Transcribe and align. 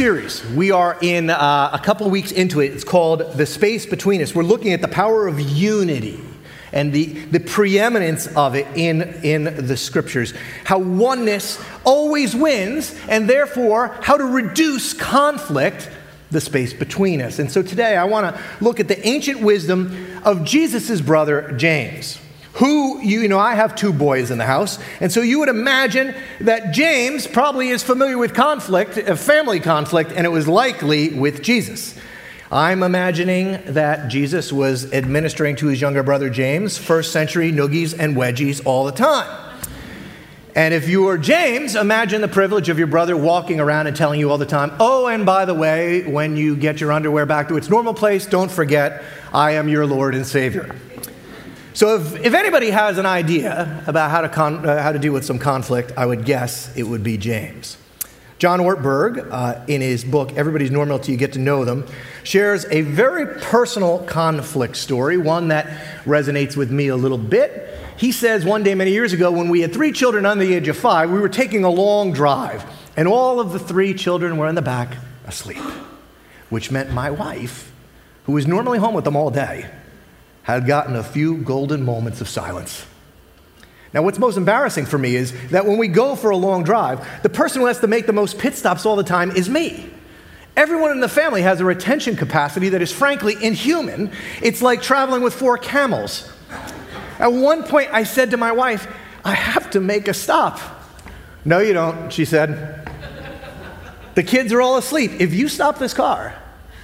Series. 0.00 0.42
We 0.52 0.70
are 0.70 0.96
in 1.02 1.28
uh, 1.28 1.70
a 1.74 1.78
couple 1.78 2.08
weeks 2.08 2.32
into 2.32 2.60
it. 2.60 2.72
It's 2.72 2.84
called 2.84 3.18
The 3.34 3.44
Space 3.44 3.84
Between 3.84 4.22
Us. 4.22 4.34
We're 4.34 4.44
looking 4.44 4.72
at 4.72 4.80
the 4.80 4.88
power 4.88 5.28
of 5.28 5.38
unity 5.38 6.18
and 6.72 6.90
the, 6.90 7.04
the 7.04 7.38
preeminence 7.38 8.26
of 8.34 8.54
it 8.54 8.66
in, 8.74 9.02
in 9.22 9.66
the 9.66 9.76
scriptures. 9.76 10.32
How 10.64 10.78
oneness 10.78 11.62
always 11.84 12.34
wins, 12.34 12.98
and 13.10 13.28
therefore, 13.28 13.88
how 14.00 14.16
to 14.16 14.24
reduce 14.24 14.94
conflict, 14.94 15.90
the 16.30 16.40
space 16.40 16.72
between 16.72 17.20
us. 17.20 17.38
And 17.38 17.52
so 17.52 17.60
today, 17.60 17.94
I 17.98 18.04
want 18.04 18.34
to 18.34 18.42
look 18.62 18.80
at 18.80 18.88
the 18.88 19.06
ancient 19.06 19.42
wisdom 19.42 20.22
of 20.24 20.44
Jesus' 20.44 21.02
brother, 21.02 21.52
James 21.58 22.18
who, 22.60 23.00
you 23.00 23.26
know, 23.26 23.38
I 23.38 23.54
have 23.54 23.74
two 23.74 23.90
boys 23.90 24.30
in 24.30 24.36
the 24.36 24.44
house, 24.44 24.78
and 25.00 25.10
so 25.10 25.22
you 25.22 25.38
would 25.38 25.48
imagine 25.48 26.14
that 26.42 26.74
James 26.74 27.26
probably 27.26 27.70
is 27.70 27.82
familiar 27.82 28.18
with 28.18 28.34
conflict, 28.34 28.98
a 28.98 29.16
family 29.16 29.60
conflict, 29.60 30.12
and 30.14 30.26
it 30.26 30.28
was 30.28 30.46
likely 30.46 31.08
with 31.08 31.42
Jesus. 31.42 31.98
I'm 32.52 32.82
imagining 32.82 33.62
that 33.72 34.08
Jesus 34.08 34.52
was 34.52 34.92
administering 34.92 35.56
to 35.56 35.68
his 35.68 35.80
younger 35.80 36.02
brother 36.02 36.28
James 36.28 36.76
first 36.76 37.12
century 37.12 37.50
noogies 37.50 37.98
and 37.98 38.14
wedgies 38.14 38.60
all 38.66 38.84
the 38.84 38.92
time. 38.92 39.50
And 40.54 40.74
if 40.74 40.86
you 40.86 41.04
were 41.04 41.16
James, 41.16 41.76
imagine 41.76 42.20
the 42.20 42.28
privilege 42.28 42.68
of 42.68 42.76
your 42.76 42.88
brother 42.88 43.16
walking 43.16 43.58
around 43.60 43.86
and 43.86 43.96
telling 43.96 44.20
you 44.20 44.30
all 44.30 44.36
the 44.36 44.44
time, 44.44 44.72
oh, 44.80 45.06
and 45.06 45.24
by 45.24 45.46
the 45.46 45.54
way, 45.54 46.02
when 46.06 46.36
you 46.36 46.56
get 46.56 46.78
your 46.78 46.92
underwear 46.92 47.24
back 47.24 47.48
to 47.48 47.56
its 47.56 47.70
normal 47.70 47.94
place, 47.94 48.26
don't 48.26 48.50
forget, 48.50 49.02
I 49.32 49.52
am 49.52 49.68
your 49.68 49.86
Lord 49.86 50.14
and 50.14 50.26
Savior. 50.26 50.74
So, 51.72 52.00
if, 52.00 52.16
if 52.24 52.34
anybody 52.34 52.70
has 52.70 52.98
an 52.98 53.06
idea 53.06 53.84
about 53.86 54.10
how 54.10 54.22
to, 54.22 54.28
con, 54.28 54.66
uh, 54.66 54.82
how 54.82 54.90
to 54.90 54.98
deal 54.98 55.12
with 55.12 55.24
some 55.24 55.38
conflict, 55.38 55.92
I 55.96 56.04
would 56.04 56.24
guess 56.24 56.76
it 56.76 56.82
would 56.82 57.04
be 57.04 57.16
James. 57.16 57.76
John 58.40 58.58
Ortberg, 58.58 59.28
uh, 59.30 59.64
in 59.68 59.82
his 59.82 60.02
book, 60.02 60.32
Everybody's 60.32 60.70
Normal 60.70 60.98
Till 60.98 61.12
You 61.12 61.18
Get 61.18 61.34
to 61.34 61.38
Know 61.38 61.64
Them, 61.64 61.86
shares 62.24 62.64
a 62.70 62.80
very 62.80 63.38
personal 63.40 63.98
conflict 63.98 64.76
story, 64.76 65.18
one 65.18 65.48
that 65.48 65.66
resonates 66.04 66.56
with 66.56 66.70
me 66.70 66.88
a 66.88 66.96
little 66.96 67.18
bit. 67.18 67.68
He 67.98 68.12
says 68.12 68.44
one 68.44 68.62
day 68.62 68.74
many 68.74 68.92
years 68.92 69.12
ago, 69.12 69.30
when 69.30 69.50
we 69.50 69.60
had 69.60 69.74
three 69.74 69.92
children 69.92 70.24
under 70.24 70.42
the 70.42 70.54
age 70.54 70.68
of 70.68 70.76
five, 70.78 71.10
we 71.10 71.20
were 71.20 71.28
taking 71.28 71.64
a 71.64 71.70
long 71.70 72.12
drive, 72.14 72.64
and 72.96 73.06
all 73.06 73.40
of 73.40 73.52
the 73.52 73.58
three 73.58 73.92
children 73.92 74.38
were 74.38 74.48
in 74.48 74.54
the 74.54 74.62
back 74.62 74.96
asleep, 75.26 75.62
which 76.48 76.70
meant 76.70 76.90
my 76.90 77.10
wife, 77.10 77.70
who 78.24 78.32
was 78.32 78.46
normally 78.46 78.78
home 78.78 78.94
with 78.94 79.04
them 79.04 79.16
all 79.16 79.30
day, 79.30 79.70
had 80.42 80.66
gotten 80.66 80.96
a 80.96 81.02
few 81.02 81.38
golden 81.38 81.84
moments 81.84 82.20
of 82.20 82.28
silence. 82.28 82.86
Now, 83.92 84.02
what's 84.02 84.18
most 84.18 84.36
embarrassing 84.36 84.86
for 84.86 84.98
me 84.98 85.16
is 85.16 85.32
that 85.50 85.66
when 85.66 85.76
we 85.76 85.88
go 85.88 86.14
for 86.14 86.30
a 86.30 86.36
long 86.36 86.62
drive, 86.62 87.06
the 87.22 87.28
person 87.28 87.60
who 87.60 87.66
has 87.66 87.80
to 87.80 87.88
make 87.88 88.06
the 88.06 88.12
most 88.12 88.38
pit 88.38 88.54
stops 88.54 88.86
all 88.86 88.96
the 88.96 89.02
time 89.02 89.32
is 89.32 89.48
me. 89.48 89.90
Everyone 90.56 90.92
in 90.92 91.00
the 91.00 91.08
family 91.08 91.42
has 91.42 91.60
a 91.60 91.64
retention 91.64 92.16
capacity 92.16 92.68
that 92.70 92.82
is 92.82 92.92
frankly 92.92 93.36
inhuman. 93.42 94.12
It's 94.42 94.62
like 94.62 94.82
traveling 94.82 95.22
with 95.22 95.34
four 95.34 95.58
camels. 95.58 96.30
At 97.18 97.32
one 97.32 97.64
point, 97.64 97.88
I 97.92 98.04
said 98.04 98.30
to 98.30 98.36
my 98.36 98.52
wife, 98.52 98.86
I 99.24 99.34
have 99.34 99.70
to 99.70 99.80
make 99.80 100.08
a 100.08 100.14
stop. 100.14 100.60
No, 101.44 101.58
you 101.58 101.72
don't, 101.72 102.12
she 102.12 102.24
said. 102.24 102.88
The 104.14 104.22
kids 104.22 104.52
are 104.52 104.60
all 104.60 104.76
asleep. 104.76 105.12
If 105.18 105.32
you 105.34 105.48
stop 105.48 105.78
this 105.78 105.94
car, 105.94 106.34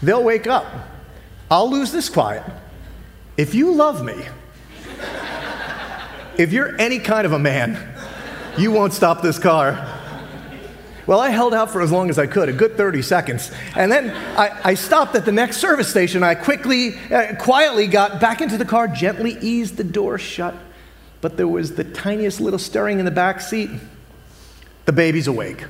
they'll 0.03 0.25
wake 0.25 0.47
up. 0.47 0.67
I'll 1.51 1.71
lose 1.71 1.93
this 1.93 2.09
quiet. 2.09 2.43
If 3.37 3.55
you 3.55 3.73
love 3.73 4.03
me, 4.03 4.15
if 6.39 6.53
you're 6.53 6.79
any 6.81 6.99
kind 6.99 7.27
of 7.27 7.33
a 7.33 7.39
man, 7.39 7.95
you 8.57 8.71
won't 8.71 8.95
stop 8.95 9.23
this 9.23 9.39
car. 9.39 9.93
Well, 11.07 11.21
I 11.21 11.29
held 11.29 11.55
out 11.55 11.71
for 11.71 11.83
as 11.83 11.93
long 11.93 12.11
as 12.11 12.19
I 12.19 12.27
could, 12.27 12.49
a 12.49 12.53
good 12.53 12.77
30 12.77 13.03
seconds. 13.03 13.53
And 13.77 13.93
then 13.93 14.11
I, 14.37 14.71
I 14.71 14.75
stopped 14.75 15.15
at 15.15 15.25
the 15.25 15.33
next 15.33 15.59
service 15.59 15.89
station. 15.89 16.23
I 16.23 16.35
quickly, 16.35 16.99
uh, 17.13 17.37
quietly 17.37 17.87
got 17.87 18.21
back 18.21 18.41
into 18.41 18.59
the 18.59 18.65
car, 18.65 18.89
gently 18.89 19.39
eased 19.41 19.77
the 19.77 19.85
door 19.85 20.19
shut. 20.19 20.55
But 21.21 21.37
there 21.37 21.47
was 21.47 21.75
the 21.75 21.85
tiniest 21.85 22.41
little 22.41 22.59
stirring 22.59 22.99
in 22.99 23.05
the 23.05 23.11
back 23.11 23.41
seat. 23.41 23.71
The 24.87 24.93
baby's 24.93 25.27
awake, 25.27 25.65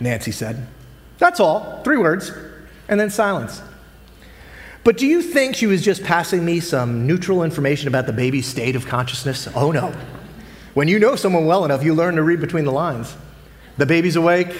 Nancy 0.00 0.32
said. 0.32 0.66
That's 1.18 1.40
all, 1.40 1.82
three 1.82 1.96
words, 1.96 2.30
and 2.88 2.98
then 3.00 3.10
silence. 3.10 3.60
But 4.84 4.98
do 4.98 5.06
you 5.06 5.22
think 5.22 5.56
she 5.56 5.66
was 5.66 5.82
just 5.82 6.04
passing 6.04 6.44
me 6.44 6.60
some 6.60 7.06
neutral 7.06 7.42
information 7.42 7.88
about 7.88 8.06
the 8.06 8.12
baby's 8.12 8.46
state 8.46 8.76
of 8.76 8.86
consciousness? 8.86 9.48
Oh 9.54 9.72
no. 9.72 9.94
When 10.74 10.88
you 10.88 10.98
know 10.98 11.16
someone 11.16 11.46
well 11.46 11.64
enough, 11.64 11.82
you 11.82 11.94
learn 11.94 12.16
to 12.16 12.22
read 12.22 12.40
between 12.40 12.64
the 12.64 12.72
lines. 12.72 13.16
The 13.78 13.86
baby's 13.86 14.16
awake. 14.16 14.54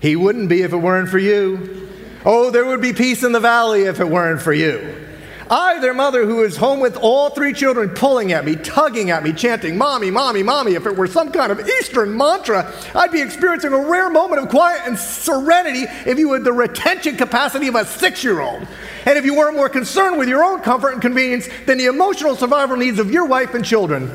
He 0.00 0.16
wouldn't 0.16 0.50
be 0.50 0.62
if 0.62 0.72
it 0.72 0.76
weren't 0.76 1.08
for 1.08 1.18
you. 1.18 1.88
Oh, 2.26 2.50
there 2.50 2.66
would 2.66 2.82
be 2.82 2.92
peace 2.92 3.22
in 3.24 3.32
the 3.32 3.40
valley 3.40 3.84
if 3.84 4.00
it 4.00 4.08
weren't 4.08 4.42
for 4.42 4.52
you. 4.52 5.03
I, 5.50 5.78
their 5.80 5.94
mother, 5.94 6.24
who 6.24 6.42
is 6.42 6.56
home 6.56 6.80
with 6.80 6.96
all 6.96 7.30
three 7.30 7.52
children 7.52 7.90
pulling 7.90 8.32
at 8.32 8.44
me, 8.44 8.56
tugging 8.56 9.10
at 9.10 9.22
me, 9.22 9.32
chanting, 9.32 9.76
Mommy, 9.76 10.10
Mommy, 10.10 10.42
Mommy. 10.42 10.74
If 10.74 10.86
it 10.86 10.96
were 10.96 11.06
some 11.06 11.30
kind 11.30 11.52
of 11.52 11.68
Eastern 11.68 12.16
mantra, 12.16 12.72
I'd 12.94 13.12
be 13.12 13.20
experiencing 13.20 13.72
a 13.72 13.78
rare 13.78 14.08
moment 14.08 14.42
of 14.42 14.48
quiet 14.48 14.82
and 14.86 14.98
serenity 14.98 15.84
if 16.06 16.18
you 16.18 16.32
had 16.32 16.44
the 16.44 16.52
retention 16.52 17.16
capacity 17.16 17.68
of 17.68 17.74
a 17.74 17.84
six 17.84 18.24
year 18.24 18.40
old. 18.40 18.66
And 19.04 19.18
if 19.18 19.24
you 19.24 19.36
weren't 19.36 19.56
more 19.56 19.68
concerned 19.68 20.18
with 20.18 20.28
your 20.28 20.42
own 20.42 20.60
comfort 20.60 20.92
and 20.92 21.02
convenience 21.02 21.48
than 21.66 21.76
the 21.76 21.86
emotional 21.86 22.36
survival 22.36 22.76
needs 22.76 22.98
of 22.98 23.10
your 23.10 23.26
wife 23.26 23.54
and 23.54 23.64
children. 23.64 24.10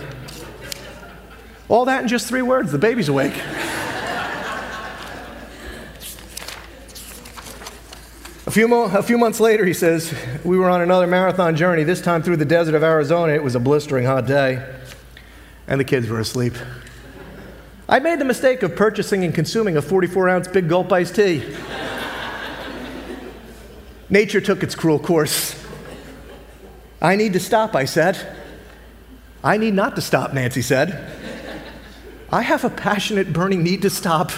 All 1.67 1.85
that 1.85 2.01
in 2.01 2.07
just 2.07 2.27
three 2.27 2.41
words 2.41 2.71
the 2.71 2.79
baby's 2.79 3.09
awake. 3.09 3.39
A 8.49 8.51
few, 8.51 8.67
mo- 8.67 8.85
a 8.85 9.03
few 9.03 9.19
months 9.19 9.39
later, 9.39 9.63
he 9.63 9.73
says, 9.73 10.11
we 10.43 10.57
were 10.57 10.71
on 10.71 10.81
another 10.81 11.05
marathon 11.05 11.55
journey, 11.55 11.83
this 11.83 12.01
time 12.01 12.23
through 12.23 12.37
the 12.37 12.45
desert 12.45 12.73
of 12.73 12.81
Arizona. 12.81 13.33
It 13.33 13.43
was 13.43 13.53
a 13.53 13.59
blistering 13.59 14.07
hot 14.07 14.25
day, 14.25 14.67
and 15.67 15.79
the 15.79 15.83
kids 15.83 16.09
were 16.09 16.19
asleep. 16.19 16.55
I 17.87 17.99
made 17.99 18.17
the 18.17 18.25
mistake 18.25 18.63
of 18.63 18.75
purchasing 18.75 19.23
and 19.23 19.35
consuming 19.35 19.77
a 19.77 19.83
44 19.83 20.29
ounce 20.29 20.47
big 20.47 20.67
gulp 20.67 20.91
iced 20.91 21.15
tea. 21.15 21.43
Nature 24.09 24.41
took 24.41 24.63
its 24.63 24.73
cruel 24.73 24.97
course. 24.97 25.55
I 27.03 27.17
need 27.17 27.33
to 27.33 27.39
stop, 27.39 27.75
I 27.75 27.85
said. 27.85 28.35
I 29.43 29.57
need 29.57 29.75
not 29.75 29.95
to 29.95 30.01
stop, 30.01 30.33
Nancy 30.33 30.63
said. 30.63 31.07
I 32.31 32.41
have 32.41 32.65
a 32.65 32.71
passionate, 32.71 33.31
burning 33.31 33.61
need 33.61 33.83
to 33.83 33.91
stop. 33.91 34.31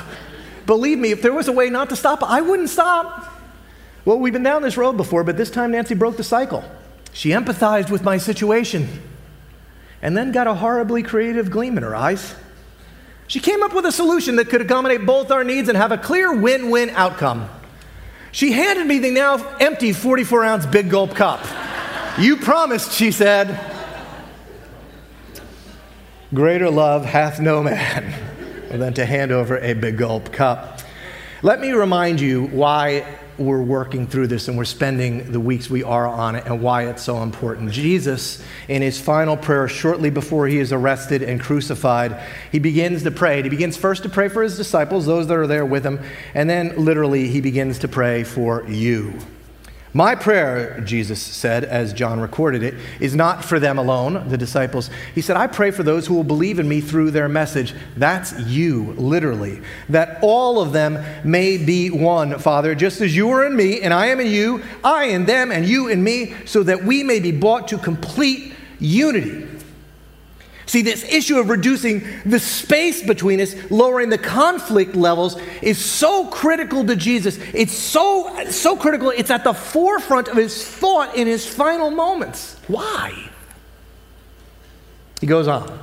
Believe 0.66 1.00
me, 1.00 1.12
if 1.12 1.22
there 1.22 1.32
was 1.32 1.48
a 1.48 1.54
way 1.54 1.70
not 1.70 1.88
to 1.92 1.96
stop, 1.96 2.22
I 2.22 2.42
wouldn't 2.42 2.70
stop. 2.70 3.31
Well, 4.04 4.18
we've 4.18 4.34
been 4.34 4.44
down 4.44 4.64
this 4.64 4.78
road 4.78 4.98
before, 4.98 5.24
but 5.24 5.38
this 5.38 5.52
time 5.52 5.72
Nancy 5.72 5.94
broke 5.94 6.18
the 6.18 6.24
cycle. 6.24 6.64
She 7.14 7.30
empathized 7.30 7.90
with 7.90 8.04
my 8.04 8.18
situation 8.18 8.88
and 10.02 10.18
then 10.18 10.32
got 10.32 10.48
a 10.48 10.56
horribly 10.56 11.04
creative 11.04 11.52
gleam 11.52 11.78
in 11.78 11.84
her 11.84 11.96
eyes. 11.96 12.34
She 13.28 13.40
came 13.40 13.62
up 13.64 13.74
with 13.74 13.86
a 13.86 13.92
solution 13.92 14.38
that 14.38 14.50
could 14.50 14.62
accommodate 14.62 15.06
both 15.06 15.32
our 15.32 15.44
needs 15.44 15.70
and 15.70 15.78
have 15.78 15.92
a 15.92 15.98
clear 15.98 16.34
win 16.34 16.70
win 16.70 16.90
outcome. 16.92 17.50
She 18.32 18.52
handed 18.54 18.88
me 18.88 19.00
the 19.00 19.12
now 19.12 19.36
empty 19.60 19.94
44 19.94 20.46
ounce 20.46 20.66
big 20.66 20.90
gulp 20.90 21.16
cup. 21.16 21.46
you 22.18 22.38
promised, 22.38 22.94
she 22.94 23.12
said. 23.12 23.60
Greater 26.34 26.70
love 26.70 27.06
hath 27.06 27.40
no 27.40 27.62
man 27.62 28.14
than 28.70 28.94
to 28.94 29.06
hand 29.06 29.32
over 29.32 29.58
a 29.60 29.74
big 29.74 29.98
gulp 29.98 30.32
cup. 30.32 30.80
Let 31.42 31.60
me 31.60 31.72
remind 31.72 32.22
you 32.22 32.48
why 32.48 33.06
we're 33.38 33.62
working 33.62 34.08
through 34.08 34.28
this 34.28 34.48
and 34.48 34.58
we're 34.58 34.66
spending 34.66 35.32
the 35.32 35.40
weeks 35.40 35.70
we 35.70 35.84
are 35.84 36.08
on 36.08 36.36
it 36.36 36.46
and 36.46 36.62
why 36.62 36.88
it's 36.88 37.04
so 37.04 37.24
important. 37.24 37.72
Jesus, 37.72 38.44
in 38.68 38.82
his 38.82 39.00
final 39.00 39.38
prayer 39.38 39.68
shortly 39.68 40.10
before 40.10 40.48
he 40.48 40.60
is 40.60 40.72
arrested 40.72 41.24
and 41.24 41.40
crucified, 41.40 42.22
he 42.52 42.60
begins 42.60 43.04
to 43.04 43.12
pray. 43.12 43.42
He 43.42 43.50
begins 43.50 43.78
first 43.78 44.04
to 44.04 44.10
pray 44.10 44.28
for 44.28 44.44
his 44.44 44.58
disciples, 44.58 45.06
those 45.06 45.28
that 45.28 45.38
are 45.38 45.48
there 45.48 45.66
with 45.66 45.86
him, 45.86 46.00
and 46.34 46.50
then 46.50 46.74
literally 46.78 47.28
he 47.28 47.42
begins 47.42 47.80
to 47.80 47.88
pray 47.88 48.24
for 48.24 48.68
you. 48.68 49.14
My 49.94 50.16
prayer, 50.16 50.80
Jesus 50.82 51.22
said, 51.22 51.66
as 51.66 51.92
John 51.92 52.22
recorded 52.22 52.64
it, 52.64 52.76
is 53.02 53.14
not 53.14 53.44
for 53.44 53.60
them 53.60 53.78
alone, 53.78 54.30
the 54.30 54.38
disciples. 54.38 54.90
He 55.14 55.20
said, 55.20 55.36
I 55.36 55.48
pray 55.48 55.72
for 55.72 55.84
those 55.84 56.08
who 56.08 56.14
will 56.14 56.24
believe 56.24 56.60
in 56.60 56.70
me 56.70 56.80
through 56.80 57.12
their 57.12 57.28
message. 57.28 57.76
That's 57.98 58.40
you, 58.40 58.94
literally. 58.94 59.62
That 59.90 60.20
all 60.22 60.62
of 60.62 60.72
them 60.72 61.04
may 61.26 61.58
be 61.58 61.90
one, 61.90 62.40
Father, 62.40 62.74
just 62.74 63.02
as 63.02 63.14
you 63.14 63.30
are 63.32 63.46
in 63.46 63.54
me 63.54 63.82
and 63.82 63.94
I 63.94 64.08
am 64.08 64.22
in 64.22 64.28
you, 64.28 64.64
I 64.82 65.06
in 65.06 65.26
them 65.26 65.52
and 65.52 65.66
you 65.66 65.90
in 65.90 66.02
me, 66.02 66.36
so 66.46 66.64
that 66.64 66.86
we 66.86 67.04
may 67.04 67.20
be 67.20 67.34
brought 67.34 67.68
to 67.70 67.78
complete 67.78 68.54
unity. 68.80 69.46
See, 70.72 70.84
this 70.84 71.04
issue 71.04 71.38
of 71.38 71.50
reducing 71.50 72.08
the 72.26 72.40
space 72.40 73.04
between 73.04 73.42
us, 73.42 73.54
lowering 73.70 74.08
the 74.08 74.18
conflict 74.18 74.96
levels, 74.96 75.38
is 75.62 75.78
so 75.78 76.28
critical 76.28 76.86
to 76.86 76.96
Jesus. 76.96 77.38
It's 77.54 77.74
so, 77.74 78.34
so 78.52 78.78
critical, 78.78 79.10
it's 79.10 79.32
at 79.32 79.44
the 79.44 79.52
forefront 79.52 80.30
of 80.30 80.38
his 80.38 80.66
thought 80.66 81.18
in 81.18 81.28
his 81.28 81.46
final 81.46 81.92
moments. 81.92 82.56
Why? 82.70 83.30
He 85.20 85.28
goes 85.28 85.50
on. 85.50 85.78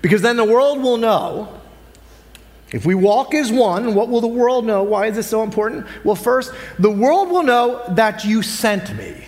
Because 0.00 0.22
then 0.22 0.36
the 0.36 0.44
world 0.44 0.80
will 0.80 0.96
know 0.96 1.48
If 2.70 2.86
we 2.86 2.94
walk 2.94 3.34
as 3.34 3.50
one, 3.50 3.96
what 3.96 4.08
will 4.10 4.20
the 4.20 4.28
world 4.28 4.64
know? 4.64 4.84
Why 4.84 5.08
is 5.08 5.16
this 5.16 5.26
so 5.26 5.42
important? 5.42 5.88
Well, 6.04 6.14
first, 6.14 6.52
the 6.78 6.88
world 6.88 7.30
will 7.30 7.42
know 7.42 7.82
that 7.96 8.24
you 8.24 8.42
sent 8.42 8.96
me. 8.96 9.26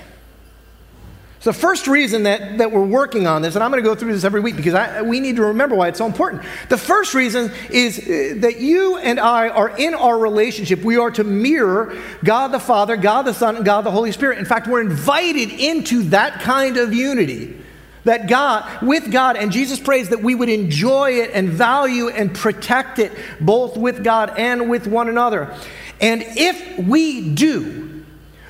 So, 1.43 1.51
the 1.51 1.59
first 1.59 1.89
reason 1.89 2.23
that, 2.23 2.59
that 2.59 2.71
we're 2.71 2.85
working 2.85 3.27
on 3.27 3.43
this, 3.43 3.57
and 3.57 3.65
I'm 3.65 3.73
going 3.73 3.83
to 3.83 3.89
go 3.89 3.97
through 3.97 4.13
this 4.13 4.23
every 4.23 4.41
week 4.41 4.55
because 4.55 4.75
I, 4.75 5.03
we 5.03 5.19
need 5.19 5.35
to 5.37 5.47
remember 5.47 5.75
why 5.75 5.89
it's 5.89 5.99
so 5.99 6.07
important. 6.07 6.45
The 6.69 6.79
first 6.79 7.15
reason 7.15 7.51
is 7.69 7.99
uh, 7.99 8.35
that 8.43 8.61
you 8.61 8.99
and 8.99 9.19
I 9.19 9.49
are 9.49 9.77
in 9.77 9.95
our 9.95 10.17
relationship. 10.17 10.85
We 10.85 10.99
are 10.99 11.11
to 11.11 11.25
mirror 11.25 12.01
God 12.23 12.53
the 12.53 12.61
Father, 12.61 12.97
God 12.97 13.23
the 13.23 13.35
Son, 13.35 13.57
and 13.57 13.65
God 13.65 13.83
the 13.83 13.91
Holy 13.91 14.13
Spirit. 14.13 14.39
In 14.39 14.45
fact, 14.45 14.69
we're 14.69 14.83
invited 14.83 15.51
into 15.51 16.05
that 16.11 16.43
kind 16.43 16.77
of 16.77 16.95
unity. 16.95 17.59
That 18.05 18.29
God, 18.29 18.81
with 18.81 19.11
God, 19.11 19.37
and 19.37 19.51
Jesus 19.51 19.81
prays 19.81 20.11
that 20.11 20.23
we 20.23 20.37
would 20.37 20.49
enjoy 20.49 21.23
it 21.23 21.33
and 21.35 21.49
value 21.49 22.09
and 22.09 22.33
protect 22.33 23.01
it 23.01 23.11
both 23.41 23.77
with 23.77 24.05
God 24.05 24.35
and 24.39 24.71
with 24.71 24.87
one 24.87 25.09
another. 25.09 25.53
And 26.01 26.23
if 26.25 26.79
we 26.79 27.35
do, 27.35 27.92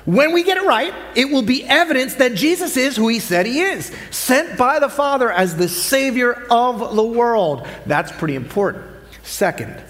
when 0.05 0.33
we 0.33 0.43
get 0.43 0.57
it 0.57 0.63
right, 0.63 0.93
it 1.15 1.29
will 1.29 1.43
be 1.43 1.63
evidence 1.63 2.15
that 2.15 2.35
Jesus 2.35 2.75
is 2.75 2.97
who 2.97 3.07
he 3.07 3.19
said 3.19 3.45
he 3.45 3.61
is, 3.61 3.91
sent 4.11 4.57
by 4.57 4.79
the 4.79 4.89
Father 4.89 5.31
as 5.31 5.55
the 5.55 5.69
Savior 5.69 6.45
of 6.51 6.95
the 6.95 7.03
world. 7.03 7.67
That's 7.85 8.11
pretty 8.11 8.35
important. 8.35 8.85
Second, 9.23 9.81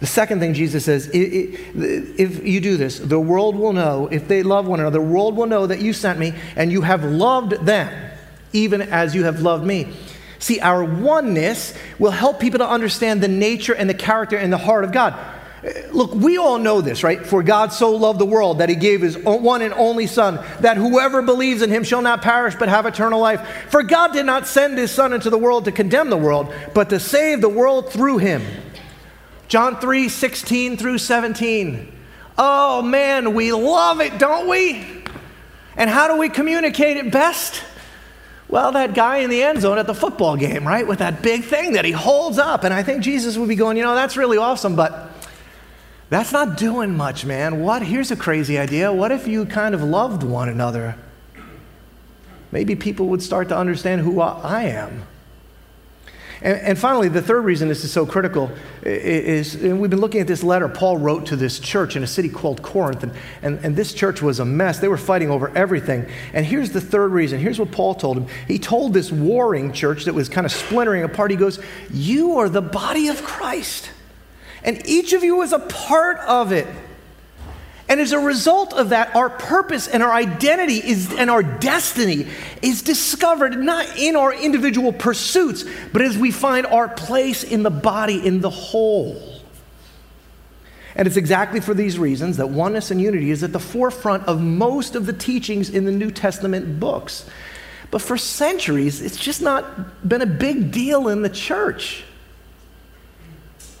the 0.00 0.06
second 0.06 0.40
thing 0.40 0.52
Jesus 0.52 0.84
says, 0.84 1.08
if 1.14 2.44
you 2.44 2.60
do 2.60 2.76
this, 2.76 2.98
the 2.98 3.20
world 3.20 3.56
will 3.56 3.72
know, 3.72 4.08
if 4.10 4.28
they 4.28 4.42
love 4.42 4.66
one 4.66 4.80
another, 4.80 4.98
the 4.98 5.04
world 5.04 5.36
will 5.36 5.46
know 5.46 5.66
that 5.66 5.80
you 5.80 5.92
sent 5.92 6.18
me 6.18 6.34
and 6.56 6.72
you 6.72 6.82
have 6.82 7.04
loved 7.04 7.52
them, 7.64 8.10
even 8.52 8.82
as 8.82 9.14
you 9.14 9.24
have 9.24 9.40
loved 9.40 9.64
me. 9.64 9.94
See, 10.40 10.58
our 10.58 10.82
oneness 10.82 11.72
will 12.00 12.10
help 12.10 12.40
people 12.40 12.58
to 12.58 12.68
understand 12.68 13.22
the 13.22 13.28
nature 13.28 13.74
and 13.74 13.88
the 13.88 13.94
character 13.94 14.36
and 14.36 14.52
the 14.52 14.58
heart 14.58 14.82
of 14.82 14.90
God. 14.90 15.14
Look, 15.92 16.12
we 16.12 16.38
all 16.38 16.58
know 16.58 16.80
this, 16.80 17.04
right? 17.04 17.24
For 17.24 17.40
God 17.44 17.72
so 17.72 17.92
loved 17.92 18.18
the 18.18 18.26
world 18.26 18.58
that 18.58 18.68
he 18.68 18.74
gave 18.74 19.00
his 19.00 19.16
one 19.16 19.62
and 19.62 19.72
only 19.74 20.08
Son, 20.08 20.44
that 20.58 20.76
whoever 20.76 21.22
believes 21.22 21.62
in 21.62 21.70
him 21.70 21.84
shall 21.84 22.02
not 22.02 22.20
perish 22.20 22.56
but 22.56 22.68
have 22.68 22.84
eternal 22.84 23.20
life. 23.20 23.46
For 23.70 23.84
God 23.84 24.12
did 24.12 24.26
not 24.26 24.48
send 24.48 24.76
his 24.76 24.90
Son 24.90 25.12
into 25.12 25.30
the 25.30 25.38
world 25.38 25.66
to 25.66 25.72
condemn 25.72 26.10
the 26.10 26.16
world, 26.16 26.52
but 26.74 26.90
to 26.90 26.98
save 26.98 27.40
the 27.40 27.48
world 27.48 27.92
through 27.92 28.18
him. 28.18 28.42
John 29.46 29.78
3 29.78 30.08
16 30.08 30.78
through 30.78 30.98
17. 30.98 31.92
Oh 32.36 32.82
man, 32.82 33.34
we 33.34 33.52
love 33.52 34.00
it, 34.00 34.18
don't 34.18 34.48
we? 34.48 35.04
And 35.76 35.88
how 35.88 36.08
do 36.08 36.18
we 36.18 36.28
communicate 36.28 36.96
it 36.96 37.12
best? 37.12 37.62
Well, 38.48 38.72
that 38.72 38.94
guy 38.94 39.18
in 39.18 39.30
the 39.30 39.44
end 39.44 39.60
zone 39.60 39.78
at 39.78 39.86
the 39.86 39.94
football 39.94 40.36
game, 40.36 40.66
right? 40.66 40.86
With 40.86 40.98
that 40.98 41.22
big 41.22 41.44
thing 41.44 41.74
that 41.74 41.84
he 41.84 41.92
holds 41.92 42.38
up. 42.38 42.64
And 42.64 42.74
I 42.74 42.82
think 42.82 43.02
Jesus 43.02 43.38
would 43.38 43.48
be 43.48 43.54
going, 43.54 43.76
you 43.76 43.84
know, 43.84 43.94
that's 43.94 44.16
really 44.16 44.38
awesome, 44.38 44.74
but 44.74 45.11
that's 46.12 46.32
not 46.32 46.56
doing 46.56 46.96
much, 46.96 47.24
man. 47.24 47.60
What? 47.60 47.82
Here's 47.82 48.10
a 48.10 48.16
crazy 48.16 48.58
idea. 48.58 48.92
What 48.92 49.12
if 49.12 49.26
you 49.26 49.46
kind 49.46 49.74
of 49.74 49.82
loved 49.82 50.22
one 50.22 50.48
another? 50.48 50.96
Maybe 52.50 52.76
people 52.76 53.06
would 53.06 53.22
start 53.22 53.48
to 53.48 53.56
understand 53.56 54.02
who 54.02 54.20
I 54.20 54.64
am. 54.64 55.04
And, 56.42 56.58
and, 56.58 56.78
finally, 56.78 57.08
the 57.08 57.22
third 57.22 57.42
reason 57.42 57.68
this 57.68 57.84
is 57.84 57.92
so 57.92 58.04
critical 58.04 58.50
is, 58.82 59.54
and 59.54 59.80
we've 59.80 59.90
been 59.90 60.00
looking 60.00 60.20
at 60.20 60.26
this 60.26 60.42
letter 60.42 60.68
Paul 60.68 60.98
wrote 60.98 61.26
to 61.26 61.36
this 61.36 61.60
church 61.60 61.94
in 61.94 62.02
a 62.02 62.06
city 62.06 62.28
called 62.28 62.62
Corinth, 62.62 63.04
and, 63.04 63.12
and, 63.42 63.64
and 63.64 63.76
this 63.76 63.94
church 63.94 64.20
was 64.20 64.40
a 64.40 64.44
mess. 64.44 64.80
They 64.80 64.88
were 64.88 64.98
fighting 64.98 65.30
over 65.30 65.56
everything. 65.56 66.04
And 66.34 66.44
here's 66.44 66.72
the 66.72 66.80
third 66.80 67.12
reason. 67.12 67.38
Here's 67.38 67.60
what 67.60 67.70
Paul 67.70 67.94
told 67.94 68.18
him. 68.18 68.26
He 68.48 68.58
told 68.58 68.92
this 68.92 69.12
warring 69.12 69.72
church 69.72 70.04
that 70.06 70.14
was 70.14 70.28
kind 70.28 70.44
of 70.44 70.52
splintering 70.52 71.04
apart, 71.04 71.30
he 71.30 71.36
goes, 71.36 71.60
You 71.92 72.38
are 72.38 72.48
the 72.48 72.62
body 72.62 73.06
of 73.06 73.22
Christ, 73.22 73.90
and 74.64 74.86
each 74.86 75.12
of 75.12 75.24
you 75.24 75.42
is 75.42 75.52
a 75.52 75.58
part 75.58 76.18
of 76.18 76.52
it. 76.52 76.66
And 77.88 78.00
as 78.00 78.12
a 78.12 78.18
result 78.18 78.72
of 78.72 78.88
that, 78.88 79.14
our 79.14 79.28
purpose 79.28 79.86
and 79.86 80.02
our 80.02 80.12
identity 80.12 80.76
is, 80.76 81.12
and 81.12 81.28
our 81.28 81.42
destiny 81.42 82.26
is 82.62 82.80
discovered 82.80 83.58
not 83.58 83.98
in 83.98 84.16
our 84.16 84.32
individual 84.32 84.92
pursuits, 84.92 85.64
but 85.92 86.00
as 86.00 86.16
we 86.16 86.30
find 86.30 86.64
our 86.66 86.88
place 86.88 87.44
in 87.44 87.62
the 87.62 87.70
body, 87.70 88.24
in 88.26 88.40
the 88.40 88.48
whole. 88.48 89.20
And 90.94 91.06
it's 91.06 91.16
exactly 91.16 91.60
for 91.60 91.74
these 91.74 91.98
reasons 91.98 92.36
that 92.36 92.48
oneness 92.48 92.90
and 92.90 93.00
unity 93.00 93.30
is 93.30 93.42
at 93.42 93.52
the 93.52 93.60
forefront 93.60 94.26
of 94.26 94.40
most 94.40 94.94
of 94.94 95.06
the 95.06 95.12
teachings 95.12 95.68
in 95.68 95.84
the 95.84 95.92
New 95.92 96.10
Testament 96.10 96.78
books. 96.78 97.26
But 97.90 98.00
for 98.00 98.16
centuries, 98.16 99.02
it's 99.02 99.16
just 99.16 99.42
not 99.42 100.08
been 100.08 100.22
a 100.22 100.26
big 100.26 100.70
deal 100.70 101.08
in 101.08 101.20
the 101.20 101.28
church. 101.28 102.04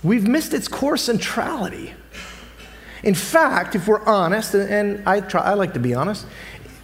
We've 0.02 0.26
missed 0.26 0.52
its 0.52 0.68
core 0.68 0.96
centrality. 0.96 1.94
In 3.02 3.14
fact, 3.14 3.74
if 3.74 3.86
we're 3.88 4.04
honest, 4.04 4.54
and 4.54 5.06
I, 5.08 5.20
try, 5.20 5.42
I 5.42 5.54
like 5.54 5.74
to 5.74 5.80
be 5.80 5.94
honest, 5.94 6.26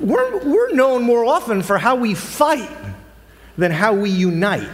we're, 0.01 0.39
we're 0.45 0.73
known 0.73 1.03
more 1.03 1.25
often 1.25 1.63
for 1.63 1.79
how 1.79 1.97
we 1.97 2.15
fight 2.15 2.71
than 3.57 3.73
how 3.73 3.95
we 3.95 4.11
unite. 4.11 4.69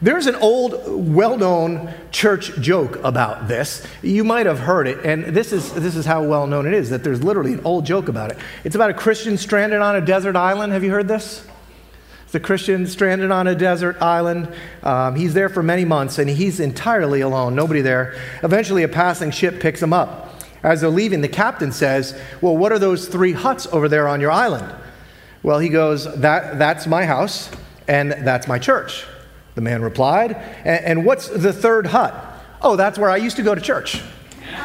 There's 0.00 0.26
an 0.26 0.36
old, 0.36 0.80
well 1.12 1.36
known 1.36 1.92
church 2.12 2.56
joke 2.60 3.02
about 3.02 3.48
this. 3.48 3.84
You 4.00 4.22
might 4.22 4.46
have 4.46 4.60
heard 4.60 4.86
it, 4.86 5.04
and 5.04 5.24
this 5.24 5.52
is, 5.52 5.72
this 5.72 5.96
is 5.96 6.06
how 6.06 6.22
well 6.22 6.46
known 6.46 6.66
it 6.66 6.74
is 6.74 6.90
that 6.90 7.02
there's 7.02 7.24
literally 7.24 7.54
an 7.54 7.60
old 7.64 7.84
joke 7.84 8.08
about 8.08 8.30
it. 8.30 8.38
It's 8.62 8.76
about 8.76 8.90
a 8.90 8.94
Christian 8.94 9.36
stranded 9.36 9.80
on 9.80 9.96
a 9.96 10.00
desert 10.00 10.36
island. 10.36 10.72
Have 10.72 10.84
you 10.84 10.92
heard 10.92 11.08
this? 11.08 11.44
It's 12.28 12.34
a 12.34 12.40
Christian 12.40 12.86
stranded 12.86 13.30
on 13.30 13.46
a 13.46 13.54
desert 13.54 14.02
island. 14.02 14.52
Um, 14.82 15.14
he's 15.14 15.32
there 15.32 15.48
for 15.48 15.62
many 15.62 15.86
months, 15.86 16.18
and 16.18 16.28
he's 16.28 16.60
entirely 16.60 17.22
alone, 17.22 17.54
nobody 17.54 17.80
there. 17.80 18.20
Eventually, 18.42 18.82
a 18.82 18.88
passing 18.88 19.30
ship 19.30 19.60
picks 19.60 19.82
him 19.82 19.94
up. 19.94 20.38
As 20.62 20.82
they're 20.82 20.90
leaving, 20.90 21.22
the 21.22 21.28
captain 21.28 21.72
says, 21.72 22.20
Well, 22.42 22.54
what 22.54 22.70
are 22.70 22.78
those 22.78 23.08
three 23.08 23.32
huts 23.32 23.66
over 23.68 23.88
there 23.88 24.06
on 24.06 24.20
your 24.20 24.30
island? 24.30 24.70
Well, 25.42 25.58
he 25.58 25.70
goes, 25.70 26.04
that, 26.20 26.58
That's 26.58 26.86
my 26.86 27.06
house, 27.06 27.50
and 27.88 28.12
that's 28.12 28.46
my 28.46 28.58
church. 28.58 29.06
The 29.54 29.62
man 29.62 29.80
replied, 29.80 30.32
and, 30.66 30.84
and 30.84 31.06
what's 31.06 31.28
the 31.28 31.54
third 31.54 31.86
hut? 31.86 32.14
Oh, 32.60 32.76
that's 32.76 32.98
where 32.98 33.08
I 33.08 33.16
used 33.16 33.36
to 33.36 33.42
go 33.42 33.54
to 33.54 33.60
church. 33.62 34.02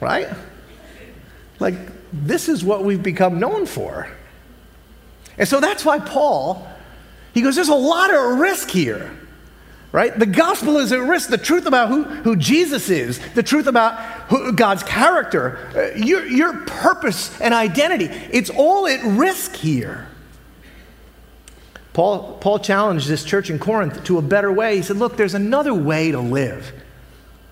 right? 0.00 0.28
Like, 1.58 1.74
this 2.14 2.48
is 2.48 2.64
what 2.64 2.82
we've 2.82 3.02
become 3.02 3.38
known 3.38 3.66
for. 3.66 4.08
And 5.38 5.48
so 5.48 5.60
that's 5.60 5.84
why 5.84 5.98
Paul, 5.98 6.68
he 7.32 7.42
goes, 7.42 7.54
There's 7.54 7.68
a 7.68 7.74
lot 7.74 8.12
of 8.12 8.38
risk 8.38 8.70
here 8.70 9.18
right? 9.92 10.18
The 10.18 10.26
gospel 10.26 10.78
is 10.78 10.92
at 10.92 11.00
risk. 11.00 11.30
The 11.30 11.38
truth 11.38 11.66
about 11.66 11.88
who, 11.88 12.04
who 12.04 12.36
Jesus 12.36 12.90
is, 12.90 13.18
the 13.34 13.42
truth 13.42 13.66
about 13.66 13.98
who, 14.28 14.52
God's 14.52 14.82
character, 14.82 15.58
uh, 15.74 15.96
your, 15.96 16.26
your 16.26 16.58
purpose 16.66 17.38
and 17.40 17.54
identity, 17.54 18.04
it's 18.30 18.50
all 18.50 18.86
at 18.86 19.02
risk 19.02 19.56
here. 19.56 20.08
Paul, 21.92 22.38
Paul 22.38 22.60
challenged 22.60 23.08
this 23.08 23.24
church 23.24 23.50
in 23.50 23.58
Corinth 23.58 24.04
to 24.04 24.18
a 24.18 24.22
better 24.22 24.52
way. 24.52 24.76
He 24.76 24.82
said, 24.82 24.96
Look, 24.96 25.16
there's 25.16 25.34
another 25.34 25.74
way 25.74 26.12
to 26.12 26.20
live 26.20 26.72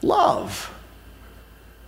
love. 0.02 0.72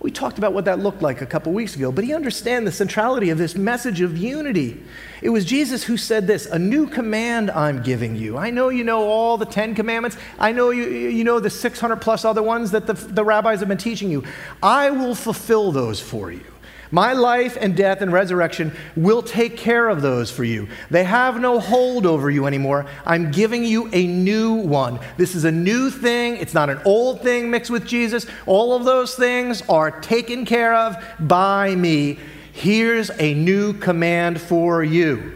We 0.01 0.11
talked 0.11 0.37
about 0.37 0.53
what 0.53 0.63
that 0.65 0.79
looked 0.79 1.01
like 1.01 1.21
a 1.21 1.25
couple 1.25 1.51
weeks 1.51 1.75
ago, 1.75 1.91
but 1.91 2.05
he 2.05 2.13
understand 2.13 2.65
the 2.65 2.71
centrality 2.71 3.31
of 3.31 3.37
this 3.37 3.55
message 3.55 3.99
of 3.99 4.17
unity. 4.17 4.81
It 5.21 5.29
was 5.29 5.43
Jesus 5.43 5.83
who 5.83 5.97
said 5.97 6.25
this, 6.25 6.45
"A 6.45 6.57
new 6.57 6.87
command 6.87 7.51
I'm 7.51 7.83
giving 7.83 8.15
you." 8.15 8.37
I 8.37 8.49
know 8.49 8.69
you 8.69 8.85
know 8.85 9.03
all 9.03 9.37
the 9.37 9.45
10 9.45 9.75
commandments. 9.75 10.15
I 10.37 10.53
know 10.53 10.69
you, 10.69 10.85
you 10.85 11.25
know 11.25 11.41
the 11.41 11.49
600 11.49 11.97
plus 11.97 12.23
other 12.23 12.41
ones 12.41 12.71
that 12.71 12.87
the, 12.87 12.93
the 12.93 13.25
rabbis 13.25 13.59
have 13.59 13.67
been 13.67 13.77
teaching 13.77 14.09
you. 14.09 14.23
I 14.63 14.89
will 14.89 15.15
fulfill 15.15 15.73
those 15.73 15.99
for 15.99 16.31
you. 16.31 16.45
My 16.91 17.13
life 17.13 17.57
and 17.59 17.77
death 17.77 18.01
and 18.01 18.11
resurrection 18.11 18.71
will 18.95 19.21
take 19.21 19.57
care 19.57 19.89
of 19.89 20.01
those 20.01 20.31
for 20.31 20.43
you. 20.43 20.67
They 20.89 21.03
have 21.03 21.39
no 21.39 21.59
hold 21.59 22.05
over 22.05 22.31
you 22.31 22.47
anymore. 22.47 22.87
I'm 23.05 23.31
giving 23.31 23.63
you 23.63 23.89
a 23.93 24.07
new 24.07 24.55
one. 24.55 24.99
This 25.17 25.35
is 25.35 25.43
a 25.43 25.51
new 25.51 25.91
thing. 25.91 26.37
It's 26.37 26.55
not 26.55 26.69
an 26.69 26.79
old 26.85 27.21
thing 27.21 27.51
mixed 27.51 27.69
with 27.69 27.85
Jesus. 27.85 28.25
All 28.47 28.75
of 28.75 28.85
those 28.85 29.13
things 29.15 29.61
are 29.69 29.91
taken 30.01 30.45
care 30.45 30.73
of 30.73 30.95
by 31.19 31.75
me. 31.75 32.17
Here's 32.51 33.11
a 33.19 33.35
new 33.35 33.73
command 33.73 34.41
for 34.41 34.83
you 34.83 35.35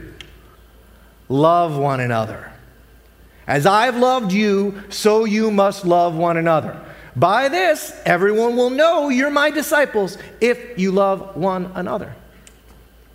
love 1.30 1.78
one 1.78 2.00
another. 2.00 2.52
As 3.48 3.66
I've 3.66 3.98
loved 3.98 4.32
you, 4.32 4.84
so 4.90 5.26
you 5.26 5.52
must 5.52 5.86
love 5.86 6.16
one 6.16 6.38
another. 6.38 6.80
By 7.16 7.50
this, 7.50 7.96
everyone 8.06 8.56
will 8.56 8.70
know 8.70 9.10
you're 9.10 9.30
my 9.30 9.52
disciples 9.52 10.18
if 10.42 10.80
you 10.80 10.92
love 10.92 11.36
one 11.36 11.72
another. 11.76 12.16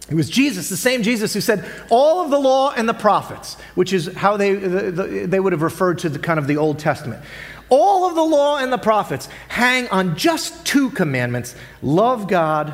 It 0.08 0.14
was 0.14 0.30
Jesus, 0.30 0.68
the 0.68 0.76
same 0.76 1.02
Jesus 1.02 1.34
who 1.34 1.40
said, 1.40 1.68
All 1.90 2.24
of 2.24 2.30
the 2.30 2.38
law 2.38 2.72
and 2.74 2.88
the 2.88 2.94
prophets, 2.94 3.56
which 3.74 3.92
is 3.92 4.06
how 4.14 4.36
they, 4.36 4.54
they 4.54 5.40
would 5.40 5.52
have 5.52 5.62
referred 5.62 5.98
to 6.00 6.08
the 6.08 6.18
kind 6.18 6.38
of 6.38 6.46
the 6.46 6.56
Old 6.56 6.78
Testament. 6.78 7.22
All 7.68 8.08
of 8.08 8.14
the 8.14 8.22
law 8.22 8.56
and 8.58 8.72
the 8.72 8.78
prophets 8.78 9.28
hang 9.48 9.88
on 9.88 10.16
just 10.16 10.64
two 10.64 10.90
commandments 10.90 11.54
love 11.82 12.26
God, 12.26 12.72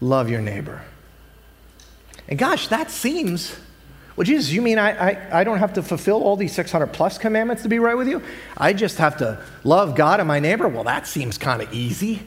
love 0.00 0.30
your 0.30 0.40
neighbor. 0.40 0.80
And 2.28 2.38
gosh, 2.38 2.68
that 2.68 2.90
seems 2.90 3.54
Well, 4.16 4.24
Jesus, 4.24 4.52
you 4.52 4.62
mean 4.62 4.78
I, 4.78 5.10
I, 5.10 5.40
I 5.40 5.44
don't 5.44 5.58
have 5.58 5.72
to 5.74 5.82
fulfill 5.82 6.22
all 6.22 6.36
these 6.36 6.54
600 6.54 6.88
plus 6.88 7.18
commandments 7.18 7.64
to 7.64 7.68
be 7.68 7.80
right 7.80 7.96
with 7.96 8.08
you? 8.08 8.22
I 8.56 8.72
just 8.72 8.98
have 8.98 9.16
to 9.18 9.42
love 9.64 9.96
God 9.96 10.20
and 10.20 10.28
my 10.28 10.38
neighbor? 10.38 10.68
Well, 10.68 10.84
that 10.84 11.06
seems 11.06 11.36
kind 11.36 11.60
of 11.60 11.72
easy. 11.72 12.22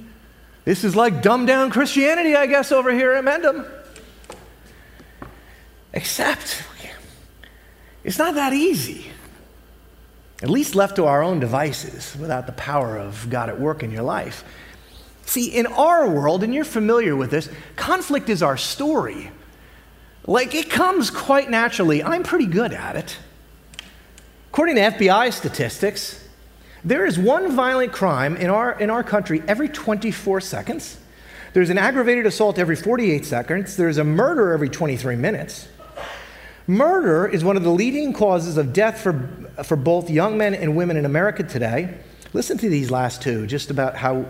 This 0.65 0.84
is 0.84 0.98
like 0.98 1.22
dumbed 1.22 1.48
down 1.48 1.70
Christianity, 1.70 2.36
I 2.36 2.46
guess, 2.46 2.74
over 2.74 2.91
here 2.91 3.13
at 3.13 3.24
Mendham. 3.24 3.70
Except, 5.94 6.63
it's 8.03 8.17
not 8.17 8.36
that 8.36 8.51
easy. 8.51 9.08
At 10.44 10.50
least 10.50 10.75
left 10.75 10.98
to 10.98 11.06
our 11.06 11.24
own 11.24 11.39
devices 11.39 12.15
without 12.20 12.46
the 12.46 12.51
power 12.51 12.98
of 12.98 13.27
God 13.29 13.50
at 13.50 13.60
work 13.60 13.82
in 13.82 13.91
your 13.91 14.03
life. 14.03 14.44
See, 15.25 15.48
in 15.48 15.65
our 15.67 16.10
world, 16.10 16.44
and 16.44 16.53
you're 16.53 16.63
familiar 16.63 17.15
with 17.15 17.32
this, 17.32 17.50
conflict 17.75 18.29
is 18.29 18.44
our 18.44 18.58
story. 18.58 19.32
Like 20.28 20.54
it 20.54 20.70
comes 20.70 21.10
quite 21.10 21.50
naturally. 21.50 22.04
I'm 22.04 22.24
pretty 22.24 22.46
good 22.46 22.74
at 22.74 22.98
it. 22.98 23.18
According 24.52 24.76
to 24.76 24.82
FBI 24.82 25.32
statistics, 25.32 26.28
there 26.84 27.06
is 27.06 27.18
one 27.18 27.56
violent 27.56 27.94
crime 27.94 28.36
in 28.36 28.50
our, 28.50 28.78
in 28.78 28.90
our 28.90 29.04
country 29.04 29.42
every 29.48 29.70
24 29.70 30.42
seconds. 30.42 31.00
There's 31.54 31.70
an 31.70 31.78
aggravated 31.78 32.26
assault 32.26 32.60
every 32.60 32.76
48 32.76 33.26
seconds. 33.26 33.78
There's 33.78 33.98
a 33.98 34.04
murder 34.04 34.52
every 34.52 34.70
23 34.70 35.16
minutes. 35.16 35.70
Murder 36.68 37.26
is 37.26 37.46
one 37.46 37.56
of 37.56 37.64
the 37.64 37.72
leading 37.72 38.12
causes 38.12 38.58
of 38.58 38.74
death 38.74 39.00
for, 39.00 39.30
for 39.64 39.78
both 39.78 40.10
young 40.10 40.38
men 40.38 40.54
and 40.54 40.76
women 40.76 40.98
in 40.98 41.06
America 41.06 41.44
today. 41.44 41.98
Listen 42.34 42.58
to 42.58 42.70
these 42.70 42.92
last 42.92 43.22
two, 43.22 43.48
just 43.48 43.72
about 43.72 43.96
how 43.96 44.26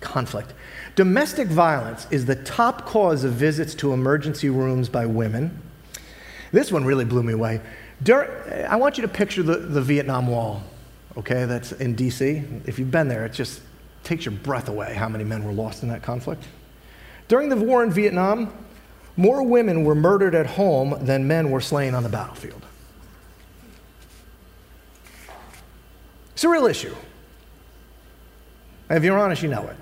conflict. 0.00 0.52
Domestic 0.98 1.46
violence 1.46 2.08
is 2.10 2.26
the 2.26 2.34
top 2.34 2.84
cause 2.84 3.22
of 3.22 3.32
visits 3.34 3.72
to 3.76 3.92
emergency 3.92 4.50
rooms 4.50 4.88
by 4.88 5.06
women. 5.06 5.62
This 6.50 6.72
one 6.72 6.84
really 6.84 7.04
blew 7.04 7.22
me 7.22 7.34
away. 7.34 7.60
I 8.04 8.74
want 8.74 8.98
you 8.98 9.02
to 9.02 9.08
picture 9.08 9.44
the, 9.44 9.58
the 9.58 9.80
Vietnam 9.80 10.26
Wall, 10.26 10.60
okay, 11.16 11.44
that's 11.44 11.70
in 11.70 11.94
DC. 11.94 12.66
If 12.66 12.80
you've 12.80 12.90
been 12.90 13.06
there, 13.06 13.24
it 13.24 13.32
just 13.32 13.60
takes 14.02 14.24
your 14.24 14.32
breath 14.32 14.68
away 14.68 14.92
how 14.94 15.08
many 15.08 15.22
men 15.22 15.44
were 15.44 15.52
lost 15.52 15.84
in 15.84 15.88
that 15.90 16.02
conflict. 16.02 16.42
During 17.28 17.48
the 17.48 17.56
war 17.56 17.84
in 17.84 17.92
Vietnam, 17.92 18.52
more 19.16 19.44
women 19.44 19.84
were 19.84 19.94
murdered 19.94 20.34
at 20.34 20.46
home 20.46 20.98
than 21.02 21.28
men 21.28 21.52
were 21.52 21.60
slain 21.60 21.94
on 21.94 22.02
the 22.02 22.08
battlefield. 22.08 22.66
It's 26.32 26.42
a 26.42 26.48
real 26.48 26.66
issue. 26.66 26.96
If 28.90 29.04
you're 29.04 29.16
honest, 29.16 29.44
you 29.44 29.48
know 29.48 29.68
it. 29.68 29.76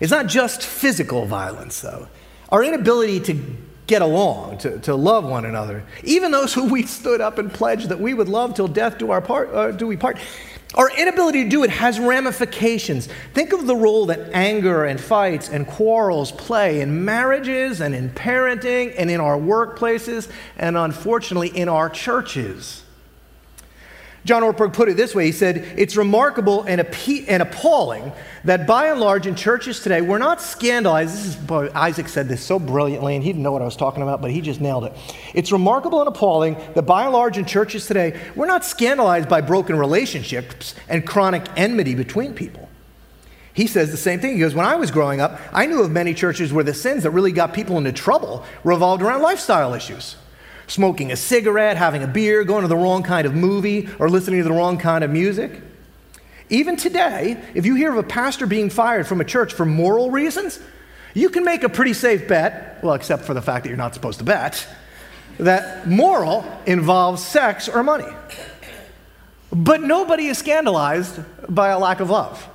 It's 0.00 0.10
not 0.10 0.26
just 0.26 0.62
physical 0.62 1.26
violence, 1.26 1.80
though. 1.80 2.08
Our 2.50 2.62
inability 2.62 3.20
to 3.20 3.40
get 3.86 4.02
along, 4.02 4.58
to, 4.58 4.78
to 4.80 4.94
love 4.94 5.24
one 5.24 5.44
another, 5.44 5.84
even 6.02 6.30
those 6.30 6.54
who 6.54 6.64
we 6.64 6.84
stood 6.84 7.20
up 7.20 7.38
and 7.38 7.52
pledged 7.52 7.88
that 7.90 8.00
we 8.00 8.14
would 8.14 8.28
love 8.28 8.54
till 8.54 8.68
death 8.68 8.98
do, 8.98 9.10
our 9.10 9.20
part, 9.20 9.52
uh, 9.52 9.70
do 9.72 9.86
we 9.86 9.96
part, 9.96 10.18
our 10.74 10.90
inability 10.96 11.44
to 11.44 11.50
do 11.50 11.64
it 11.64 11.70
has 11.70 12.00
ramifications. 12.00 13.08
Think 13.32 13.52
of 13.52 13.66
the 13.66 13.76
role 13.76 14.06
that 14.06 14.30
anger 14.32 14.84
and 14.84 15.00
fights 15.00 15.48
and 15.48 15.66
quarrels 15.66 16.32
play 16.32 16.80
in 16.80 17.04
marriages 17.04 17.80
and 17.80 17.94
in 17.94 18.10
parenting 18.10 18.94
and 18.96 19.10
in 19.10 19.20
our 19.20 19.36
workplaces 19.36 20.30
and 20.56 20.76
unfortunately 20.76 21.48
in 21.48 21.68
our 21.68 21.88
churches. 21.88 22.83
John 24.24 24.42
Ortberg 24.42 24.72
put 24.72 24.88
it 24.88 24.96
this 24.96 25.14
way 25.14 25.26
he 25.26 25.32
said, 25.32 25.58
It's 25.76 25.96
remarkable 25.96 26.62
and, 26.62 26.80
and, 26.80 27.42
appalling 27.42 28.10
that 28.44 28.66
by 28.66 28.88
and 28.88 28.98
large 28.98 29.26
in 29.26 29.34
churches 29.34 29.80
today, 29.80 30.00
we're 30.00 30.18
not 30.18 30.40
scandalized. 30.40 31.14
This 31.14 31.26
is, 31.26 31.36
boy, 31.36 31.70
Isaac 31.74 32.08
said 32.08 32.26
this 32.26 32.42
so 32.42 32.58
brilliantly, 32.58 33.16
and 33.16 33.22
he 33.22 33.30
didn't 33.30 33.42
know 33.42 33.52
what 33.52 33.60
I 33.60 33.66
was 33.66 33.76
talking 33.76 34.02
about, 34.02 34.22
but 34.22 34.30
he 34.30 34.40
just 34.40 34.62
nailed 34.62 34.84
it. 34.84 34.94
It's 35.34 35.52
remarkable 35.52 36.00
and 36.00 36.08
appalling 36.08 36.56
that 36.74 36.82
by 36.82 37.04
and 37.04 37.12
large 37.12 37.36
in 37.36 37.44
churches 37.44 37.86
today, 37.86 38.18
we're 38.34 38.46
not 38.46 38.64
scandalized 38.64 39.28
by 39.28 39.42
broken 39.42 39.78
relationships 39.78 40.74
and 40.88 41.06
chronic 41.06 41.44
enmity 41.56 41.94
between 41.94 42.32
people. 42.32 42.70
He 43.52 43.66
says 43.66 43.90
the 43.90 43.98
same 43.98 44.20
thing. 44.20 44.32
He 44.34 44.40
goes, 44.40 44.54
When 44.54 44.66
I 44.66 44.76
was 44.76 44.90
growing 44.90 45.20
up, 45.20 45.38
I 45.52 45.66
knew 45.66 45.82
of 45.82 45.90
many 45.90 46.14
churches 46.14 46.50
where 46.50 46.64
the 46.64 46.74
sins 46.74 47.02
that 47.02 47.10
really 47.10 47.30
got 47.30 47.52
people 47.52 47.76
into 47.76 47.92
trouble 47.92 48.42
revolved 48.64 49.02
around 49.02 49.20
lifestyle 49.20 49.74
issues 49.74 50.16
smoking 50.66 51.12
a 51.12 51.16
cigarette, 51.16 51.76
having 51.76 52.02
a 52.02 52.06
beer, 52.06 52.44
going 52.44 52.62
to 52.62 52.68
the 52.68 52.76
wrong 52.76 53.02
kind 53.02 53.26
of 53.26 53.34
movie, 53.34 53.88
or 53.98 54.08
listening 54.08 54.42
to 54.42 54.48
the 54.48 54.54
wrong 54.54 54.78
kind 54.78 55.04
of 55.04 55.10
music. 55.10 55.60
Even 56.50 56.76
today, 56.76 57.42
if 57.54 57.64
you 57.66 57.74
hear 57.74 57.90
of 57.90 57.98
a 57.98 58.02
pastor 58.02 58.46
being 58.46 58.70
fired 58.70 59.06
from 59.06 59.20
a 59.20 59.24
church 59.24 59.52
for 59.52 59.64
moral 59.64 60.10
reasons, 60.10 60.60
you 61.14 61.30
can 61.30 61.44
make 61.44 61.62
a 61.62 61.68
pretty 61.68 61.92
safe 61.92 62.28
bet, 62.28 62.82
well, 62.82 62.94
except 62.94 63.24
for 63.24 63.34
the 63.34 63.42
fact 63.42 63.64
that 63.64 63.68
you're 63.68 63.78
not 63.78 63.94
supposed 63.94 64.18
to 64.18 64.24
bet, 64.24 64.66
that 65.38 65.88
moral 65.88 66.44
involves 66.66 67.24
sex 67.24 67.68
or 67.68 67.82
money. 67.82 68.12
But 69.52 69.82
nobody 69.82 70.26
is 70.26 70.38
scandalized 70.38 71.20
by 71.48 71.68
a 71.68 71.78
lack 71.78 72.00
of 72.00 72.10
love. 72.10 72.48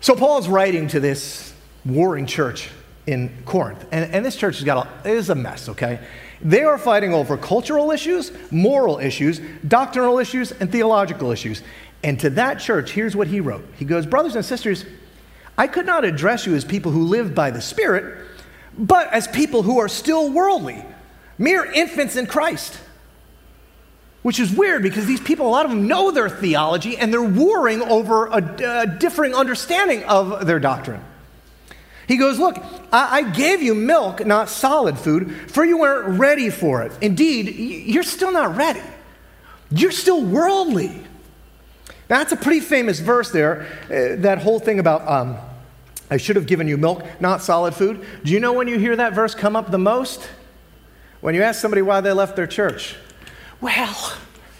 So 0.00 0.16
Paul's 0.16 0.48
writing 0.48 0.88
to 0.88 1.00
this 1.00 1.54
warring 1.84 2.26
church 2.26 2.68
in 3.06 3.42
Corinth. 3.44 3.84
And, 3.90 4.12
and 4.12 4.24
this 4.24 4.36
church 4.36 4.56
has 4.56 4.64
got 4.64 4.86
a, 5.04 5.08
is 5.08 5.30
a 5.30 5.34
mess, 5.34 5.68
okay? 5.68 6.00
They 6.40 6.62
are 6.62 6.78
fighting 6.78 7.14
over 7.14 7.36
cultural 7.36 7.90
issues, 7.90 8.32
moral 8.50 8.98
issues, 8.98 9.40
doctrinal 9.66 10.18
issues, 10.18 10.52
and 10.52 10.70
theological 10.70 11.30
issues. 11.30 11.62
And 12.02 12.18
to 12.20 12.30
that 12.30 12.58
church, 12.58 12.92
here's 12.92 13.14
what 13.14 13.28
he 13.28 13.40
wrote 13.40 13.64
He 13.76 13.84
goes, 13.84 14.06
Brothers 14.06 14.36
and 14.36 14.44
sisters, 14.44 14.84
I 15.56 15.66
could 15.66 15.86
not 15.86 16.04
address 16.04 16.46
you 16.46 16.54
as 16.54 16.64
people 16.64 16.92
who 16.92 17.04
live 17.04 17.34
by 17.34 17.50
the 17.50 17.60
Spirit, 17.60 18.26
but 18.76 19.12
as 19.12 19.28
people 19.28 19.62
who 19.62 19.78
are 19.78 19.88
still 19.88 20.30
worldly, 20.30 20.84
mere 21.38 21.64
infants 21.64 22.16
in 22.16 22.26
Christ. 22.26 22.78
Which 24.22 24.38
is 24.38 24.52
weird 24.52 24.84
because 24.84 25.06
these 25.06 25.20
people, 25.20 25.48
a 25.48 25.50
lot 25.50 25.64
of 25.64 25.72
them 25.72 25.88
know 25.88 26.12
their 26.12 26.28
theology 26.28 26.96
and 26.96 27.12
they're 27.12 27.20
warring 27.20 27.82
over 27.82 28.26
a, 28.28 28.82
a 28.82 28.86
differing 28.86 29.34
understanding 29.34 30.04
of 30.04 30.46
their 30.46 30.60
doctrine. 30.60 31.02
He 32.12 32.18
goes, 32.18 32.38
Look, 32.38 32.58
I, 32.92 33.20
I 33.20 33.22
gave 33.30 33.62
you 33.62 33.74
milk, 33.74 34.26
not 34.26 34.50
solid 34.50 34.98
food, 34.98 35.50
for 35.50 35.64
you 35.64 35.78
weren't 35.78 36.20
ready 36.20 36.50
for 36.50 36.82
it. 36.82 36.92
Indeed, 37.00 37.56
you're 37.56 38.02
still 38.02 38.30
not 38.30 38.54
ready. 38.54 38.82
You're 39.70 39.92
still 39.92 40.22
worldly. 40.22 40.88
Now, 42.10 42.18
that's 42.18 42.32
a 42.32 42.36
pretty 42.36 42.60
famous 42.60 43.00
verse 43.00 43.30
there, 43.30 43.66
uh, 43.86 44.20
that 44.20 44.40
whole 44.42 44.58
thing 44.58 44.78
about 44.78 45.08
um, 45.08 45.38
I 46.10 46.18
should 46.18 46.36
have 46.36 46.44
given 46.46 46.68
you 46.68 46.76
milk, 46.76 47.02
not 47.18 47.40
solid 47.40 47.74
food. 47.74 48.04
Do 48.22 48.30
you 48.30 48.40
know 48.40 48.52
when 48.52 48.68
you 48.68 48.78
hear 48.78 48.94
that 48.96 49.14
verse 49.14 49.34
come 49.34 49.56
up 49.56 49.70
the 49.70 49.78
most? 49.78 50.28
When 51.22 51.34
you 51.34 51.42
ask 51.42 51.62
somebody 51.62 51.80
why 51.80 52.02
they 52.02 52.12
left 52.12 52.36
their 52.36 52.46
church. 52.46 52.94
Well, 53.62 54.12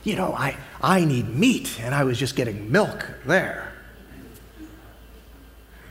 you 0.05 0.17
know, 0.17 0.33
I, 0.33 0.57
I 0.81 1.05
need 1.05 1.29
meat, 1.29 1.79
and 1.83 1.95
I 1.95 2.05
was 2.05 2.19
just 2.19 2.35
getting 2.35 2.73
milk 2.73 3.07
there. 3.27 3.72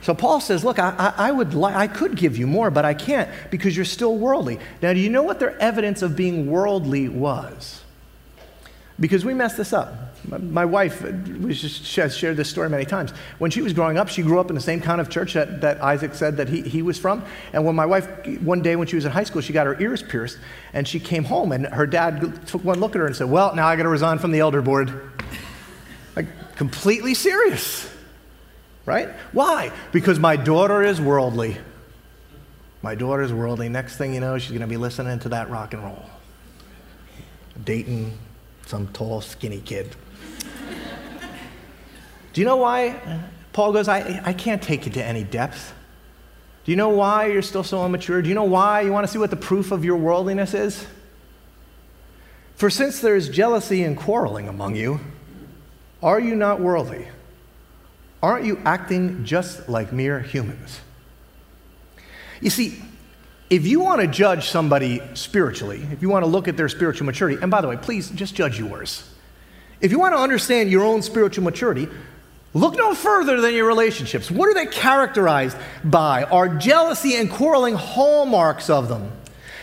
So 0.02 0.14
Paul 0.14 0.40
says, 0.40 0.64
Look, 0.64 0.78
I, 0.78 1.14
I, 1.16 1.30
would 1.30 1.54
li- 1.54 1.72
I 1.72 1.86
could 1.86 2.16
give 2.16 2.36
you 2.36 2.46
more, 2.46 2.70
but 2.70 2.84
I 2.84 2.92
can't 2.92 3.30
because 3.50 3.76
you're 3.76 3.84
still 3.84 4.16
worldly. 4.16 4.58
Now, 4.82 4.92
do 4.92 4.98
you 4.98 5.08
know 5.08 5.22
what 5.22 5.38
their 5.38 5.56
evidence 5.58 6.02
of 6.02 6.16
being 6.16 6.50
worldly 6.50 7.08
was? 7.08 7.82
Because 9.00 9.24
we 9.24 9.32
messed 9.32 9.56
this 9.56 9.72
up. 9.72 9.94
My 10.28 10.64
wife 10.64 11.04
uh, 11.04 11.10
has 11.10 12.16
shared 12.16 12.36
this 12.36 12.48
story 12.48 12.68
many 12.68 12.84
times. 12.84 13.10
When 13.38 13.50
she 13.50 13.62
was 13.62 13.72
growing 13.72 13.96
up, 13.96 14.08
she 14.08 14.22
grew 14.22 14.38
up 14.38 14.50
in 14.50 14.54
the 14.54 14.60
same 14.60 14.80
kind 14.80 15.00
of 15.00 15.08
church 15.08 15.34
that, 15.34 15.60
that 15.62 15.82
Isaac 15.82 16.14
said 16.14 16.36
that 16.36 16.48
he, 16.48 16.62
he 16.62 16.82
was 16.82 16.98
from. 16.98 17.24
And 17.52 17.64
when 17.64 17.74
my 17.74 17.86
wife, 17.86 18.06
one 18.42 18.60
day 18.62 18.76
when 18.76 18.86
she 18.86 18.94
was 18.94 19.04
in 19.04 19.10
high 19.10 19.24
school, 19.24 19.40
she 19.40 19.52
got 19.52 19.66
her 19.66 19.80
ears 19.80 20.02
pierced, 20.02 20.38
and 20.72 20.86
she 20.86 21.00
came 21.00 21.24
home, 21.24 21.50
and 21.50 21.66
her 21.66 21.86
dad 21.86 22.46
took 22.46 22.62
one 22.62 22.78
look 22.78 22.94
at 22.94 23.00
her 23.00 23.06
and 23.06 23.16
said, 23.16 23.30
Well, 23.30 23.54
now 23.56 23.66
I 23.66 23.74
got 23.74 23.84
to 23.84 23.88
resign 23.88 24.18
from 24.18 24.30
the 24.30 24.40
elder 24.40 24.62
board. 24.62 25.10
Like, 26.14 26.26
completely 26.54 27.14
serious 27.14 27.92
right? 28.86 29.08
Why? 29.32 29.72
Because 29.92 30.18
my 30.18 30.36
daughter 30.36 30.82
is 30.82 31.00
worldly. 31.00 31.56
My 32.82 32.94
daughter 32.94 33.22
is 33.22 33.32
worldly. 33.32 33.68
Next 33.68 33.96
thing 33.96 34.14
you 34.14 34.20
know, 34.20 34.38
she's 34.38 34.50
going 34.50 34.62
to 34.62 34.66
be 34.66 34.76
listening 34.76 35.18
to 35.20 35.28
that 35.30 35.50
rock 35.50 35.72
and 35.72 35.84
roll, 35.84 36.04
dating 37.64 38.18
some 38.66 38.88
tall, 38.88 39.20
skinny 39.20 39.60
kid. 39.60 39.94
Do 42.32 42.40
you 42.40 42.46
know 42.46 42.56
why? 42.56 43.20
Paul 43.52 43.72
goes, 43.72 43.88
I, 43.88 44.20
I 44.24 44.32
can't 44.32 44.62
take 44.62 44.86
you 44.86 44.92
to 44.92 45.04
any 45.04 45.22
depth. 45.22 45.74
Do 46.64 46.72
you 46.72 46.76
know 46.76 46.88
why 46.88 47.26
you're 47.26 47.42
still 47.42 47.64
so 47.64 47.84
immature? 47.84 48.22
Do 48.22 48.28
you 48.28 48.34
know 48.34 48.44
why 48.44 48.80
you 48.82 48.92
want 48.92 49.06
to 49.06 49.12
see 49.12 49.18
what 49.18 49.30
the 49.30 49.36
proof 49.36 49.72
of 49.72 49.84
your 49.84 49.96
worldliness 49.96 50.54
is? 50.54 50.86
For 52.54 52.70
since 52.70 53.00
there 53.00 53.16
is 53.16 53.28
jealousy 53.28 53.82
and 53.82 53.96
quarreling 53.96 54.48
among 54.48 54.76
you, 54.76 55.00
are 56.02 56.20
you 56.20 56.34
not 56.34 56.60
worldly? 56.60 57.08
Aren't 58.22 58.44
you 58.44 58.60
acting 58.64 59.24
just 59.24 59.68
like 59.68 59.92
mere 59.92 60.20
humans? 60.20 60.80
You 62.40 62.50
see, 62.50 62.82
if 63.50 63.66
you 63.66 63.80
want 63.80 64.00
to 64.00 64.06
judge 64.06 64.48
somebody 64.48 65.02
spiritually, 65.14 65.86
if 65.92 66.02
you 66.02 66.08
want 66.08 66.24
to 66.24 66.28
look 66.28 66.48
at 66.48 66.56
their 66.56 66.68
spiritual 66.68 67.06
maturity, 67.06 67.40
and 67.42 67.50
by 67.50 67.60
the 67.60 67.68
way, 67.68 67.76
please 67.76 68.10
just 68.10 68.34
judge 68.34 68.58
yours. 68.58 69.08
If 69.80 69.90
you 69.90 69.98
want 69.98 70.14
to 70.14 70.18
understand 70.18 70.70
your 70.70 70.84
own 70.84 71.02
spiritual 71.02 71.44
maturity, 71.44 71.88
Look 72.54 72.76
no 72.76 72.94
further 72.94 73.40
than 73.40 73.54
your 73.54 73.66
relationships. 73.66 74.30
What 74.30 74.48
are 74.48 74.54
they 74.54 74.66
characterized 74.66 75.56
by? 75.84 76.24
Are 76.24 76.48
jealousy 76.48 77.16
and 77.16 77.30
quarreling 77.30 77.74
hallmarks 77.74 78.68
of 78.68 78.88
them? 78.88 79.10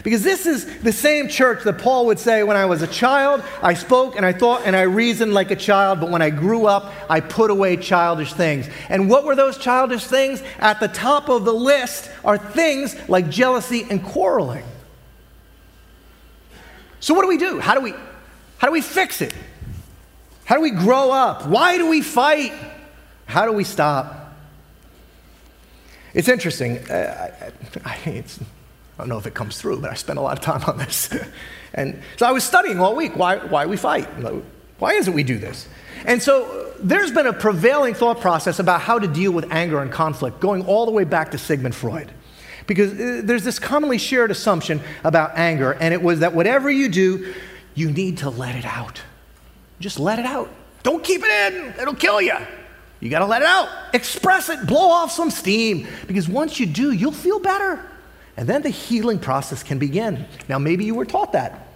Because 0.04 0.24
this 0.24 0.46
is 0.46 0.66
the 0.82 0.92
same 0.92 1.28
church 1.28 1.64
that 1.64 1.78
Paul 1.78 2.06
would 2.06 2.20
say, 2.20 2.44
when 2.44 2.56
I 2.56 2.66
was 2.66 2.82
a 2.82 2.88
child, 2.88 3.44
I 3.62 3.74
spoke 3.74 4.16
and 4.16 4.26
I 4.26 4.32
thought 4.32 4.64
and 4.66 4.76
I 4.76 4.84
reasoned 4.84 5.34
like 5.34 5.52
a 5.52 5.56
child, 5.56 6.00
but 6.00 6.10
when 6.10 6.22
I 6.22 6.30
grew 6.30 6.66
up, 6.66 6.94
I 7.10 7.20
put 7.20 7.52
away 7.52 7.76
childish 7.78 8.34
things. 8.34 8.70
And 8.88 9.10
what 9.10 9.26
were 9.26 9.36
those 9.36 9.58
childish 9.58 10.06
things? 10.06 10.42
At 10.60 10.80
the 10.80 10.88
top 10.88 11.30
of 11.30 11.44
the 11.44 11.54
list 11.54 12.10
are 12.24 12.38
things 12.38 12.96
like 13.10 13.30
jealousy 13.30 13.86
and 13.90 14.04
quarreling. 14.04 14.64
So 17.02 17.14
what 17.14 17.22
do 17.22 17.28
we 17.28 17.38
do? 17.38 17.60
How 17.60 17.76
do 17.76 17.82
we 17.82 17.94
how 18.58 18.68
do 18.68 18.74
we 18.74 18.82
fix 18.82 19.22
it? 19.22 19.34
How 20.44 20.56
do 20.56 20.62
we 20.62 20.72
grow 20.72 21.12
up? 21.12 21.48
Why 21.48 21.78
do 21.78 21.90
we 21.90 22.02
fight? 22.02 22.52
How 23.26 23.46
do 23.46 23.54
we 23.54 23.64
stop? 23.64 24.36
It's 26.14 26.28
interesting. 26.28 26.80
Uh, 26.90 27.32
I, 27.86 27.90
I, 27.90 28.10
it's, 28.10 28.40
I 29.00 29.04
don't 29.04 29.10
know 29.10 29.18
if 29.18 29.26
it 29.26 29.34
comes 29.34 29.58
through, 29.58 29.80
but 29.80 29.90
I 29.90 29.94
spent 29.94 30.20
a 30.20 30.22
lot 30.22 30.38
of 30.38 30.44
time 30.44 30.62
on 30.68 30.78
this. 30.78 31.10
and 31.74 32.02
so 32.18 32.26
I 32.26 32.32
was 32.32 32.44
studying 32.44 32.82
all 32.82 32.98
week 32.98 33.16
why, 33.16 33.38
why 33.38 33.66
we 33.66 33.78
fight. 33.78 34.08
Why 34.78 34.94
is 34.94 35.08
it 35.08 35.14
we 35.14 35.24
do 35.24 35.38
this? 35.38 35.70
And 36.06 36.22
so 36.22 36.74
there's 36.82 37.10
been 37.10 37.26
a 37.26 37.32
prevailing 37.32 37.94
thought 37.94 38.20
process 38.20 38.60
about 38.60 38.82
how 38.82 39.00
to 39.00 39.08
deal 39.08 39.32
with 39.32 39.50
anger 39.54 39.82
and 39.82 39.90
conflict 39.90 40.42
going 40.42 40.66
all 40.66 40.86
the 40.86 40.92
way 40.92 41.06
back 41.06 41.32
to 41.32 41.38
Sigmund 41.38 41.76
Freud. 41.76 42.12
Because 42.68 42.92
uh, 42.92 43.22
there's 43.24 43.46
this 43.46 43.58
commonly 43.58 43.98
shared 43.98 44.32
assumption 44.32 44.82
about 45.06 45.38
anger, 45.38 45.72
and 45.72 45.94
it 45.94 46.02
was 46.02 46.20
that 46.20 46.34
whatever 46.34 46.70
you 46.70 46.90
do, 46.90 47.34
you 47.76 47.90
need 47.90 48.18
to 48.18 48.30
let 48.30 48.56
it 48.56 48.66
out. 48.66 49.02
Just 49.80 49.98
let 49.98 50.20
it 50.20 50.26
out. 50.26 50.52
Don't 50.84 51.04
keep 51.04 51.22
it 51.24 51.54
in, 51.54 51.74
it'll 51.80 51.96
kill 51.96 52.22
you. 52.22 52.36
You 53.00 53.10
got 53.10 53.20
to 53.20 53.26
let 53.26 53.42
it 53.42 53.48
out, 53.48 53.70
express 53.94 54.50
it, 54.50 54.68
blow 54.68 54.90
off 54.90 55.10
some 55.10 55.32
steam, 55.32 55.88
because 56.06 56.28
once 56.28 56.60
you 56.60 56.66
do, 56.66 56.92
you'll 56.92 57.14
feel 57.14 57.40
better. 57.40 57.89
And 58.40 58.48
then 58.48 58.62
the 58.62 58.70
healing 58.70 59.20
process 59.20 59.64
can 59.64 59.80
begin. 59.80 60.26
Now, 60.48 60.60
maybe 60.60 60.86
you 60.86 60.96
were 60.96 61.04
taught 61.04 61.34
that, 61.34 61.68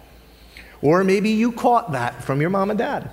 or 0.80 1.04
maybe 1.04 1.28
you 1.28 1.52
caught 1.52 1.92
that 1.92 2.24
from 2.24 2.40
your 2.40 2.48
mom 2.48 2.70
and 2.70 2.78
dad. 2.78 3.10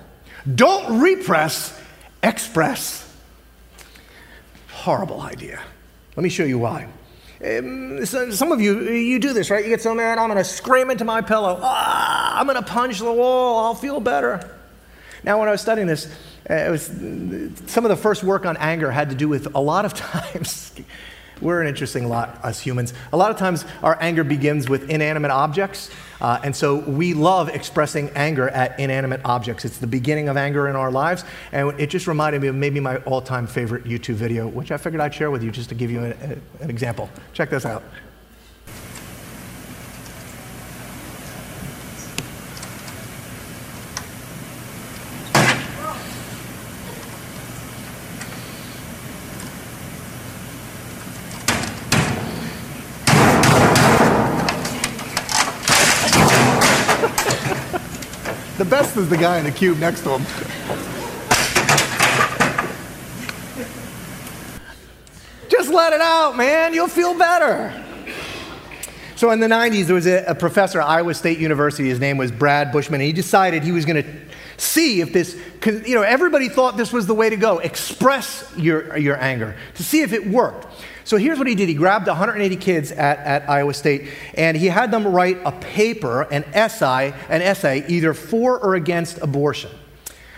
Don't 0.54 1.02
repress, 1.02 1.78
express. 2.22 3.14
Horrible 4.70 5.20
idea. 5.20 5.60
Let 6.16 6.22
me 6.22 6.30
show 6.30 6.44
you 6.44 6.58
why. 6.60 6.88
Um, 7.46 8.06
some 8.06 8.52
of 8.52 8.62
you, 8.62 8.88
you 8.88 9.18
do 9.18 9.34
this, 9.34 9.50
right? 9.50 9.62
You 9.62 9.68
get 9.68 9.82
so 9.82 9.94
mad, 9.94 10.16
I'm 10.16 10.28
going 10.28 10.38
to 10.38 10.44
scream 10.44 10.90
into 10.90 11.04
my 11.04 11.20
pillow. 11.20 11.58
Ah, 11.60 12.40
I'm 12.40 12.46
going 12.46 12.56
to 12.56 12.62
punch 12.62 13.00
the 13.00 13.12
wall. 13.12 13.66
I'll 13.66 13.74
feel 13.74 14.00
better. 14.00 14.58
Now, 15.24 15.38
when 15.38 15.48
I 15.48 15.50
was 15.50 15.60
studying 15.60 15.86
this, 15.86 16.06
uh, 16.48 16.68
was, 16.70 16.86
some 17.66 17.84
of 17.84 17.90
the 17.90 17.98
first 17.98 18.24
work 18.24 18.46
on 18.46 18.56
anger 18.56 18.90
had 18.90 19.10
to 19.10 19.14
do 19.14 19.28
with 19.28 19.54
a 19.54 19.60
lot 19.60 19.84
of 19.84 19.92
times 19.94 20.72
we're 21.42 21.60
an 21.60 21.66
interesting 21.66 22.08
lot, 22.08 22.38
us 22.44 22.60
humans. 22.60 22.94
A 23.12 23.16
lot 23.16 23.30
of 23.30 23.36
times 23.36 23.64
our 23.82 23.98
anger 24.00 24.24
begins 24.24 24.68
with 24.68 24.88
inanimate 24.88 25.30
objects. 25.30 25.90
Uh, 26.20 26.40
and 26.44 26.54
so 26.54 26.76
we 26.76 27.14
love 27.14 27.48
expressing 27.48 28.08
anger 28.10 28.48
at 28.50 28.78
inanimate 28.78 29.20
objects. 29.24 29.64
It's 29.64 29.78
the 29.78 29.88
beginning 29.88 30.28
of 30.28 30.36
anger 30.36 30.68
in 30.68 30.76
our 30.76 30.90
lives. 30.90 31.24
And 31.50 31.78
it 31.80 31.90
just 31.90 32.06
reminded 32.06 32.40
me 32.40 32.48
of 32.48 32.54
maybe 32.54 32.78
my 32.78 32.98
all 32.98 33.20
time 33.20 33.46
favorite 33.46 33.84
YouTube 33.84 34.14
video, 34.14 34.46
which 34.46 34.70
I 34.70 34.76
figured 34.76 35.00
I'd 35.00 35.14
share 35.14 35.30
with 35.30 35.42
you 35.42 35.50
just 35.50 35.68
to 35.70 35.74
give 35.74 35.90
you 35.90 36.04
an, 36.04 36.40
an 36.60 36.70
example. 36.70 37.10
Check 37.32 37.50
this 37.50 37.66
out. 37.66 37.82
best 58.72 58.96
is 58.96 59.06
the 59.10 59.11
guy 59.22 59.38
in 59.38 59.44
the 59.44 59.52
cube 59.52 59.78
next 59.78 60.00
to 60.00 60.18
him. 60.18 60.22
Just 65.48 65.70
let 65.70 65.92
it 65.92 66.00
out, 66.00 66.36
man. 66.36 66.74
You'll 66.74 66.88
feel 66.88 67.16
better. 67.16 67.72
So 69.14 69.30
in 69.30 69.38
the 69.38 69.46
90s, 69.46 69.84
there 69.84 69.94
was 69.94 70.08
a, 70.08 70.24
a, 70.24 70.34
professor 70.34 70.80
at 70.80 70.88
Iowa 70.88 71.14
State 71.14 71.38
University. 71.38 71.88
His 71.88 72.00
name 72.00 72.16
was 72.16 72.32
Brad 72.32 72.72
Bushman. 72.72 73.00
And 73.00 73.06
he 73.06 73.12
decided 73.12 73.62
he 73.62 73.70
was 73.70 73.84
going 73.84 74.02
to 74.02 74.10
see 74.56 75.00
if 75.00 75.12
this, 75.12 75.40
you 75.86 75.94
know, 75.94 76.02
everybody 76.02 76.48
thought 76.48 76.76
this 76.76 76.92
was 76.92 77.06
the 77.06 77.14
way 77.14 77.30
to 77.30 77.36
go. 77.36 77.60
Express 77.60 78.52
your, 78.56 78.96
your 78.96 79.16
anger 79.22 79.54
to 79.76 79.84
see 79.84 80.00
if 80.00 80.12
it 80.12 80.26
worked. 80.26 80.66
So 81.04 81.16
here's 81.16 81.38
what 81.38 81.46
he 81.46 81.54
did. 81.54 81.68
He 81.68 81.74
grabbed 81.74 82.06
180 82.06 82.56
kids 82.56 82.92
at, 82.92 83.18
at 83.18 83.48
Iowa 83.48 83.74
State 83.74 84.08
and 84.34 84.56
he 84.56 84.66
had 84.66 84.90
them 84.90 85.06
write 85.06 85.38
a 85.44 85.52
paper, 85.52 86.22
an 86.22 86.44
essay, 86.52 87.12
an 87.28 87.42
essay 87.42 87.84
either 87.88 88.14
for 88.14 88.58
or 88.58 88.74
against 88.74 89.18
abortion. 89.18 89.70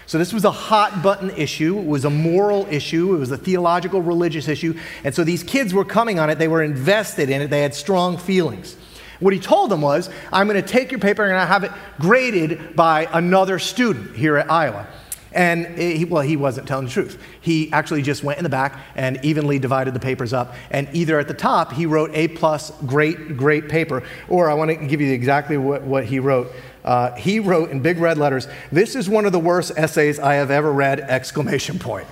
So 0.07 0.19
this 0.19 0.33
was 0.33 0.45
a 0.45 0.51
hot 0.51 1.03
button 1.03 1.31
issue. 1.31 1.79
It 1.79 1.87
was 1.87 2.05
a 2.05 2.11
moral 2.11 2.67
issue. 2.71 3.15
It 3.15 3.19
was 3.19 3.31
a 3.31 3.39
theological, 3.39 4.03
religious 4.03 4.49
issue. 4.49 4.79
And 5.03 5.15
so 5.15 5.25
these 5.25 5.43
kids 5.43 5.73
were 5.73 5.85
coming 5.85 6.19
on 6.19 6.29
it. 6.29 6.39
They 6.39 6.49
were 6.49 6.63
invested 6.63 7.31
in 7.31 7.41
it. 7.41 7.49
They 7.49 7.63
had 7.63 7.75
strong 7.75 8.19
feelings. 8.19 8.77
What 9.21 9.33
he 9.33 9.41
told 9.41 9.71
them 9.71 9.81
was, 9.81 10.11
I'm 10.33 10.47
going 10.47 10.61
to 10.61 10.69
take 10.69 10.91
your 10.91 11.01
paper 11.01 11.25
and 11.25 11.33
to 11.33 11.47
have 11.47 11.65
it 11.65 11.73
graded 11.99 12.77
by 12.77 13.09
another 13.13 13.59
student 13.59 14.17
here 14.17 14.37
at 14.37 14.51
Iowa. 14.51 14.87
And 15.35 15.67
he, 15.77 16.05
well, 16.05 16.23
he 16.23 16.37
wasn't 16.37 16.69
telling 16.69 16.87
the 16.87 16.93
truth. 16.93 17.21
He 17.41 17.71
actually 17.73 18.03
just 18.03 18.23
went 18.23 18.39
in 18.39 18.45
the 18.45 18.51
back 18.51 18.79
and 18.95 19.19
evenly 19.25 19.59
divided 19.59 19.93
the 19.93 20.01
papers 20.01 20.33
up. 20.33 20.55
And 20.71 20.89
either 20.93 21.19
at 21.19 21.27
the 21.27 21.35
top, 21.35 21.73
he 21.73 21.87
wrote 21.87 22.11
A 22.15 22.29
plus, 22.29 22.71
great, 22.87 23.37
great 23.37 23.69
paper, 23.69 24.05
or 24.29 24.49
I 24.49 24.55
want 24.55 24.71
to 24.71 24.87
give 24.87 25.01
you 25.01 25.13
exactly 25.13 25.57
what, 25.57 25.83
what 25.83 26.05
he 26.05 26.21
wrote. 26.21 26.53
Uh, 26.85 27.13
he 27.17 27.41
wrote 27.41 27.71
in 27.71 27.81
big 27.81 27.99
red 27.99 28.17
letters, 28.17 28.47
This 28.71 28.95
is 28.95 29.09
one 29.09 29.27
of 29.27 29.33
the 29.33 29.41
worst 29.41 29.73
essays 29.77 30.19
I 30.21 30.35
have 30.35 30.51
ever 30.51 30.73
read! 30.73 31.01
Exclamation 31.01 31.79
point. 31.79 32.07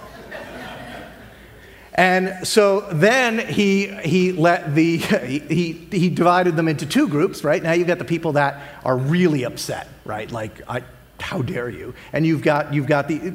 And 1.95 2.47
so 2.47 2.81
then 2.93 3.39
he, 3.39 3.87
he 3.87 4.33
let 4.33 4.75
the, 4.75 4.97
he, 4.97 5.73
he 5.73 6.09
divided 6.09 6.57
them 6.57 6.67
into 6.67 6.87
two 6.87 7.07
groups, 7.07 7.45
right? 7.45 7.63
Now 7.63 7.73
you've 7.73 7.87
got 7.87 7.99
the 7.99 8.05
people 8.05 8.33
that 8.33 8.63
are 8.83 8.97
really 8.97 9.45
upset, 9.45 9.89
right? 10.05 10.31
Like, 10.31 10.63
I, 10.69 10.83
how 11.23 11.41
dare 11.41 11.71
you? 11.71 11.95
And 12.13 12.27
you've 12.27 12.43
got, 12.43 12.75
you've 12.75 12.87
got 12.87 13.09
the, 13.09 13.35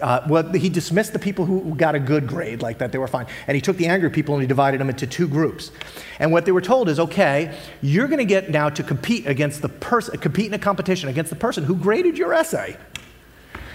uh, 0.00 0.20
well, 0.28 0.52
he 0.52 0.68
dismissed 0.68 1.12
the 1.12 1.18
people 1.18 1.46
who 1.46 1.74
got 1.74 1.94
a 1.94 2.00
good 2.00 2.26
grade, 2.26 2.60
like 2.60 2.78
that 2.78 2.92
they 2.92 2.98
were 2.98 3.08
fine. 3.08 3.26
And 3.46 3.54
he 3.54 3.60
took 3.60 3.76
the 3.76 3.86
angry 3.86 4.10
people 4.10 4.34
and 4.34 4.42
he 4.42 4.48
divided 4.48 4.80
them 4.80 4.90
into 4.90 5.06
two 5.06 5.28
groups. 5.28 5.70
And 6.18 6.32
what 6.32 6.44
they 6.44 6.52
were 6.52 6.60
told 6.60 6.88
is, 6.88 7.00
okay, 7.00 7.56
you're 7.80 8.08
going 8.08 8.18
to 8.18 8.24
get 8.24 8.50
now 8.50 8.68
to 8.68 8.82
compete 8.82 9.26
against 9.26 9.62
the 9.62 9.68
person, 9.68 10.18
compete 10.18 10.46
in 10.46 10.54
a 10.54 10.58
competition 10.58 11.08
against 11.08 11.30
the 11.30 11.36
person 11.36 11.64
who 11.64 11.74
graded 11.74 12.18
your 12.18 12.32
essay. 12.32 12.76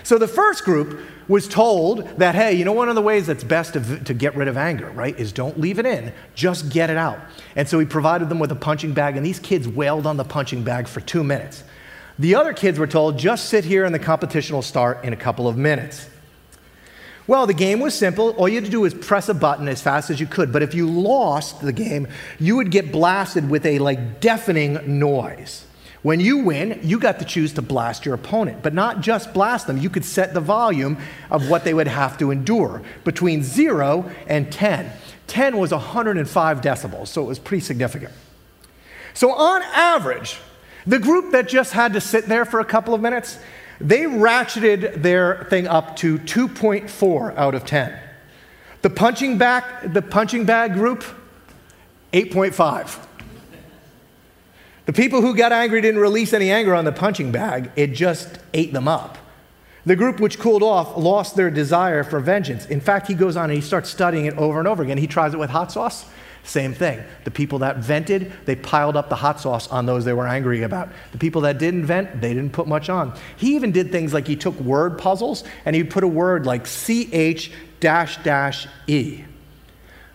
So 0.04 0.17
the 0.17 0.28
first 0.28 0.63
group 0.63 1.02
was 1.28 1.50
told 1.50 2.08
that, 2.17 2.34
hey, 2.34 2.54
you 2.54 2.63
know, 2.63 2.72
one 2.72 2.88
of 2.88 2.96
the 2.96 3.02
ways 3.02 3.28
that's 3.28 3.43
best 3.43 3.74
to, 3.74 4.00
to, 4.06 4.13
get 4.13 4.38
rid 4.38 4.48
of 4.48 4.56
anger, 4.56 4.89
right, 4.91 5.17
is 5.20 5.34
don't 5.34 5.60
leave 5.60 5.80
it 5.80 5.86
in, 5.86 6.13
just 6.34 6.70
get 6.70 6.89
it 6.89 6.96
out. 6.96 7.20
And 7.58 7.67
so 7.67 7.78
he 7.78 7.86
provided 7.86 8.30
them 8.30 8.39
with 8.39 8.50
a 8.54 8.56
punching 8.56 8.93
bag, 8.93 9.17
and 9.17 9.26
these 9.26 9.39
kids 9.39 9.67
wailed 9.67 10.08
on 10.08 10.15
the 10.15 10.24
punching 10.24 10.63
bag 10.63 10.88
for 10.88 11.02
two 11.02 11.26
minutes. 11.26 11.65
The 12.19 12.36
other 12.36 12.53
kids 12.53 12.80
were 12.80 12.88
told, 12.88 13.19
just 13.19 13.49
sit 13.49 13.63
here 13.63 13.86
and 13.86 13.93
the 13.93 13.99
competition 13.99 14.56
will 14.56 14.63
start 14.63 15.03
in 15.03 15.13
a 15.13 15.17
couple 15.17 15.47
of 15.47 15.58
minutes. 15.58 16.10
Well, 17.27 17.45
the 17.45 17.53
game 17.53 17.80
was 17.80 17.93
simple. 17.93 18.30
All 18.32 18.47
you 18.47 18.56
had 18.56 18.65
to 18.65 18.71
do 18.71 18.82
was 18.82 18.93
press 18.93 19.27
a 19.27 19.34
button 19.34 19.67
as 19.67 19.82
fast 19.82 20.10
as 20.10 20.19
you 20.19 20.25
could. 20.25 20.53
But 20.53 20.63
if 20.63 20.73
you 20.73 20.89
lost 20.89 21.62
the 21.62 21.73
game, 21.73 22.08
you 22.39 22.56
would 22.56 22.71
get 22.71 22.91
blasted 22.91 23.49
with 23.49 23.65
a 23.65 23.80
like 23.80 24.21
deafening 24.21 24.99
noise. 24.99 25.65
When 26.03 26.21
you 26.21 26.38
win, 26.38 26.80
you 26.84 26.99
got 26.99 27.19
to 27.19 27.25
choose 27.25 27.53
to 27.53 27.62
blast 27.62 28.06
your 28.06 28.15
opponent, 28.15 28.63
but 28.63 28.73
not 28.73 29.01
just 29.01 29.34
blast 29.34 29.67
them. 29.67 29.77
You 29.77 29.89
could 29.89 30.06
set 30.06 30.34
the 30.34 30.39
volume 30.39 30.97
of 31.30 31.49
what 31.49 31.65
they 31.65 31.73
would 31.73 31.88
have 31.88 32.17
to 32.19 32.32
endure 32.32 32.82
between 33.03 33.43
0 33.43 34.10
and 34.27 34.49
10. 34.49 34.89
10 35.27 35.58
was 35.58 35.71
105 35.71 36.62
decibels, 36.62 37.08
so 37.08 37.23
it 37.23 37.27
was 37.27 37.39
pretty 37.39 37.62
significant. 37.62 38.13
So, 39.13 39.34
on 39.34 39.63
average, 39.63 40.39
the 40.88 41.00
group 41.00 41.32
that 41.34 41.47
just 41.47 41.73
had 41.73 41.93
to 41.93 42.02
sit 42.02 42.26
there 42.26 42.45
for 42.45 42.60
a 42.60 42.65
couple 42.65 42.93
of 42.93 43.02
minutes, 43.02 43.38
they 43.80 44.04
ratcheted 44.04 45.04
their 45.04 45.45
thing 45.50 45.67
up 45.67 45.97
to 45.97 46.17
2.4 46.19 47.36
out 47.36 47.54
of 47.54 47.65
10. 47.65 48.00
The 48.82 48.89
punching 48.89 49.38
bag, 49.38 49.93
the 49.93 50.02
punching 50.02 50.45
bag 50.45 50.73
group, 50.73 51.04
8.5. 52.13 53.06
The 54.86 54.93
people 54.93 55.21
who 55.21 55.36
got 55.36 55.52
angry 55.52 55.82
didn't 55.82 56.00
release 56.00 56.32
any 56.32 56.50
anger 56.50 56.73
on 56.73 56.86
the 56.86 56.93
punching 56.93 57.34
bag, 57.34 57.69
it 57.76 57.88
just 57.88 58.39
ate 58.54 58.71
them 58.71 58.88
up. 58.88 59.17
The 59.86 59.97
group 59.97 60.19
which 60.21 60.39
cooled 60.39 60.63
off 60.63 60.95
lost 60.97 61.36
their 61.36 61.52
desire 61.52 62.04
for 62.04 62.19
vengeance. 62.21 62.65
In 62.65 62.80
fact, 62.80 63.08
he 63.08 63.13
goes 63.13 63.36
on 63.36 63.45
and 63.45 63.54
he 63.54 63.62
starts 63.62 63.89
studying 63.89 64.26
it 64.26 64.38
over 64.38 64.60
and 64.60 64.67
over 64.67 64.84
again. 64.84 64.97
He 64.97 65.08
tries 65.08 65.34
it 65.34 65.39
with 65.39 65.50
hot 65.50 65.71
sauce. 65.71 66.06
Same 66.47 66.73
thing. 66.73 67.03
The 67.25 67.31
people 67.31 67.60
that 67.60 67.79
vented, 67.79 68.31
they 68.45 68.55
piled 68.55 68.95
up 68.95 69.10
the 69.10 69.17
hot 69.17 69.41
sauce 69.41 69.67
on 69.67 69.86
those 69.86 70.05
they 70.05 70.13
were 70.13 70.25
angry 70.25 70.63
about. 70.63 70.88
The 71.12 71.17
people 71.17 71.41
that 71.41 71.60
didn't 71.60 71.86
vent, 71.86 72.21
they 72.21 72.33
didn't 72.33 72.53
put 72.53 72.67
much 72.67 72.88
on. 72.89 73.13
He 73.36 73.57
even 73.57 73.73
did 73.73 73.91
things 73.91 74.13
like 74.13 74.27
he 74.27 74.38
took 74.38 74.57
word 74.62 74.97
puzzles 74.97 75.43
and 75.65 75.75
he'd 75.75 75.89
put 75.89 76.05
a 76.05 76.07
word 76.07 76.45
like 76.45 76.65
C 76.65 77.10
H 77.12 77.51
dash 77.81 78.23
dash 78.23 78.65
E. 78.88 79.25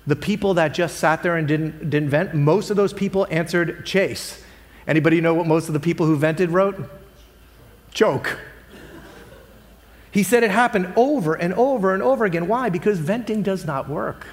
The 0.07 0.16
people 0.16 0.55
that 0.55 0.73
just 0.73 0.97
sat 0.97 1.23
there 1.23 1.37
and 1.37 1.47
didn't, 1.47 1.90
didn't 1.90 2.09
vent, 2.09 2.33
most 2.33 2.71
of 2.71 2.79
those 2.79 2.95
people 2.95 3.27
answered 3.31 3.85
chase. 3.85 4.42
Anybody 4.87 5.21
know 5.21 5.35
what 5.35 5.47
most 5.47 5.68
of 5.68 5.75
the 5.75 5.81
people 5.81 6.07
who 6.07 6.16
vented 6.16 6.49
wrote? 6.49 6.90
Choke. 7.92 8.38
He 10.11 10.23
said 10.23 10.42
it 10.42 10.51
happened 10.51 10.95
over 10.97 11.35
and 11.35 11.53
over 11.53 11.92
and 11.92 12.03
over 12.03 12.25
again. 12.25 12.49
Why? 12.49 12.71
Because 12.71 12.99
venting 12.99 13.42
does 13.42 13.66
not 13.66 13.87
work. 13.87 14.27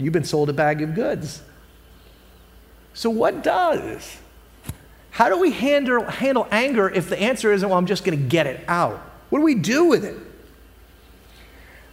You've 0.00 0.12
been 0.12 0.24
sold 0.24 0.48
a 0.48 0.52
bag 0.52 0.82
of 0.82 0.94
goods. 0.94 1.42
So, 2.94 3.10
what 3.10 3.42
does? 3.42 4.18
How 5.10 5.28
do 5.28 5.38
we 5.38 5.50
handle, 5.50 6.04
handle 6.04 6.48
anger 6.50 6.88
if 6.88 7.08
the 7.08 7.20
answer 7.20 7.52
isn't, 7.52 7.68
well, 7.68 7.78
I'm 7.78 7.86
just 7.86 8.04
going 8.04 8.18
to 8.18 8.24
get 8.24 8.46
it 8.46 8.64
out? 8.66 8.98
What 9.28 9.40
do 9.40 9.44
we 9.44 9.54
do 9.54 9.84
with 9.84 10.04
it? 10.04 10.16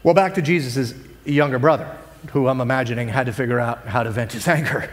Well, 0.04 0.14
back 0.14 0.36
to 0.36 0.42
Jesus' 0.42 0.94
younger 1.26 1.60
brother, 1.60 1.98
who 2.32 2.48
I'm 2.48 2.62
imagining 2.62 3.10
had 3.10 3.26
to 3.26 3.34
figure 3.34 3.60
out 3.60 3.86
how 3.88 4.04
to 4.04 4.12
vent 4.12 4.34
his 4.34 4.48
anger. 4.48 4.90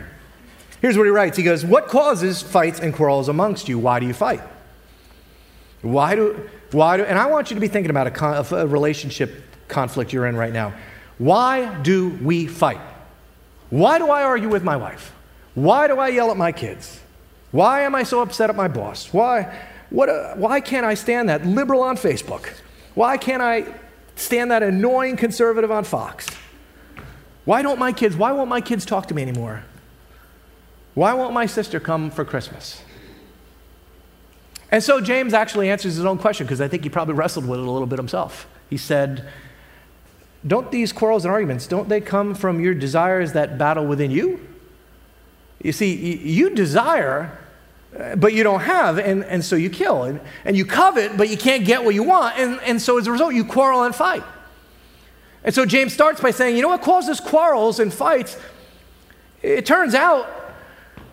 Here's 0.81 0.99
what 0.99 1.05
he 1.05 1.11
writes 1.11 1.37
He 1.37 1.45
goes, 1.45 1.65
What 1.65 1.87
causes 1.87 2.43
fights 2.43 2.81
and 2.81 2.93
quarrels 2.93 3.29
amongst 3.29 3.69
you? 3.69 3.79
Why 3.79 4.01
do 4.01 4.07
you 4.07 4.15
fight? 4.15 4.43
Why 5.83 6.17
do, 6.17 6.49
why 6.73 6.97
do, 6.97 7.05
and 7.05 7.19
I 7.19 7.27
want 7.27 7.51
you 7.51 7.55
to 7.55 7.61
be 7.61 7.69
thinking 7.69 7.91
about 7.91 8.07
a, 8.07 8.11
con, 8.11 8.45
a 8.53 8.67
relationship 8.67 9.45
conflict 9.69 10.13
you're 10.13 10.27
in 10.27 10.37
right 10.37 10.53
now. 10.53 10.73
Why 11.19 11.73
do 11.83 12.09
we 12.23 12.47
fight? 12.47 12.81
Why 13.71 13.99
do 13.99 14.11
I 14.11 14.23
argue 14.23 14.49
with 14.49 14.63
my 14.63 14.77
wife? 14.77 15.13
Why 15.55 15.87
do 15.87 15.99
I 15.99 16.09
yell 16.09 16.31
at 16.31 16.37
my 16.37 16.53
kids? 16.53 17.01
Why 17.51 17.83
am 17.83 17.95
I 17.95 18.03
so 18.03 18.21
upset 18.21 18.51
at 18.51 18.57
my 18.57 18.69
boss? 18.69 19.13
Why, 19.13 19.57
what, 19.91 20.09
uh, 20.09 20.35
why 20.35 20.61
can't 20.61 20.85
I 20.85 20.95
stand 20.95 21.29
that 21.29 21.47
liberal 21.47 21.83
on 21.83 21.97
Facebook? 21.97 22.49
Why 22.95 23.17
can't 23.17 23.43
I 23.43 23.67
stand 24.17 24.51
that 24.51 24.63
annoying 24.63 25.17
conservative 25.17 25.71
on 25.71 25.85
Fox? 25.85 26.27
Why 27.45 27.63
don't 27.63 27.79
my 27.79 27.93
kids, 27.93 28.17
why 28.17 28.33
won't 28.33 28.49
my 28.49 28.61
kids 28.61 28.85
talk 28.85 29.07
to 29.09 29.15
me 29.15 29.23
anymore? 29.23 29.65
Why 30.95 31.13
won't 31.15 31.35
my 31.35 31.47
sister 31.47 31.81
come 31.81 32.11
for 32.11 32.25
Christmas? 32.25 32.83
And 34.71 34.83
so 34.83 35.01
James 35.01 35.35
actually 35.35 35.71
answers 35.71 35.95
his 35.95 36.05
own 36.05 36.19
question 36.19 36.47
because 36.47 36.61
I 36.61 36.69
think 36.69 36.83
he 36.83 36.89
probably 36.89 37.15
wrestled 37.15 37.47
with 37.47 37.61
it 37.61 37.67
a 37.67 37.71
little 37.71 37.87
bit 37.87 37.99
himself. 37.99 38.49
He 38.71 38.77
said, 38.77 39.29
Don't 40.47 40.71
these 40.71 40.93
quarrels 40.93 41.25
and 41.25 41.33
arguments, 41.33 41.67
don't 41.67 41.89
they 41.89 42.01
come 42.01 42.35
from 42.35 42.61
your 42.61 42.75
desires 42.75 43.33
that 43.33 43.57
battle 43.57 43.87
within 43.87 44.11
you? 44.11 44.47
You 45.63 45.73
see, 45.73 46.17
you 46.17 46.51
desire, 46.51 47.39
uh, 47.99 48.17
but 48.17 48.35
you 48.35 48.43
don't 48.43 48.61
have, 48.61 48.99
and, 48.99 49.25
and 49.25 49.43
so 49.43 49.57
you 49.57 49.71
kill. 49.71 50.03
And, 50.03 50.21
and 50.45 50.57
you 50.57 50.67
covet, 50.67 51.17
but 51.17 51.31
you 51.31 51.39
can't 51.39 51.65
get 51.65 51.83
what 51.83 51.95
you 51.95 52.03
want. 52.03 52.39
And, 52.39 52.61
and 52.61 52.83
so 52.83 52.99
as 52.99 53.07
a 53.07 53.13
result, 53.13 53.35
you 53.35 53.45
quarrel 53.45 53.85
and 53.85 53.95
fight. 53.95 54.23
And 55.43 55.55
so 55.55 55.65
James 55.65 55.95
starts 55.95 56.21
by 56.21 56.31
saying, 56.31 56.57
You 56.57 56.63
know 56.63 56.69
what 56.69 56.83
causes 56.83 57.21
quarrels 57.21 57.81
and 57.81 57.93
fights? 57.93 58.37
It 59.43 59.65
turns 59.65 59.95
out 59.95 60.29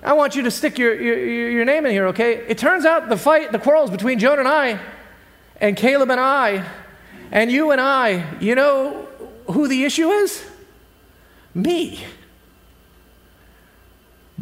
I 0.04 0.14
want 0.14 0.36
you 0.36 0.42
to 0.44 0.52
stick 0.52 0.80
your, 0.80 1.00
your, 1.00 1.50
your, 1.52 1.66
name 1.66 1.86
in 1.86 1.92
here, 1.92 2.08
okay? 2.08 2.38
It 2.48 2.58
turns 2.58 2.86
out 2.86 3.08
the 3.08 3.18
fight, 3.18 3.52
the 3.52 3.60
quarrels 3.60 3.92
between 3.92 4.18
Joan 4.18 4.40
and 4.40 4.48
I, 4.48 4.80
and 5.58 5.78
Caleb 5.78 6.10
and 6.10 6.20
I, 6.20 6.66
and 7.32 7.52
you 7.52 7.70
and 7.70 7.80
I, 7.80 8.40
you 8.40 8.56
know 8.56 9.08
who 9.52 9.68
the 9.68 9.84
issue 9.84 10.10
is? 10.10 10.46
Me. 11.54 12.04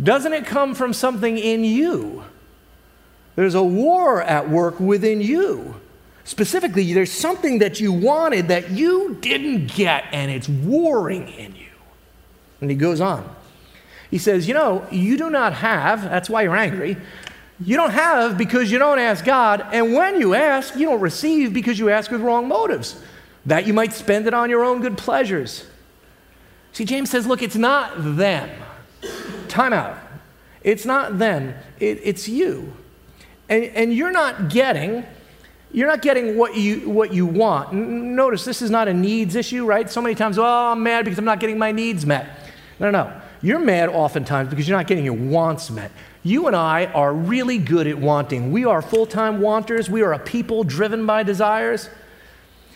Doesn't 0.02 0.34
it 0.34 0.45
come 0.45 0.76
from 0.76 0.93
something 0.93 1.38
in 1.38 1.63
you? 1.63 2.24
There's 3.36 3.56
a 3.56 3.63
war 3.63 4.22
at 4.22 4.50
work 4.50 4.80
within 4.80 5.22
you. 5.22 5.76
Specifically, 6.24 6.93
there's 6.93 7.12
something 7.12 7.60
that 7.60 7.80
you 7.80 7.91
wanted 7.91 8.50
that 8.50 8.72
you 8.72 9.17
didn't 9.19 9.67
get, 9.74 10.06
and 10.12 10.30
it's 10.30 10.48
warring 10.48 11.28
in 11.30 11.56
you. 11.56 11.65
And 12.62 12.69
he 12.69 12.76
goes 12.76 13.02
on. 13.02 13.28
He 14.12 14.17
says, 14.17 14.48
You 14.48 14.54
know, 14.54 14.86
you 14.91 15.17
do 15.17 15.30
not 15.30 15.54
have, 15.54 16.04
that's 16.04 16.30
why 16.30 16.43
you're 16.43 16.56
angry. 16.56 16.98
You 17.60 17.76
don't 17.76 17.91
have 17.91 18.38
because 18.38 18.72
you 18.72 18.80
don't 18.80 19.00
ask 19.00 19.26
God. 19.26 19.65
And 19.72 19.93
when 19.93 20.19
you 20.19 20.34
ask, 20.34 20.76
you 20.76 20.86
don't 20.86 21.02
receive 21.02 21.54
because 21.54 21.78
you 21.78 21.89
ask 21.89 22.10
with 22.10 22.22
wrong 22.22 22.48
motives, 22.48 23.02
that 23.50 23.68
you 23.68 23.74
might 23.74 23.94
spend 23.94 24.28
it 24.28 24.34
on 24.34 24.50
your 24.50 24.64
own 24.64 24.82
good 24.82 24.98
pleasures. 24.98 25.66
See, 26.72 26.86
James 26.86 27.10
says, 27.10 27.28
Look, 27.28 27.42
it's 27.42 27.56
not 27.56 27.94
them. 27.98 28.50
Time 29.48 29.74
out. 29.74 29.98
It's 30.62 30.86
not 30.86 31.18
them, 31.20 31.56
it, 31.80 32.00
it's 32.04 32.28
you. 32.28 32.74
And, 33.48 33.64
and 33.66 33.94
you're 33.94 34.12
not 34.12 34.50
getting. 34.50 35.06
You're 35.72 35.88
not 35.88 36.02
getting 36.02 36.36
what 36.36 36.56
you, 36.56 36.90
what 36.90 37.14
you 37.14 37.26
want. 37.26 37.74
Notice 37.74 38.44
this 38.44 38.62
is 38.62 38.72
not 38.72 38.88
a 38.88 38.94
needs 38.94 39.36
issue, 39.36 39.66
right? 39.66 39.90
So 39.90 40.02
many 40.02 40.16
times, 40.16 40.40
oh, 40.40 40.44
I'm 40.44 40.82
mad 40.82 41.06
because 41.06 41.20
I'm 41.20 41.26
not 41.26 41.40
getting 41.40 41.60
my 41.60 41.72
needs 41.72 42.06
met. 42.06 42.28
No, 42.80 42.90
no, 42.90 43.04
no. 43.04 43.22
You're 43.42 43.60
mad 43.60 43.90
oftentimes 43.90 44.50
because 44.50 44.68
you're 44.68 44.78
not 44.78 44.88
getting 44.88 45.06
your 45.06 45.14
wants 45.14 45.70
met. 45.70 45.92
You 46.24 46.48
and 46.48 46.56
I 46.56 46.88
are 46.88 47.14
really 47.14 47.58
good 47.58 47.88
at 47.88 47.98
wanting. 47.98 48.52
We 48.52 48.66
are 48.66 48.82
full 48.82 49.06
time 49.06 49.42
wanters. 49.42 49.90
We 49.90 50.02
are 50.02 50.14
a 50.14 50.20
people 50.20 50.64
driven 50.64 51.06
by 51.06 51.24
desires. 51.24 51.90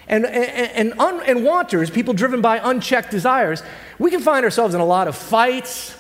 And, 0.07 0.25
and, 0.25 0.91
and, 0.91 0.99
un, 0.99 1.21
and 1.25 1.43
wanters, 1.45 1.89
people 1.89 2.13
driven 2.13 2.41
by 2.41 2.57
unchecked 2.57 3.09
desires, 3.09 3.63
we 3.97 4.11
can 4.11 4.19
find 4.19 4.43
ourselves 4.43 4.75
in 4.75 4.81
a 4.81 4.85
lot 4.85 5.07
of 5.07 5.15
fights, 5.15 5.97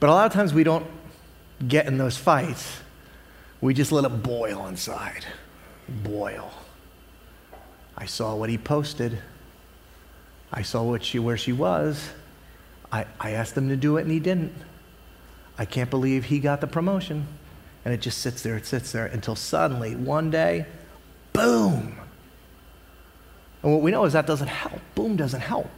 but 0.00 0.10
a 0.10 0.12
lot 0.12 0.26
of 0.26 0.32
times 0.32 0.52
we 0.52 0.64
don't 0.64 0.86
get 1.66 1.86
in 1.86 1.96
those 1.96 2.16
fights. 2.16 2.80
We 3.60 3.72
just 3.72 3.92
let 3.92 4.04
it 4.04 4.22
boil 4.22 4.66
inside. 4.66 5.24
Boil. 5.88 6.52
I 7.96 8.06
saw 8.06 8.34
what 8.34 8.50
he 8.50 8.58
posted. 8.58 9.18
I 10.52 10.62
saw 10.62 10.82
what 10.82 11.04
she, 11.04 11.18
where 11.18 11.36
she 11.36 11.52
was. 11.52 12.10
I, 12.92 13.06
I 13.18 13.30
asked 13.30 13.56
him 13.56 13.68
to 13.68 13.76
do 13.76 13.96
it 13.96 14.02
and 14.02 14.10
he 14.10 14.20
didn't. 14.20 14.52
I 15.56 15.64
can't 15.64 15.90
believe 15.90 16.26
he 16.26 16.40
got 16.40 16.60
the 16.60 16.66
promotion. 16.66 17.26
And 17.84 17.94
it 17.94 18.00
just 18.00 18.18
sits 18.18 18.42
there, 18.42 18.56
it 18.56 18.66
sits 18.66 18.92
there 18.92 19.06
until 19.06 19.36
suddenly, 19.36 19.94
one 19.94 20.30
day, 20.30 20.66
boom. 21.32 21.98
And 23.64 23.72
what 23.72 23.82
we 23.82 23.90
know 23.90 24.04
is 24.04 24.12
that 24.12 24.28
doesn't 24.28 24.46
help. 24.46 24.80
Boom 24.94 25.16
doesn't 25.16 25.40
help. 25.40 25.68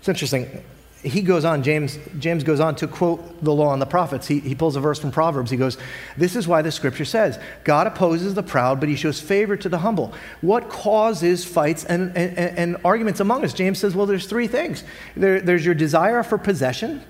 It's 0.00 0.08
interesting 0.08 0.64
he 1.02 1.20
goes 1.20 1.44
on, 1.44 1.62
James, 1.62 1.98
James 2.18 2.44
goes 2.44 2.60
on 2.60 2.76
to 2.76 2.86
quote 2.86 3.42
the 3.42 3.52
law 3.52 3.72
and 3.72 3.82
the 3.82 3.86
prophets. 3.86 4.28
He, 4.28 4.38
he 4.38 4.54
pulls 4.54 4.76
a 4.76 4.80
verse 4.80 5.00
from 5.00 5.10
Proverbs. 5.10 5.50
He 5.50 5.56
goes, 5.56 5.76
This 6.16 6.36
is 6.36 6.46
why 6.46 6.62
the 6.62 6.70
scripture 6.70 7.04
says, 7.04 7.40
God 7.64 7.88
opposes 7.88 8.34
the 8.34 8.42
proud, 8.42 8.78
but 8.78 8.88
he 8.88 8.94
shows 8.94 9.20
favor 9.20 9.56
to 9.56 9.68
the 9.68 9.78
humble. 9.78 10.12
What 10.42 10.68
causes 10.68 11.44
fights 11.44 11.84
and, 11.84 12.16
and, 12.16 12.38
and 12.38 12.76
arguments 12.84 13.18
among 13.18 13.44
us? 13.44 13.52
James 13.52 13.80
says, 13.80 13.96
Well, 13.96 14.06
there's 14.06 14.26
three 14.26 14.46
things 14.46 14.84
there, 15.16 15.40
there's 15.40 15.64
your 15.64 15.74
desire 15.74 16.22
for 16.22 16.38
possession, 16.38 17.02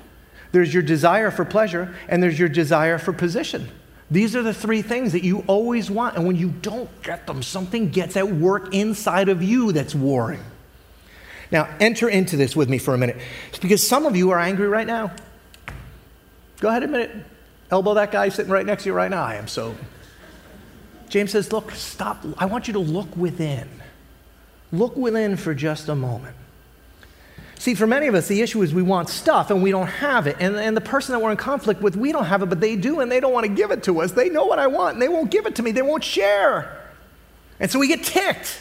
there's 0.53 0.73
your 0.73 0.83
desire 0.83 1.31
for 1.31 1.45
pleasure, 1.45 1.95
and 2.09 2.23
there's 2.23 2.39
your 2.39 2.49
desire 2.49 2.99
for 2.99 3.13
position. 3.13 3.69
These 4.13 4.37
are 4.37 4.43
the 4.43 4.53
three 4.53 4.83
things 4.83 5.13
that 5.13 5.25
you 5.25 5.43
always 5.47 5.91
want. 5.91 6.17
And 6.17 6.27
when 6.27 6.37
you 6.37 6.51
don't 6.51 6.91
get 7.03 7.27
them, 7.27 7.43
something 7.43 7.89
gets 7.89 8.15
at 8.15 8.29
work 8.29 8.75
inside 8.75 9.31
of 9.31 9.43
you 9.43 9.73
that's 9.73 9.95
warring. 9.95 10.45
Now, 11.51 11.67
enter 11.81 12.11
into 12.11 12.37
this 12.37 12.55
with 12.55 12.69
me 12.69 12.77
for 12.77 12.93
a 12.93 12.99
minute. 12.99 13.17
because 13.63 13.87
some 13.87 14.05
of 14.05 14.15
you 14.15 14.29
are 14.31 14.39
angry 14.39 14.69
right 14.69 14.87
now. 14.87 15.13
Go 16.61 16.69
ahead, 16.69 16.83
admit 16.83 17.09
it. 17.09 17.17
Elbow 17.71 17.95
that 17.95 18.13
guy 18.13 18.29
sitting 18.29 18.53
right 18.53 18.67
next 18.67 18.83
to 18.83 18.91
you 18.91 18.95
right 18.95 19.11
now. 19.11 19.25
I 19.25 19.37
am 19.37 19.49
so. 19.49 19.75
James 21.09 21.31
says, 21.31 21.51
Look, 21.51 21.71
stop. 21.71 22.23
I 22.37 22.45
want 22.45 22.67
you 22.67 22.75
to 22.75 22.81
look 22.81 23.17
within. 23.17 23.67
Look 24.73 24.95
within 24.95 25.39
for 25.39 25.55
just 25.55 25.89
a 25.89 25.95
moment. 25.95 26.37
See, 27.63 27.77
for 27.77 27.87
many 27.87 28.09
of 28.09 28.17
us, 28.17 28.27
the 28.27 28.43
issue 28.43 28.61
is 28.63 28.75
we 28.75 28.83
want 28.83 29.09
stuff 29.09 29.53
and 29.53 29.63
we 29.63 29.71
don't 29.71 29.87
have 29.87 30.27
it. 30.27 30.35
And, 30.41 30.57
and 30.57 30.77
the 30.77 30.81
person 30.81 31.13
that 31.13 31.21
we're 31.21 31.31
in 31.31 31.37
conflict 31.37 31.81
with, 31.81 31.95
we 31.95 32.11
don't 32.11 32.25
have 32.25 32.43
it, 32.43 32.47
but 32.47 32.59
they 32.59 32.75
do, 32.75 32.99
and 32.99 33.09
they 33.09 33.21
don't 33.21 33.33
want 33.33 33.47
to 33.47 33.53
give 33.53 33.71
it 33.71 33.85
to 33.85 34.01
us. 34.01 34.11
They 34.11 34.31
know 34.31 34.47
what 34.47 34.59
I 34.59 34.67
want, 34.67 34.95
and 34.95 35.03
they 35.03 35.07
won't 35.07 35.31
give 35.31 35.47
it 35.47 35.55
to 35.55 35.63
me. 35.63 35.71
They 35.71 35.81
won't 35.81 36.03
share. 36.03 36.91
And 37.61 37.71
so 37.71 37.79
we 37.79 37.87
get 37.87 38.03
ticked. 38.03 38.61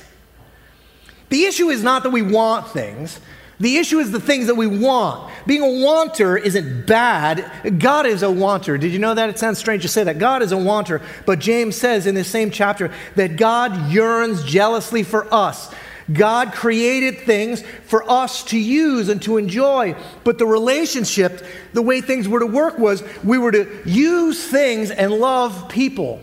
The 1.30 1.46
issue 1.46 1.70
is 1.70 1.82
not 1.82 2.04
that 2.04 2.12
we 2.12 2.22
want 2.22 2.68
things. 2.68 3.20
The 3.60 3.78
issue 3.78 3.98
is 3.98 4.12
the 4.12 4.20
things 4.20 4.46
that 4.46 4.54
we 4.54 4.68
want. 4.68 5.34
Being 5.48 5.64
a 5.64 5.84
wanter 5.84 6.38
isn't 6.38 6.86
bad. 6.86 7.80
God 7.80 8.06
is 8.06 8.22
a 8.22 8.30
wanter. 8.30 8.78
Did 8.78 8.92
you 8.92 9.00
know 9.00 9.16
that? 9.16 9.32
It 9.32 9.40
sounds 9.40 9.58
strange 9.58 9.82
to 9.82 9.88
say 9.88 10.04
that. 10.04 10.20
God 10.20 10.44
is 10.44 10.52
a 10.52 10.58
wanter. 10.58 11.02
But 11.26 11.40
James 11.40 11.76
says 11.76 12.06
in 12.06 12.14
this 12.14 12.30
same 12.30 12.52
chapter 12.52 12.94
that 13.16 13.36
God 13.36 13.92
yearns 13.92 14.44
jealously 14.44 15.02
for 15.02 15.26
us. 15.34 15.74
God 16.13 16.54
created 16.54 17.19
things 17.19 17.63
for 17.86 18.10
us 18.10 18.43
to 18.45 18.60
use 18.60 19.10
and 19.10 19.21
to 19.24 19.38
enjoy. 19.38 19.95
But 20.24 20.38
the 20.38 20.45
relationship, 20.45 21.45
the 21.74 21.82
way 21.82 22.02
things 22.02 22.28
were 22.28 22.39
to 22.39 22.45
work 22.45 22.78
was 22.80 23.04
we 23.24 23.38
were 23.38 23.52
to 23.52 23.82
use 23.86 24.43
things 24.43 24.91
and 24.91 25.12
love 25.12 25.69
people. 25.69 26.21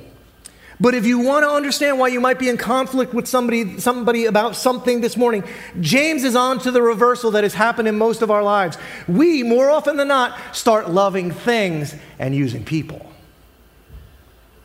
But 0.80 0.94
if 0.94 1.06
you 1.06 1.18
want 1.18 1.44
to 1.44 1.50
understand 1.50 1.98
why 1.98 2.08
you 2.08 2.20
might 2.20 2.38
be 2.38 2.48
in 2.48 2.56
conflict 2.56 3.12
with 3.12 3.26
somebody, 3.26 3.80
somebody 3.80 4.26
about 4.26 4.54
something 4.54 5.00
this 5.00 5.16
morning, 5.16 5.42
James 5.80 6.22
is 6.22 6.36
on 6.36 6.60
to 6.60 6.70
the 6.70 6.82
reversal 6.82 7.32
that 7.32 7.42
has 7.42 7.54
happened 7.54 7.88
in 7.88 7.98
most 7.98 8.22
of 8.22 8.30
our 8.30 8.44
lives. 8.44 8.78
We, 9.08 9.42
more 9.42 9.70
often 9.70 9.96
than 9.96 10.08
not, 10.08 10.38
start 10.54 10.88
loving 10.90 11.32
things 11.32 11.96
and 12.20 12.34
using 12.34 12.64
people. 12.64 13.04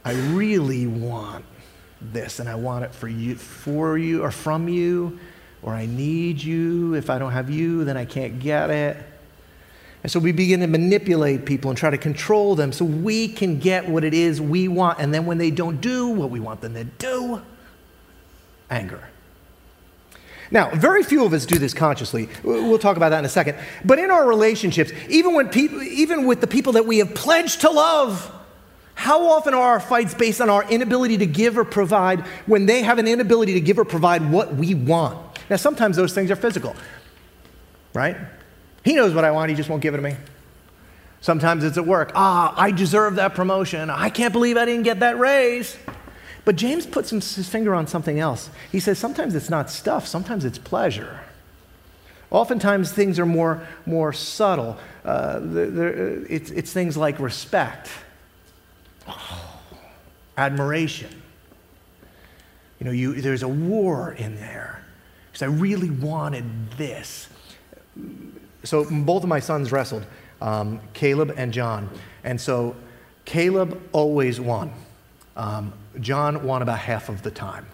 I 0.06 0.14
really 0.14 0.86
want 0.86 1.46
this, 2.12 2.40
and 2.40 2.50
I 2.50 2.56
want 2.56 2.86
it 2.86 2.94
for 2.94 3.08
you, 3.08 3.36
for 3.36 3.98
you, 3.98 4.24
or 4.24 4.32
from 4.32 4.68
you, 4.68 5.20
or 5.62 5.74
I 5.74 5.86
need 5.86 6.42
you. 6.42 6.96
If 6.96 7.10
I 7.10 7.20
don't 7.20 7.32
have 7.32 7.50
you, 7.50 7.86
then 7.86 7.98
I 7.98 8.06
can't 8.06 8.40
get 8.40 8.70
it. 8.70 8.98
And 10.04 10.12
so 10.12 10.20
we 10.20 10.34
begin 10.34 10.60
to 10.60 10.68
manipulate 10.68 11.46
people 11.46 11.72
and 11.72 11.78
try 11.78 11.90
to 11.90 11.98
control 11.98 12.56
them 12.56 12.74
so 12.74 12.84
we 12.84 13.30
can 13.30 13.60
get 13.60 13.88
what 13.88 14.04
it 14.04 14.14
is 14.14 14.42
we 14.42 14.68
want. 14.68 15.00
And 15.00 15.14
then 15.14 15.26
when 15.26 15.38
they 15.38 15.50
don't 15.50 15.80
do 15.80 16.10
what 16.10 16.30
we 16.30 16.42
want 16.42 16.60
them 16.60 16.74
to 16.74 16.84
do, 16.84 17.42
anger. 18.70 19.08
Now, 20.52 20.70
very 20.72 21.04
few 21.04 21.26
of 21.26 21.32
us 21.34 21.46
do 21.46 21.58
this 21.58 21.74
consciously. 21.74 22.28
We'll 22.44 22.78
talk 22.78 22.98
about 22.98 23.10
that 23.10 23.20
in 23.20 23.26
a 23.26 23.30
second. 23.30 23.58
But 23.86 23.98
in 23.98 24.12
our 24.12 24.28
relationships, 24.28 24.92
even, 25.08 25.34
when 25.34 25.48
people, 25.50 25.82
even 25.82 26.28
with 26.28 26.42
the 26.42 26.48
people 26.48 26.74
that 26.74 26.86
we 26.86 26.98
have 26.98 27.16
pledged 27.16 27.62
to 27.62 27.72
love, 27.72 28.30
how 28.96 29.28
often 29.28 29.54
are 29.54 29.62
our 29.62 29.80
fights 29.80 30.14
based 30.14 30.40
on 30.40 30.50
our 30.50 30.70
inability 30.70 31.18
to 31.18 31.26
give 31.26 31.58
or 31.58 31.66
provide 31.66 32.22
when 32.46 32.66
they 32.66 32.84
have 32.84 33.00
an 33.00 33.08
inability 33.08 33.54
to 33.54 33.62
give 33.62 33.80
or 33.80 33.86
provide 33.86 34.32
what 34.32 34.56
we 34.56 34.76
want? 34.76 35.40
Now, 35.50 35.56
sometimes 35.56 35.98
those 35.98 36.14
things 36.14 36.32
are 36.32 36.36
physical, 36.36 36.76
right? 37.94 38.16
He 38.84 38.94
knows 38.94 39.14
what 39.14 39.26
I 39.26 39.32
want, 39.32 39.50
he 39.50 39.56
just 39.56 39.70
won't 39.70 39.82
give 39.82 39.94
it 39.94 39.98
to 39.98 40.04
me. 40.04 40.16
Sometimes 41.22 41.64
it's 41.64 41.78
at 41.78 41.86
work. 41.86 42.12
Ah, 42.16 42.54
I 42.58 42.72
deserve 42.72 43.16
that 43.16 43.34
promotion. 43.34 43.90
I 43.90 44.10
can't 44.10 44.34
believe 44.34 44.58
I 44.58 44.66
didn't 44.66 44.84
get 44.84 45.00
that 45.00 45.18
raise. 45.18 45.78
But 46.46 46.58
James 46.58 46.86
puts 46.86 47.12
his 47.12 47.48
finger 47.48 47.74
on 47.74 47.88
something 47.88 48.20
else. 48.20 48.50
He 48.72 48.82
says 48.82 49.00
sometimes 49.00 49.34
it's 49.34 49.50
not 49.50 49.70
stuff, 49.70 50.06
sometimes 50.06 50.44
it's 50.44 50.58
pleasure. 50.58 51.22
Oftentimes 52.30 52.92
things 52.92 53.20
are 53.20 53.26
more, 53.26 53.66
more 53.86 54.12
subtle. 54.12 54.78
Uh, 55.06 55.40
it's, 56.28 56.50
it's 56.52 56.74
things 56.74 56.98
like 56.98 57.20
respect, 57.20 57.90
oh, 59.08 59.60
admiration. 60.38 61.22
You 62.80 62.86
know, 62.86 62.92
you, 62.92 63.22
there's 63.22 63.44
a 63.44 63.48
war 63.48 64.14
in 64.14 64.36
there 64.36 64.84
because 65.32 65.42
I 65.42 65.48
really 65.48 65.90
wanted 65.90 66.72
this. 66.72 67.30
So 68.64 68.86
both 68.90 69.24
of 69.24 69.30
my 69.30 69.40
sons 69.40 69.72
wrestled, 69.72 70.06
um, 70.42 70.82
Caleb 70.94 71.34
and 71.38 71.54
John. 71.54 71.90
And 72.24 72.40
so 72.40 72.76
Caleb 73.26 73.82
always 73.92 74.40
won. 74.40 74.72
Um, 75.36 75.74
John 76.00 76.46
won 76.46 76.62
about 76.62 76.80
half 76.80 77.10
of 77.10 77.22
the 77.22 77.32
time. 77.32 77.66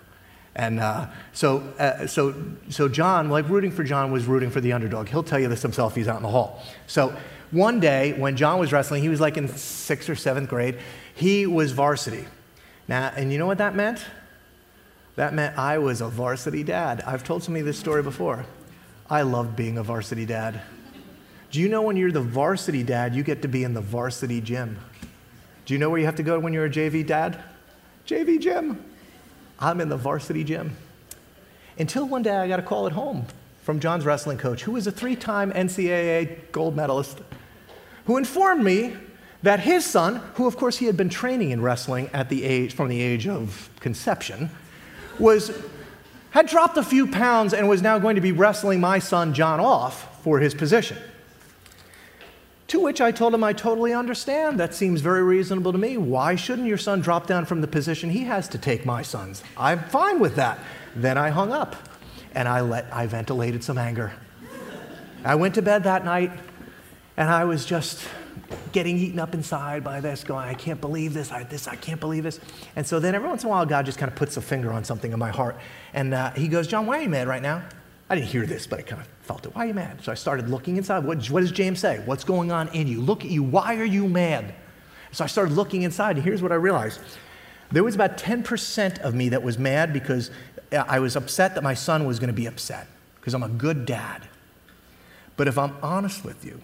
And 0.56 0.80
uh, 0.80 1.08
so, 1.32 1.60
uh, 1.80 2.08
so, 2.08 2.36
so 2.70 2.90
John, 2.90 3.30
like 3.30 3.48
rooting 3.50 3.72
for 3.72 3.84
John, 3.84 4.12
was 4.12 4.26
rooting 4.26 4.50
for 4.50 4.62
the 4.62 4.74
underdog. 4.74 5.08
He'll 5.08 5.24
tell 5.24 5.40
you 5.40 5.48
this 5.48 5.62
himself. 5.62 5.96
He's 5.96 6.08
out 6.08 6.18
in 6.18 6.24
the 6.24 6.30
hall. 6.30 6.64
So 6.88 7.16
one 7.52 7.80
day 7.80 8.14
when 8.14 8.36
John 8.36 8.60
was 8.60 8.72
wrestling, 8.72 9.02
he 9.02 9.10
was 9.10 9.22
like 9.22 9.38
in 9.38 9.48
sixth 9.48 10.10
or 10.10 10.16
seventh 10.16 10.50
grade. 10.50 10.78
He 11.20 11.46
was 11.46 11.74
varsity. 11.74 12.26
Now, 12.88 13.12
and 13.14 13.30
you 13.30 13.38
know 13.38 13.46
what 13.46 13.58
that 13.58 13.76
meant? 13.76 14.06
That 15.18 15.34
meant 15.34 15.58
I 15.58 15.78
was 15.78 16.00
a 16.00 16.08
varsity 16.08 16.64
dad. 16.64 17.04
I've 17.06 17.26
told 17.26 17.44
somebody 17.44 17.62
this 17.62 17.78
story 17.78 18.02
before. 18.02 18.46
I 19.10 19.24
loved 19.24 19.54
being 19.58 19.78
a 19.78 19.84
varsity 19.84 20.26
dad. 20.26 20.62
Do 21.52 21.60
you 21.60 21.68
know 21.68 21.82
when 21.82 21.98
you're 21.98 22.14
the 22.14 22.22
varsity 22.22 22.84
dad, 22.84 23.14
you 23.14 23.24
get 23.24 23.42
to 23.42 23.50
be 23.50 23.66
in 23.66 23.74
the 23.74 23.82
varsity 23.82 24.40
gym? 24.40 24.80
Do 25.66 25.74
you 25.74 25.78
know 25.78 25.90
where 25.90 26.00
you 26.00 26.06
have 26.06 26.16
to 26.16 26.24
go 26.24 26.40
when 26.40 26.54
you're 26.54 26.68
a 26.68 26.70
JV 26.70 27.06
dad? 27.06 27.44
JV 28.08 28.40
gym. 28.40 28.82
I'm 29.60 29.82
in 29.82 29.90
the 29.90 29.98
varsity 29.98 30.46
gym. 30.46 30.78
Until 31.78 32.08
one 32.08 32.24
day 32.24 32.38
I 32.38 32.48
got 32.48 32.60
a 32.60 32.64
call 32.64 32.88
at 32.88 32.94
home 32.94 33.26
from 33.64 33.82
John's 33.82 34.06
wrestling 34.06 34.38
coach, 34.38 34.64
who 34.64 34.72
was 34.72 34.88
a 34.88 34.92
three 34.92 35.18
time 35.18 35.52
NCAA 35.52 36.54
gold 36.54 36.78
medalist, 36.78 37.20
who 38.06 38.16
informed 38.16 38.64
me 38.64 38.96
that 39.44 39.62
his 39.62 39.86
son, 39.86 40.22
who 40.36 40.48
of 40.48 40.58
course 40.58 40.78
he 40.78 40.86
had 40.86 40.98
been 40.98 41.10
training 41.10 41.52
in 41.52 41.62
wrestling 41.62 42.10
at 42.14 42.30
the 42.30 42.44
age, 42.44 42.74
from 42.74 42.90
the 42.90 43.02
age 43.02 43.28
of 43.28 43.70
conception, 43.80 44.50
was, 45.18 45.52
had 46.32 46.48
dropped 46.48 46.78
a 46.78 46.84
few 46.84 47.08
pounds 47.08 47.54
and 47.54 47.70
was 47.70 47.82
now 47.82 48.00
going 48.00 48.16
to 48.16 48.22
be 48.22 48.32
wrestling 48.32 48.80
my 48.80 49.00
son 49.00 49.34
John 49.34 49.60
off 49.60 50.24
for 50.24 50.40
his 50.40 50.54
position. 50.54 50.98
To 52.68 52.80
which 52.80 53.02
I 53.02 53.12
told 53.12 53.34
him, 53.34 53.44
I 53.44 53.54
totally 53.54 53.94
understand. 53.94 54.60
That 54.60 54.76
seems 54.76 55.02
very 55.02 55.24
reasonable 55.24 55.72
to 55.72 55.80
me. 55.80 55.98
Why 55.98 56.36
shouldn't 56.36 56.68
your 56.68 56.78
son 56.78 57.02
drop 57.02 57.26
down 57.26 57.46
from 57.46 57.62
the 57.62 57.68
position 57.68 58.12
he 58.12 58.26
has 58.26 58.48
to 58.50 58.60
take 58.60 58.86
my 58.86 59.02
son's? 59.02 59.44
I'm 59.58 59.80
fine 59.86 60.20
with 60.20 60.36
that. 60.36 60.60
Then 60.96 61.18
I 61.18 61.30
hung 61.30 61.52
up 61.52 61.76
and 62.36 62.48
I, 62.48 62.62
let, 62.62 62.86
I 62.94 63.08
ventilated 63.08 63.64
some 63.64 63.80
anger. 63.80 64.14
I 65.26 65.34
went 65.34 65.56
to 65.56 65.64
bed 65.64 65.84
that 65.86 66.06
night 66.06 66.32
and 67.18 67.30
I 67.30 67.46
was 67.46 67.66
just 67.66 68.08
getting 68.72 68.98
eaten 68.98 69.20
up 69.20 69.34
inside 69.34 69.84
by 69.84 70.00
this, 70.00 70.24
going, 70.24 70.48
I 70.48 70.54
can't 70.54 70.80
believe 70.80 71.14
this, 71.14 71.32
I, 71.32 71.44
this, 71.44 71.68
I 71.68 71.76
can't 71.76 72.00
believe 72.00 72.24
this. 72.24 72.40
And 72.76 72.86
so 72.86 73.00
then 73.00 73.16
every 73.16 73.28
once 73.28 73.44
in 73.44 73.48
a 73.48 73.52
while, 73.52 73.66
God 73.66 73.86
just 73.86 73.98
kind 73.98 74.12
of 74.12 74.16
puts 74.16 74.38
a 74.38 74.42
finger 74.42 74.72
on 74.72 74.84
something 74.84 75.12
in 75.12 75.20
my 75.20 75.30
heart. 75.30 75.58
And 75.94 76.14
uh, 76.14 76.32
He 76.32 76.48
goes, 76.48 76.68
John, 76.68 76.86
why 76.86 77.00
are 77.00 77.02
you 77.02 77.10
mad 77.10 77.28
right 77.28 77.42
now? 77.42 77.64
I 78.10 78.16
didn't 78.16 78.28
hear 78.28 78.46
this, 78.46 78.66
but 78.66 78.80
I 78.80 78.82
kind 78.82 79.02
of 79.02 79.08
felt 79.22 79.46
it. 79.46 79.56
Why 79.56 79.66
are 79.66 79.68
you 79.68 79.74
mad? 79.74 80.04
So 80.04 80.12
I 80.12 80.16
started 80.16 80.50
looking 80.50 80.78
inside. 80.78 81.04
What, 81.04 81.26
what 81.28 81.42
does 81.42 81.52
James 81.52 81.80
say? 81.80 82.02
What's 82.06 82.24
going 82.24 82.52
on 82.52 82.68
in 82.70 82.88
you? 82.88 83.02
Look 83.02 83.24
at 83.24 83.30
you. 83.30 83.44
Why 83.44 83.76
are 83.76 83.86
you 83.86 84.08
mad? 84.08 84.56
So 85.12 85.24
I 85.24 85.28
started 85.28 85.54
looking 85.54 85.84
inside, 85.84 86.16
and 86.16 86.26
here's 86.26 86.42
what 86.42 86.52
I 86.52 86.56
realized. 86.56 87.00
There 87.72 87.84
was 87.84 87.94
about 87.94 88.18
10% 88.18 89.00
of 89.00 89.14
me 89.14 89.30
that 89.30 89.44
was 89.44 89.60
mad 89.60 89.94
because 89.94 90.32
I 90.72 91.00
was 91.00 91.16
upset 91.16 91.56
that 91.56 91.64
my 91.64 91.74
son 91.74 92.06
was 92.06 92.20
going 92.20 92.30
to 92.30 92.34
be 92.34 92.48
upset 92.48 92.88
because 93.20 93.34
I'm 93.34 93.44
a 93.44 93.50
good 93.50 93.86
dad. 93.86 94.28
But 95.38 95.48
if 95.48 95.58
I'm 95.58 95.76
honest 95.82 96.26
with 96.26 96.44
you, 96.44 96.62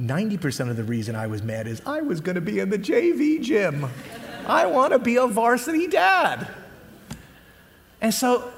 90% 0.00 0.70
of 0.70 0.76
the 0.76 0.84
reason 0.84 1.16
I 1.16 1.26
was 1.26 1.42
mad 1.42 1.66
is 1.66 1.82
I 1.84 2.00
was 2.00 2.20
going 2.20 2.36
to 2.36 2.40
be 2.40 2.60
in 2.60 2.70
the 2.70 2.78
JV 2.78 3.42
gym. 3.42 3.88
I 4.46 4.66
want 4.66 4.92
to 4.92 4.98
be 4.98 5.16
a 5.16 5.26
varsity 5.26 5.88
dad. 5.88 6.48
And 8.00 8.14
so 8.14 8.52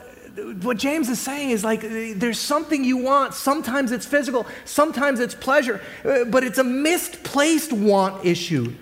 what 0.63 0.77
James 0.77 1.09
is 1.09 1.19
saying 1.19 1.51
is 1.51 1.65
like 1.65 1.81
there's 1.81 2.39
something 2.39 2.85
you 2.85 2.99
want. 2.99 3.35
Sometimes 3.35 3.91
it's 3.91 4.07
physical, 4.07 4.47
sometimes 4.65 5.19
it's 5.21 5.35
pleasure, 5.35 5.81
uh, 6.05 6.25
but 6.25 6.45
it's 6.45 6.59
a 6.59 6.65
misplaced 6.65 7.73
want 7.73 8.25
issue. 8.25 8.75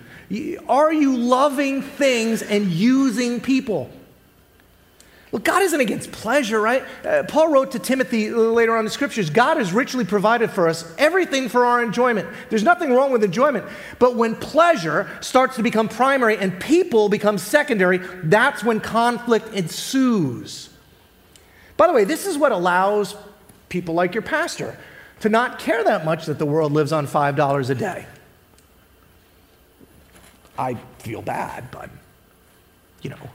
Are 0.67 0.93
you 0.93 1.17
loving 1.17 1.81
things 1.81 2.41
and 2.41 2.67
using 2.67 3.41
people? 3.41 3.89
Well, 5.31 5.41
God 5.41 5.61
isn't 5.61 5.79
against 5.79 6.11
pleasure, 6.11 6.59
right? 6.59 6.83
Uh, 7.05 7.23
Paul 7.27 7.49
wrote 7.49 7.71
to 7.73 7.79
Timothy 7.79 8.31
later 8.31 8.73
on 8.73 8.79
in 8.79 8.85
the 8.85 8.91
scriptures 8.91 9.29
God 9.29 9.57
has 9.57 9.71
richly 9.71 10.03
provided 10.03 10.49
for 10.49 10.67
us 10.67 10.91
everything 10.97 11.49
for 11.49 11.65
our 11.65 11.83
enjoyment. 11.83 12.27
There's 12.49 12.63
nothing 12.63 12.93
wrong 12.93 13.11
with 13.11 13.23
enjoyment. 13.23 13.65
But 13.99 14.15
when 14.15 14.35
pleasure 14.35 15.09
starts 15.21 15.55
to 15.57 15.63
become 15.63 15.87
primary 15.87 16.37
and 16.37 16.59
people 16.59 17.09
become 17.09 17.37
secondary, 17.37 17.99
that's 18.23 18.63
when 18.63 18.79
conflict 18.79 19.53
ensues. 19.53 20.69
By 21.77 21.87
the 21.87 21.93
way, 21.93 22.05
this 22.05 22.25
is 22.25 22.37
what 22.37 22.51
allows 22.51 23.15
people 23.69 23.93
like 23.93 24.15
your 24.15 24.23
pastor 24.23 24.77
to 25.19 25.29
not 25.29 25.59
care 25.59 25.83
that 25.83 26.05
much 26.05 26.25
that 26.25 26.39
the 26.39 26.45
world 26.45 26.71
lives 26.71 26.91
on 26.91 27.05
$5 27.05 27.69
a 27.69 27.75
day. 27.75 28.05
I 30.57 30.73
feel 30.97 31.21
bad, 31.21 31.69
but 31.71 31.89
you 33.01 33.11
know, 33.11 33.29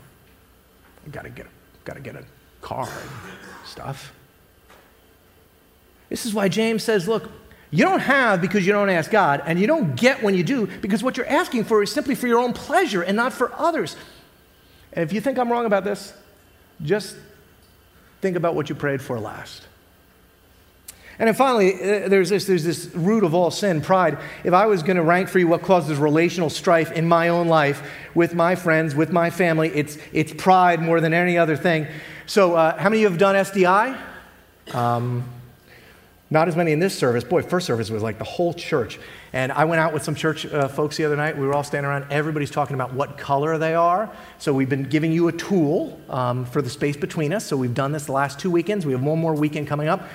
I 1.07 1.11
gotta 1.11 1.31
get, 1.31 1.47
gotta 1.85 2.01
get 2.01 2.16
a 2.16 2.25
car 2.61 2.88
and 2.88 3.11
stuff. 3.66 4.12
This 6.09 6.27
is 6.27 6.35
why 6.35 6.49
James 6.49 6.83
says, 6.83 7.09
look, 7.09 7.31
you 7.70 7.85
don't 7.85 8.01
have 8.01 8.40
because 8.40 8.66
you 8.66 8.73
don't 8.73 8.88
ask 8.88 9.11
God, 9.11 9.42
and 9.44 9.59
you 9.59 9.66
don't 9.66 9.97
get 9.97 10.23
when 10.23 10.35
you 10.35 10.44
do 10.44 10.66
because 10.81 11.03
what 11.03 11.16
you're 11.16 11.27
asking 11.27 11.64
for 11.64 11.83
is 11.83 11.90
simply 11.90 12.14
for 12.14 12.29
your 12.29 12.38
own 12.38 12.53
pleasure 12.53 13.03
and 13.03 13.16
not 13.16 13.33
for 13.33 13.53
others. 13.55 13.97
And 14.92 15.03
if 15.03 15.12
you 15.12 15.20
think 15.20 15.38
I'm 15.38 15.51
wrong 15.51 15.66
about 15.66 15.83
this, 15.83 16.12
just 16.83 17.16
think 18.20 18.37
about 18.37 18.55
what 18.55 18.68
you 18.68 18.75
prayed 18.75 19.03
for 19.03 19.18
last. 19.18 19.66
And 21.18 21.29
then 21.29 21.35
finally, 21.35 21.74
uh, 21.74 22.09
there's 22.09 22.31
this, 22.31 22.46
there's 22.46 22.64
this 22.64 22.87
root 22.94 23.22
of 23.22 23.35
all 23.35 23.50
sin, 23.50 23.81
pride. 23.81 24.18
If 24.42 24.53
I 24.53 24.66
was 24.66 24.83
going 24.83 24.96
to 24.96 25.03
rank 25.03 25.29
for 25.29 25.38
you 25.38 25.46
what 25.46 25.62
causes 25.62 25.98
relational 25.98 26.50
strife 26.50 26.90
in 26.92 27.07
my 27.07 27.29
own 27.29 27.46
life 27.46 27.88
with 28.14 28.35
my 28.35 28.55
friends, 28.55 28.94
with 28.94 29.12
my 29.12 29.31
family, 29.31 29.70
it's, 29.74 29.96
it's 30.12 30.33
pride 30.33 30.81
more 30.81 31.00
than 31.00 31.14
any 31.14 31.38
other 31.38 31.57
thing. 31.57 31.87
So, 32.27 32.55
uh, 32.55 32.77
how 32.77 32.88
many 32.88 32.98
of 32.98 33.03
you 33.03 33.09
have 33.11 33.18
done 33.18 33.35
SDI? 33.35 33.98
Um, 34.74 35.24
not 36.31 36.48
as 36.48 36.57
many 36.57 36.72
in 36.72 36.81
this 36.81 36.98
service. 36.98 37.22
Boy, 37.22 37.42
first 37.42 37.66
service 37.66 37.90
was 37.90 38.03
like 38.03 38.18
the 38.18 38.24
whole 38.24 38.55
church. 38.55 38.98
And 39.33 39.53
I 39.53 39.66
went 39.66 39.81
out 39.81 39.92
with 39.92 40.03
some 40.03 40.14
church 40.14 40.46
uh, 40.46 40.68
folks 40.68 40.96
the 40.96 41.05
other 41.05 41.16
night. 41.16 41.37
We 41.37 41.46
were 41.46 41.55
all 41.55 41.62
standing 41.62 41.88
around. 41.88 42.07
Everybody's 42.11 42.50
talking 42.50 42.74
about 42.74 42.92
what 42.92 43.18
color 43.18 43.59
they 43.59 43.74
are. 43.74 44.11
So 44.38 44.53
we've 44.53 44.68
been 44.68 44.85
giving 44.85 45.12
you 45.12 45.29
a 45.29 45.33
tool 45.33 46.00
um, 46.09 46.44
for 46.44 46.62
the 46.62 46.70
space 46.70 46.96
between 46.96 47.33
us. 47.33 47.44
So 47.44 47.57
we've 47.57 47.74
done 47.74 47.92
this 47.92 48.07
the 48.07 48.12
last 48.12 48.40
two 48.40 48.50
weekends. 48.50 48.87
We 48.87 48.92
have 48.92 49.03
one 49.03 49.18
more 49.20 49.35
weekend 49.35 49.68
coming 49.68 49.87
up. 49.87 50.09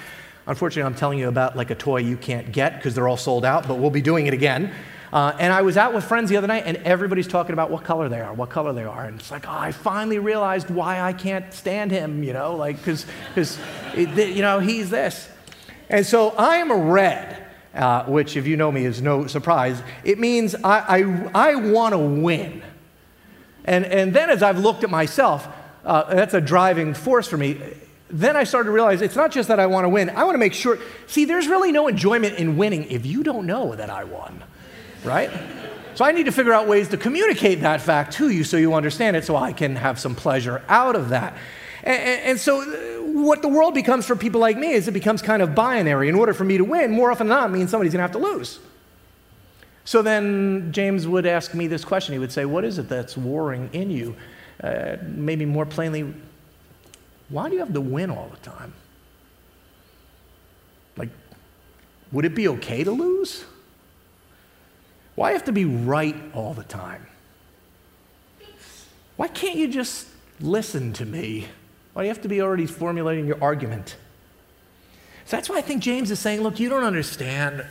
Unfortunately, 0.50 0.88
I'm 0.88 0.96
telling 0.96 1.20
you 1.20 1.28
about 1.28 1.56
like 1.56 1.70
a 1.70 1.76
toy 1.76 1.98
you 1.98 2.18
can't 2.18 2.52
get 2.52 2.76
because 2.76 2.96
they're 2.96 3.08
all 3.08 3.18
sold 3.18 3.46
out, 3.46 3.68
but 3.68 3.76
we'll 3.76 3.92
be 3.92 4.02
doing 4.02 4.26
it 4.26 4.34
again. 4.34 4.74
Uh, 5.14 5.32
and 5.40 5.54
I 5.54 5.62
was 5.62 5.78
out 5.78 5.94
with 5.94 6.04
friends 6.04 6.30
the 6.30 6.38
other 6.38 6.48
night, 6.48 6.64
and 6.66 6.78
everybody's 6.78 7.28
talking 7.28 7.54
about 7.54 7.70
what 7.70 7.84
color 7.84 8.10
they 8.10 8.20
are, 8.20 8.34
what 8.34 8.50
color 8.50 8.74
they 8.74 8.84
are. 8.84 9.06
And 9.06 9.20
it's 9.20 9.30
like, 9.30 9.48
oh, 9.48 9.52
I 9.52 9.72
finally 9.72 10.20
realized 10.20 10.70
why 10.72 11.02
I 11.02 11.14
can't 11.14 11.54
stand 11.54 11.92
him, 11.92 12.24
you 12.24 12.34
know, 12.34 12.56
like, 12.56 12.78
because, 12.78 13.06
you 13.96 14.42
know, 14.42 14.60
he's 14.60 14.90
this. 14.90 15.30
And 15.88 16.06
so 16.06 16.32
I 16.32 16.58
am 16.58 16.72
a 16.72 16.78
red 16.78 17.46
uh, 17.74 18.06
which, 18.06 18.36
if 18.36 18.48
you 18.48 18.58
know 18.58 18.72
me, 18.72 18.86
is 18.86 19.02
no 19.02 19.28
surprise. 19.28 19.82
It 20.04 20.18
means 20.18 20.56
I, 20.56 21.00
I, 21.00 21.52
I 21.52 21.56
want 21.56 21.94
to 21.94 22.00
win. 22.00 22.64
And, 23.66 23.86
and 23.86 24.14
then 24.14 24.30
as 24.30 24.42
I've 24.42 24.60
looked 24.60 24.84
at 24.84 24.90
myself, 24.90 25.48
uh, 25.86 26.14
that's 26.14 26.34
a 26.34 26.42
driving 26.42 26.94
force 26.94 27.28
for 27.28 27.38
me. 27.38 27.62
Then 28.10 28.36
I 28.36 28.44
started 28.44 28.68
to 28.68 28.72
realize 28.72 29.02
it's 29.02 29.16
not 29.16 29.32
just 29.32 29.48
that 29.50 29.60
I 29.60 29.68
want 29.68 29.86
to 29.86 29.90
win. 29.90 30.10
I 30.10 30.24
want 30.24 30.34
to 30.34 30.40
make 30.40 30.54
sure. 30.54 30.80
See, 31.08 31.26
there's 31.26 31.48
really 31.48 31.72
no 31.72 31.88
enjoyment 31.88 32.38
in 32.38 32.58
winning 32.58 32.86
if 32.86 33.06
you 33.06 33.24
don't 33.24 33.46
know 33.46 33.76
that 33.76 33.90
I 33.90 34.04
won, 34.04 34.44
right? 35.04 35.30
So 35.94 36.06
I 36.06 36.12
need 36.12 36.26
to 36.26 36.32
figure 36.32 36.54
out 36.54 36.68
ways 36.68 36.88
to 36.90 36.98
communicate 36.98 37.62
that 37.62 37.82
fact 37.82 38.14
to 38.14 38.30
you 38.30 38.44
so 38.44 38.58
you 38.58 38.74
understand 38.74 39.16
it 39.16 39.26
so 39.26 39.36
I 39.36 39.54
can 39.54 39.76
have 39.76 40.00
some 40.00 40.16
pleasure 40.16 40.64
out 40.68 40.96
of 40.96 41.10
that. 41.10 41.36
And, 41.84 42.22
and, 42.22 42.40
so, 42.40 42.62
uh, 42.62 43.22
what 43.22 43.42
the 43.42 43.48
world 43.48 43.74
becomes 43.74 44.06
for 44.06 44.16
people 44.16 44.42
like 44.42 44.58
me 44.58 44.72
is 44.72 44.88
it 44.88 44.92
becomes 44.92 45.22
kind 45.22 45.42
of 45.42 45.56
binary. 45.56 46.10
In 46.10 46.16
order 46.16 46.34
for 46.34 46.44
me 46.44 46.58
to 46.58 46.64
win, 46.64 46.92
more 46.92 47.12
often 47.12 47.28
than 47.28 47.38
not, 47.38 47.52
means 47.52 47.72
somebody's 47.72 47.94
going 47.94 48.00
to 48.00 48.04
have 48.04 48.12
to 48.12 48.18
lose. 48.18 48.60
So 49.86 50.02
then 50.02 50.72
James 50.72 51.08
would 51.08 51.26
ask 51.26 51.54
me 51.54 51.68
this 51.68 51.86
question. 51.86 52.14
He 52.14 52.20
would 52.20 52.32
say, 52.32 52.46
What 52.46 52.66
is 52.66 52.78
it 52.78 52.90
that's 52.90 53.18
warring 53.18 53.70
in 53.74 53.90
you? 53.92 54.16
Uh, 54.62 54.98
maybe 55.02 55.46
more 55.46 55.66
plainly, 55.66 56.14
why 57.30 57.48
do 57.48 57.56
you 57.56 57.60
have 57.60 57.74
to 57.74 57.82
win 57.82 58.10
all 58.10 58.30
the 58.30 58.50
time? 58.50 58.74
Like, 60.98 61.10
would 62.12 62.26
it 62.26 62.36
be 62.36 62.48
okay 62.48 62.84
to 62.84 62.92
lose? 62.92 63.46
Why 65.16 65.32
have 65.34 65.46
to 65.46 65.52
be 65.52 65.66
right 65.66 66.16
all 66.34 66.54
the 66.54 66.64
time? 66.64 67.06
Why 69.18 69.28
can't 69.28 69.58
you 69.58 69.68
just 69.68 70.08
listen 70.40 70.94
to 70.94 71.06
me? 71.06 71.48
Why 71.94 72.04
do 72.04 72.08
you 72.08 72.14
have 72.14 72.22
to 72.22 72.30
be 72.30 72.42
already 72.42 72.66
formulating 72.66 73.28
your 73.28 73.42
argument? 73.44 73.98
So 75.26 75.36
that's 75.36 75.50
why 75.50 75.58
I 75.58 75.62
think 75.62 75.84
James 75.84 76.10
is 76.10 76.20
saying, 76.20 76.42
look, 76.42 76.60
you 76.60 76.70
don't 76.70 76.86
understand. 76.86 77.66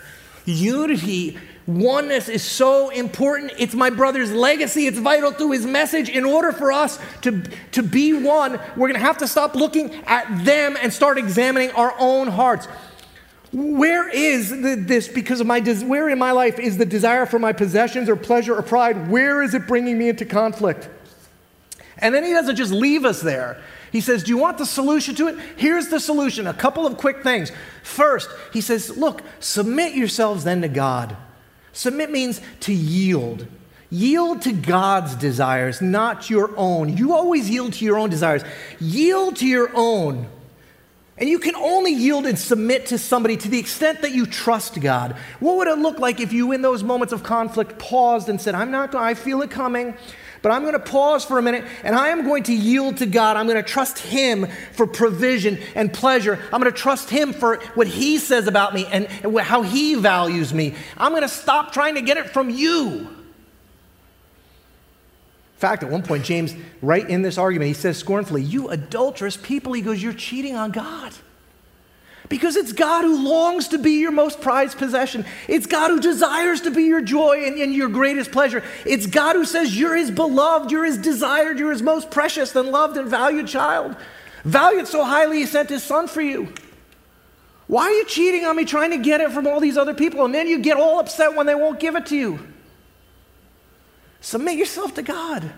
Unity, 0.48 1.38
oneness 1.66 2.28
is 2.28 2.42
so 2.42 2.88
important. 2.88 3.52
It's 3.58 3.74
my 3.74 3.90
brother's 3.90 4.32
legacy. 4.32 4.86
It's 4.86 4.98
vital 4.98 5.32
to 5.32 5.52
his 5.52 5.66
message. 5.66 6.08
In 6.08 6.24
order 6.24 6.52
for 6.52 6.72
us 6.72 6.98
to, 7.22 7.42
to 7.72 7.82
be 7.82 8.14
one, 8.14 8.52
we're 8.76 8.88
going 8.88 8.94
to 8.94 9.00
have 9.00 9.18
to 9.18 9.28
stop 9.28 9.54
looking 9.54 9.94
at 10.06 10.44
them 10.44 10.76
and 10.80 10.92
start 10.92 11.18
examining 11.18 11.70
our 11.72 11.94
own 11.98 12.28
hearts. 12.28 12.66
Where 13.52 14.08
is 14.08 14.50
the, 14.50 14.74
this, 14.74 15.08
because 15.08 15.40
of 15.40 15.46
my, 15.46 15.60
where 15.60 16.08
in 16.08 16.18
my 16.18 16.32
life 16.32 16.58
is 16.58 16.78
the 16.78 16.86
desire 16.86 17.26
for 17.26 17.38
my 17.38 17.52
possessions 17.52 18.08
or 18.08 18.16
pleasure 18.16 18.54
or 18.54 18.62
pride? 18.62 19.10
Where 19.10 19.42
is 19.42 19.54
it 19.54 19.66
bringing 19.66 19.98
me 19.98 20.08
into 20.08 20.24
conflict? 20.24 20.88
And 21.98 22.14
then 22.14 22.24
he 22.24 22.32
doesn't 22.32 22.56
just 22.56 22.72
leave 22.72 23.04
us 23.04 23.20
there. 23.20 23.60
He 23.92 24.00
says, 24.00 24.22
Do 24.22 24.30
you 24.30 24.38
want 24.38 24.58
the 24.58 24.66
solution 24.66 25.14
to 25.16 25.28
it? 25.28 25.38
Here's 25.56 25.88
the 25.88 26.00
solution 26.00 26.46
a 26.46 26.54
couple 26.54 26.86
of 26.86 26.96
quick 26.96 27.22
things. 27.22 27.52
First, 27.82 28.28
he 28.52 28.60
says, 28.60 28.96
Look, 28.96 29.22
submit 29.40 29.94
yourselves 29.94 30.44
then 30.44 30.62
to 30.62 30.68
God. 30.68 31.16
Submit 31.72 32.10
means 32.10 32.40
to 32.60 32.72
yield. 32.72 33.46
Yield 33.90 34.42
to 34.42 34.52
God's 34.52 35.14
desires, 35.14 35.80
not 35.80 36.28
your 36.28 36.50
own. 36.56 36.96
You 36.96 37.14
always 37.14 37.48
yield 37.48 37.72
to 37.74 37.84
your 37.84 37.98
own 37.98 38.10
desires. 38.10 38.42
Yield 38.80 39.36
to 39.36 39.46
your 39.46 39.70
own. 39.74 40.28
And 41.16 41.28
you 41.28 41.38
can 41.38 41.56
only 41.56 41.92
yield 41.92 42.26
and 42.26 42.38
submit 42.38 42.86
to 42.86 42.98
somebody 42.98 43.36
to 43.38 43.48
the 43.48 43.58
extent 43.58 44.02
that 44.02 44.12
you 44.12 44.24
trust 44.24 44.80
God. 44.80 45.16
What 45.40 45.56
would 45.56 45.66
it 45.66 45.78
look 45.78 45.98
like 45.98 46.20
if 46.20 46.32
you, 46.32 46.52
in 46.52 46.62
those 46.62 46.84
moments 46.84 47.12
of 47.12 47.24
conflict, 47.24 47.78
paused 47.78 48.28
and 48.28 48.40
said, 48.40 48.54
I'm 48.54 48.70
not 48.70 48.92
going, 48.92 49.04
I 49.04 49.14
feel 49.14 49.42
it 49.42 49.50
coming. 49.50 49.96
But 50.42 50.52
I'm 50.52 50.62
going 50.62 50.74
to 50.74 50.78
pause 50.78 51.24
for 51.24 51.38
a 51.38 51.42
minute 51.42 51.64
and 51.82 51.96
I 51.96 52.08
am 52.08 52.24
going 52.24 52.44
to 52.44 52.54
yield 52.54 52.98
to 52.98 53.06
God. 53.06 53.36
I'm 53.36 53.46
going 53.46 53.62
to 53.62 53.68
trust 53.68 53.98
Him 53.98 54.46
for 54.72 54.86
provision 54.86 55.58
and 55.74 55.92
pleasure. 55.92 56.38
I'm 56.52 56.60
going 56.60 56.72
to 56.72 56.78
trust 56.78 57.10
Him 57.10 57.32
for 57.32 57.56
what 57.74 57.86
He 57.86 58.18
says 58.18 58.46
about 58.46 58.74
me 58.74 58.86
and 58.86 59.08
how 59.40 59.62
He 59.62 59.94
values 59.94 60.54
me. 60.54 60.74
I'm 60.96 61.12
going 61.12 61.22
to 61.22 61.28
stop 61.28 61.72
trying 61.72 61.96
to 61.96 62.02
get 62.02 62.16
it 62.16 62.30
from 62.30 62.50
you. 62.50 63.08
In 65.58 65.60
fact, 65.60 65.82
at 65.82 65.90
one 65.90 66.04
point, 66.04 66.24
James, 66.24 66.54
right 66.82 67.08
in 67.08 67.22
this 67.22 67.36
argument, 67.36 67.66
he 67.66 67.74
says 67.74 67.96
scornfully, 67.96 68.44
You 68.44 68.68
adulterous 68.68 69.36
people, 69.36 69.72
he 69.72 69.82
goes, 69.82 70.00
You're 70.00 70.12
cheating 70.12 70.54
on 70.54 70.70
God. 70.70 71.12
Because 72.28 72.56
it's 72.56 72.72
God 72.72 73.04
who 73.04 73.26
longs 73.26 73.68
to 73.68 73.78
be 73.78 73.92
your 73.92 74.12
most 74.12 74.40
prized 74.40 74.76
possession. 74.76 75.24
It's 75.48 75.66
God 75.66 75.90
who 75.90 76.00
desires 76.00 76.60
to 76.62 76.70
be 76.70 76.84
your 76.84 77.00
joy 77.00 77.44
and, 77.46 77.58
and, 77.58 77.74
your 77.74 77.88
greatest 77.88 78.32
pleasure. 78.32 78.62
It's 78.84 79.06
God 79.06 79.34
who 79.34 79.46
says 79.46 79.78
you're 79.78 79.96
his 79.96 80.10
beloved, 80.10 80.70
you're 80.70 80.84
his 80.84 80.98
desired, 80.98 81.58
you're 81.58 81.72
his 81.72 81.82
most 81.82 82.10
precious 82.10 82.54
and 82.54 82.68
loved 82.68 82.98
and 82.98 83.08
valued 83.08 83.48
child. 83.48 83.96
Valued 84.44 84.86
so 84.88 85.04
highly, 85.04 85.38
he 85.38 85.46
sent 85.46 85.70
his 85.70 85.82
son 85.82 86.06
for 86.06 86.20
you. 86.20 86.52
Why 87.66 87.84
are 87.84 87.92
you 87.92 88.04
cheating 88.06 88.44
on 88.44 88.56
me 88.56 88.64
trying 88.64 88.90
to 88.90 88.98
get 88.98 89.20
it 89.20 89.30
from 89.30 89.46
all 89.46 89.60
these 89.60 89.76
other 89.76 89.94
people? 89.94 90.24
And 90.24 90.34
then 90.34 90.48
you 90.48 90.58
get 90.58 90.76
all 90.76 91.00
upset 91.00 91.34
when 91.34 91.46
they 91.46 91.54
won't 91.54 91.80
give 91.80 91.96
it 91.96 92.06
to 92.06 92.16
you. 92.16 92.38
Submit 94.20 94.56
yourself 94.58 94.94
to 94.94 95.02
God 95.02 95.50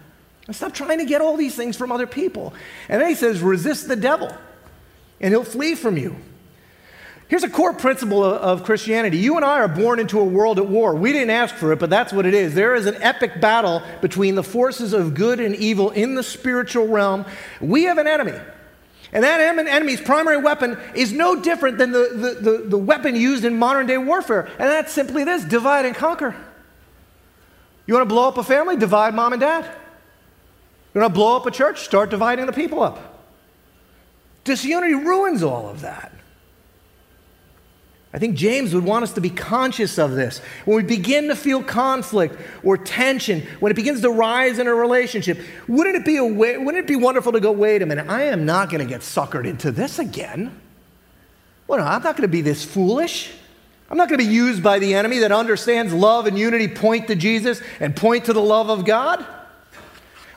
and 0.46 0.54
stop 0.54 0.72
trying 0.72 0.98
to 0.98 1.04
get 1.04 1.20
all 1.20 1.36
these 1.36 1.54
things 1.54 1.76
from 1.76 1.92
other 1.92 2.06
people. 2.06 2.52
And 2.88 3.00
then 3.00 3.08
he 3.08 3.14
says, 3.14 3.40
resist 3.40 3.88
the 3.88 3.96
devil, 3.96 4.36
and 5.20 5.32
he'll 5.32 5.44
flee 5.44 5.74
from 5.74 5.96
you. 5.96 6.16
Here's 7.30 7.44
a 7.44 7.48
core 7.48 7.72
principle 7.72 8.24
of 8.24 8.64
Christianity. 8.64 9.16
You 9.18 9.36
and 9.36 9.44
I 9.44 9.60
are 9.60 9.68
born 9.68 10.00
into 10.00 10.18
a 10.18 10.24
world 10.24 10.58
at 10.58 10.66
war. 10.66 10.96
We 10.96 11.12
didn't 11.12 11.30
ask 11.30 11.54
for 11.54 11.70
it, 11.70 11.78
but 11.78 11.88
that's 11.88 12.12
what 12.12 12.26
it 12.26 12.34
is. 12.34 12.54
There 12.54 12.74
is 12.74 12.86
an 12.86 12.96
epic 13.00 13.40
battle 13.40 13.82
between 14.00 14.34
the 14.34 14.42
forces 14.42 14.92
of 14.92 15.14
good 15.14 15.38
and 15.38 15.54
evil 15.54 15.90
in 15.90 16.16
the 16.16 16.24
spiritual 16.24 16.88
realm. 16.88 17.24
We 17.60 17.84
have 17.84 17.98
an 17.98 18.08
enemy. 18.08 18.36
And 19.12 19.22
that 19.22 19.40
enemy's 19.40 20.00
primary 20.00 20.38
weapon 20.38 20.76
is 20.96 21.12
no 21.12 21.40
different 21.40 21.78
than 21.78 21.92
the, 21.92 22.10
the, 22.12 22.50
the, 22.50 22.58
the 22.70 22.78
weapon 22.78 23.14
used 23.14 23.44
in 23.44 23.56
modern 23.56 23.86
day 23.86 23.96
warfare. 23.96 24.46
And 24.58 24.68
that's 24.68 24.92
simply 24.92 25.22
this 25.22 25.44
divide 25.44 25.86
and 25.86 25.94
conquer. 25.94 26.34
You 27.86 27.94
want 27.94 28.08
to 28.08 28.12
blow 28.12 28.26
up 28.26 28.38
a 28.38 28.42
family? 28.42 28.76
Divide 28.76 29.14
mom 29.14 29.34
and 29.34 29.40
dad. 29.40 29.66
You 30.94 31.00
want 31.00 31.14
to 31.14 31.16
blow 31.16 31.36
up 31.36 31.46
a 31.46 31.52
church? 31.52 31.82
Start 31.82 32.10
dividing 32.10 32.46
the 32.46 32.52
people 32.52 32.82
up. 32.82 33.24
Disunity 34.42 34.94
ruins 34.94 35.44
all 35.44 35.68
of 35.68 35.82
that. 35.82 36.10
I 38.12 38.18
think 38.18 38.34
James 38.34 38.74
would 38.74 38.84
want 38.84 39.04
us 39.04 39.12
to 39.12 39.20
be 39.20 39.30
conscious 39.30 39.96
of 39.96 40.12
this. 40.12 40.40
When 40.64 40.76
we 40.76 40.82
begin 40.82 41.28
to 41.28 41.36
feel 41.36 41.62
conflict 41.62 42.36
or 42.64 42.76
tension, 42.76 43.46
when 43.60 43.70
it 43.70 43.76
begins 43.76 44.00
to 44.00 44.10
rise 44.10 44.58
in 44.58 44.66
a 44.66 44.74
relationship, 44.74 45.38
wouldn't 45.68 45.94
it 45.94 46.04
be, 46.04 46.16
a 46.16 46.24
way, 46.24 46.58
wouldn't 46.58 46.84
it 46.84 46.88
be 46.88 46.96
wonderful 46.96 47.30
to 47.32 47.40
go, 47.40 47.52
wait 47.52 47.82
a 47.82 47.86
minute, 47.86 48.08
I 48.08 48.24
am 48.24 48.44
not 48.44 48.68
going 48.68 48.80
to 48.80 48.88
get 48.88 49.02
suckered 49.02 49.46
into 49.46 49.70
this 49.70 50.00
again. 50.00 50.60
Well, 51.68 51.86
I'm 51.86 52.02
not 52.02 52.16
going 52.16 52.22
to 52.22 52.28
be 52.28 52.42
this 52.42 52.64
foolish. 52.64 53.30
I'm 53.88 53.96
not 53.96 54.08
going 54.08 54.18
to 54.18 54.26
be 54.26 54.32
used 54.32 54.60
by 54.60 54.80
the 54.80 54.94
enemy 54.94 55.18
that 55.18 55.30
understands 55.30 55.92
love 55.92 56.26
and 56.26 56.36
unity 56.36 56.66
point 56.66 57.06
to 57.08 57.14
Jesus 57.14 57.62
and 57.78 57.94
point 57.94 58.24
to 58.24 58.32
the 58.32 58.42
love 58.42 58.70
of 58.70 58.84
God. 58.84 59.24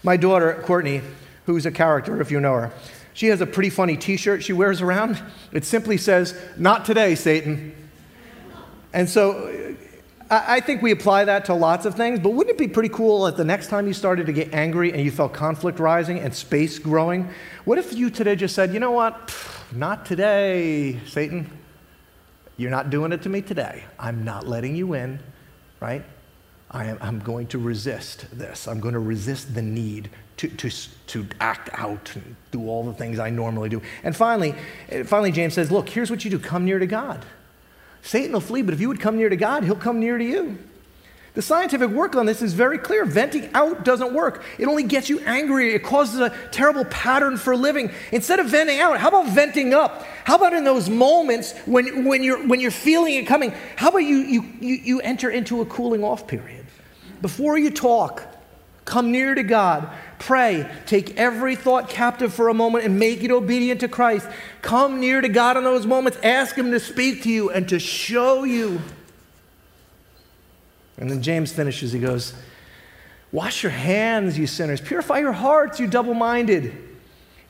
My 0.03 0.15
daughter, 0.15 0.62
Courtney, 0.63 1.01
who's 1.47 1.65
a 1.65 1.71
character, 1.71 2.21
if 2.21 2.29
you 2.29 2.39
know 2.39 2.53
her, 2.53 2.71
she 3.13 3.28
has 3.28 3.41
a 3.41 3.45
pretty 3.45 3.69
funny 3.69 3.95
t 3.95 4.17
shirt 4.17 4.43
she 4.43 4.54
wears 4.54 4.82
around. 4.82 5.21
It 5.52 5.65
simply 5.65 5.97
says, 5.97 6.39
Not 6.58 6.86
today, 6.86 7.15
Satan. 7.15 7.76
And 8.91 9.10
so 9.10 9.76
I 10.30 10.60
think 10.62 10.82
we 10.82 10.91
apply 10.91 11.26
that 11.26 11.45
to 11.45 11.54
lots 11.54 11.86
of 11.86 11.95
things, 11.95 12.19
but 12.19 12.32
wouldn't 12.32 12.56
it 12.56 12.60
be 12.60 12.67
pretty 12.67 12.89
cool 12.89 13.28
if 13.28 13.36
the 13.36 13.43
next 13.43 13.67
time 13.67 13.88
you 13.88 13.93
started 13.93 14.26
to 14.26 14.34
get 14.34 14.54
angry 14.54 14.91
and 14.91 15.02
you 15.02 15.12
felt 15.12 15.34
conflict 15.34 15.80
rising 15.80 16.19
and 16.19 16.34
space 16.34 16.80
growing? 16.80 17.30
What 17.65 17.78
if 17.78 17.93
you 17.93 18.10
today 18.10 18.36
just 18.36 18.56
said, 18.56 18.73
You 18.73 18.80
know 18.80 18.91
what? 18.91 19.36
Not 19.71 20.06
today, 20.06 20.99
Satan. 21.06 21.49
You're 22.58 22.71
not 22.71 22.89
doing 22.89 23.12
it 23.12 23.23
to 23.23 23.30
me 23.30 23.41
today. 23.41 23.84
I'm 23.97 24.23
not 24.23 24.47
letting 24.47 24.76
you 24.76 24.93
in, 24.93 25.19
right? 25.80 26.04
I 26.69 26.86
am, 26.86 26.97
I'm 27.02 27.19
going 27.19 27.47
to 27.47 27.60
resist 27.60 28.26
this. 28.32 28.67
I'm 28.67 28.80
going 28.80 28.93
to 28.93 28.99
resist 28.99 29.54
the 29.54 29.62
need 29.62 30.10
to, 30.43 30.69
to, 30.69 30.89
to 31.08 31.25
act 31.39 31.69
out 31.73 32.15
and 32.15 32.36
do 32.51 32.67
all 32.67 32.84
the 32.84 32.93
things 32.93 33.17
I 33.17 33.29
normally 33.29 33.69
do. 33.69 33.82
And 34.03 34.15
finally, 34.15 34.56
finally, 35.06 35.32
James 35.32 35.53
says, 35.53 35.71
Look, 35.71 35.88
here's 35.88 36.12
what 36.12 36.25
you 36.25 36.32
do 36.32 36.39
come 36.39 36.65
near 36.65 36.79
to 36.79 36.88
God. 36.88 37.25
Satan 38.01 38.34
will 38.34 38.41
flee, 38.41 38.62
but 38.62 38.73
if 38.73 38.82
you 38.82 38.89
would 38.89 38.99
come 38.99 39.15
near 39.15 39.29
to 39.29 39.38
God, 39.38 39.63
he'll 39.63 39.75
come 39.75 39.99
near 40.01 40.17
to 40.17 40.23
you. 40.23 40.58
The 41.36 41.41
scientific 41.41 41.89
work 41.89 42.15
on 42.15 42.26
this 42.26 42.41
is 42.41 42.53
very 42.53 42.78
clear. 42.78 43.05
Venting 43.05 43.49
out 43.55 43.86
doesn't 43.86 44.13
work. 44.13 44.43
It 44.59 44.67
only 44.67 44.84
gets 44.84 45.09
you 45.09 45.20
angry. 45.22 45.74
It 45.74 45.82
causes 45.82 46.20
a 46.20 46.30
terrible 46.51 46.86
pattern 46.86 47.38
for 47.38 47.55
living. 47.55 47.91
Instead 48.11 48.39
of 48.39 48.47
venting 48.47 48.80
out, 48.80 48.99
how 48.99 49.07
about 49.07 49.30
venting 49.30 49.74
up? 49.74 50.03
How 50.26 50.36
about 50.36 50.53
in 50.53 50.63
those 50.63 50.89
moments 50.89 51.57
when, 51.65 52.05
when, 52.05 52.22
you're, 52.22 52.45
when 52.45 52.59
you're 52.59 52.70
feeling 52.70 53.15
it 53.15 53.26
coming, 53.26 53.51
how 53.78 53.89
about 53.89 53.99
you, 53.99 54.17
you, 54.17 54.43
you, 54.59 54.76
you 54.76 55.01
enter 55.01 55.32
into 55.32 55.61
a 55.61 55.65
cooling 55.65 56.03
off 56.03 56.28
period? 56.28 56.65
Before 57.22 57.57
you 57.57 57.72
talk, 57.72 58.28
come 58.86 59.11
near 59.11 59.36
to 59.36 59.43
God. 59.43 59.89
Pray. 60.19 60.69
Take 60.86 61.17
every 61.17 61.55
thought 61.55 61.89
captive 61.89 62.34
for 62.34 62.47
a 62.47 62.53
moment 62.53 62.86
and 62.86 62.97
make 62.97 63.23
it 63.23 63.31
obedient 63.31 63.81
to 63.81 63.88
Christ. 63.88 64.27
Come 64.61 64.99
near 64.99 65.19
to 65.19 65.29
God 65.29 65.57
in 65.57 65.63
those 65.63 65.86
moments. 65.86 66.17
Ask 66.23 66.55
Him 66.55 66.71
to 66.71 66.79
speak 66.79 67.23
to 67.23 67.29
you 67.29 67.49
and 67.49 67.67
to 67.69 67.79
show 67.79 68.43
you. 68.43 68.81
And 70.97 71.09
then 71.09 71.21
James 71.21 71.51
finishes. 71.51 71.91
He 71.91 71.99
goes, 71.99 72.34
Wash 73.34 73.63
your 73.63 73.71
hands, 73.71 74.38
you 74.38 74.45
sinners. 74.45 74.79
Purify 74.79 75.19
your 75.19 75.31
hearts, 75.31 75.79
you 75.79 75.88
double 75.88 76.13
minded. 76.13 76.71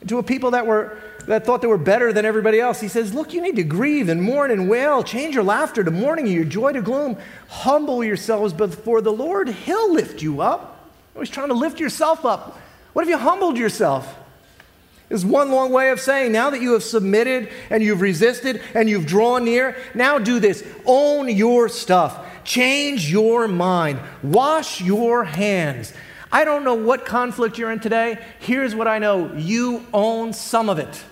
To 0.08 0.18
a 0.18 0.22
people 0.22 0.50
that, 0.52 0.66
were, 0.66 0.98
that 1.26 1.46
thought 1.46 1.60
they 1.60 1.68
were 1.68 1.78
better 1.78 2.12
than 2.12 2.24
everybody 2.24 2.58
else, 2.58 2.80
he 2.80 2.88
says, 2.88 3.14
Look, 3.14 3.32
you 3.32 3.40
need 3.40 3.56
to 3.56 3.62
grieve 3.62 4.08
and 4.08 4.22
mourn 4.22 4.50
and 4.50 4.68
wail. 4.68 5.02
Change 5.02 5.34
your 5.34 5.44
laughter 5.44 5.84
to 5.84 5.90
mourning 5.90 6.26
your 6.26 6.44
joy 6.44 6.72
to 6.72 6.82
gloom. 6.82 7.18
Humble 7.48 8.02
yourselves 8.02 8.52
before 8.52 9.00
the 9.00 9.12
Lord. 9.12 9.48
He'll 9.48 9.92
lift 9.92 10.22
you 10.22 10.40
up. 10.40 10.73
Always 11.14 11.30
trying 11.30 11.48
to 11.48 11.54
lift 11.54 11.80
yourself 11.80 12.24
up. 12.24 12.58
What 12.92 13.02
if 13.02 13.08
you 13.08 13.18
humbled 13.18 13.56
yourself? 13.56 14.18
Is 15.10 15.24
one 15.24 15.50
long 15.50 15.70
way 15.70 15.90
of 15.90 16.00
saying, 16.00 16.32
now 16.32 16.50
that 16.50 16.62
you 16.62 16.72
have 16.72 16.82
submitted 16.82 17.50
and 17.70 17.82
you've 17.82 18.00
resisted 18.00 18.62
and 18.74 18.88
you've 18.88 19.06
drawn 19.06 19.44
near, 19.44 19.76
now 19.94 20.18
do 20.18 20.40
this. 20.40 20.66
Own 20.86 21.28
your 21.28 21.68
stuff. 21.68 22.26
Change 22.42 23.10
your 23.10 23.46
mind. 23.46 24.00
Wash 24.22 24.80
your 24.80 25.24
hands. 25.24 25.92
I 26.32 26.44
don't 26.44 26.64
know 26.64 26.74
what 26.74 27.04
conflict 27.04 27.58
you're 27.58 27.70
in 27.70 27.80
today. 27.80 28.18
Here's 28.40 28.74
what 28.74 28.88
I 28.88 28.98
know 28.98 29.32
you 29.34 29.86
own 29.92 30.32
some 30.32 30.68
of 30.68 30.78
it. 30.78 31.04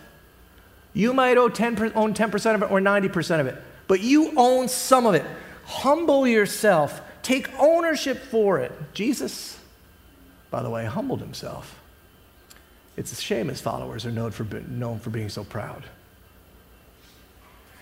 You 0.94 1.12
might 1.14 1.36
own 1.36 1.52
10%, 1.52 1.94
own 1.94 2.12
10% 2.12 2.54
of 2.54 2.62
it 2.62 2.70
or 2.70 2.80
90% 2.80 3.40
of 3.40 3.46
it, 3.46 3.62
but 3.86 4.00
you 4.00 4.32
own 4.36 4.68
some 4.68 5.06
of 5.06 5.14
it. 5.14 5.24
Humble 5.64 6.26
yourself, 6.26 7.00
take 7.22 7.48
ownership 7.58 8.18
for 8.18 8.58
it. 8.58 8.72
Jesus, 8.92 9.58
by 10.52 10.62
the 10.62 10.70
way, 10.70 10.84
humbled 10.84 11.20
himself. 11.20 11.80
It's 12.96 13.10
a 13.10 13.16
shame 13.16 13.48
his 13.48 13.60
followers 13.60 14.06
are 14.06 14.12
known 14.12 14.30
for, 14.30 14.44
known 14.44 15.00
for 15.00 15.10
being 15.10 15.30
so 15.30 15.42
proud. 15.42 15.84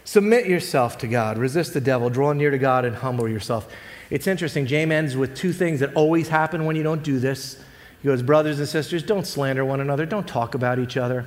Submit 0.05 0.47
yourself 0.47 0.97
to 0.99 1.07
God, 1.07 1.37
resist 1.37 1.75
the 1.75 1.81
devil, 1.81 2.09
draw 2.09 2.33
near 2.33 2.51
to 2.51 2.59
God, 2.59 2.85
and 2.85 2.97
humble 2.97 3.29
yourself. 3.29 3.71
It's 4.09 4.27
interesting. 4.27 4.66
James 4.66 4.93
ends 4.93 5.16
with 5.16 5.37
two 5.37 5.53
things 5.53 5.81
that 5.81 5.93
always 5.95 6.29
happen 6.29 6.64
when 6.64 6.77
you 6.77 6.83
don't 6.83 7.03
do 7.03 7.18
this. 7.18 7.62
He 8.03 8.09
goes, 8.09 8.23
Brothers 8.23 8.59
and 8.59 8.68
sisters, 8.68 9.03
don't 9.03 9.27
slander 9.27 9.64
one 9.64 9.81
another, 9.81 10.07
don't 10.07 10.27
talk 10.27 10.55
about 10.55 10.79
each 10.79 10.97
other. 10.97 11.27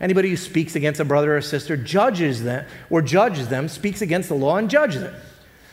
Anybody 0.00 0.28
who 0.28 0.36
speaks 0.36 0.76
against 0.76 1.00
a 1.00 1.04
brother 1.04 1.36
or 1.36 1.40
sister 1.40 1.76
judges 1.76 2.42
them 2.42 2.66
or 2.90 3.00
judges 3.00 3.48
them, 3.48 3.68
speaks 3.68 4.02
against 4.02 4.28
the 4.28 4.34
law 4.34 4.58
and 4.58 4.68
judges 4.68 5.02
it. 5.02 5.14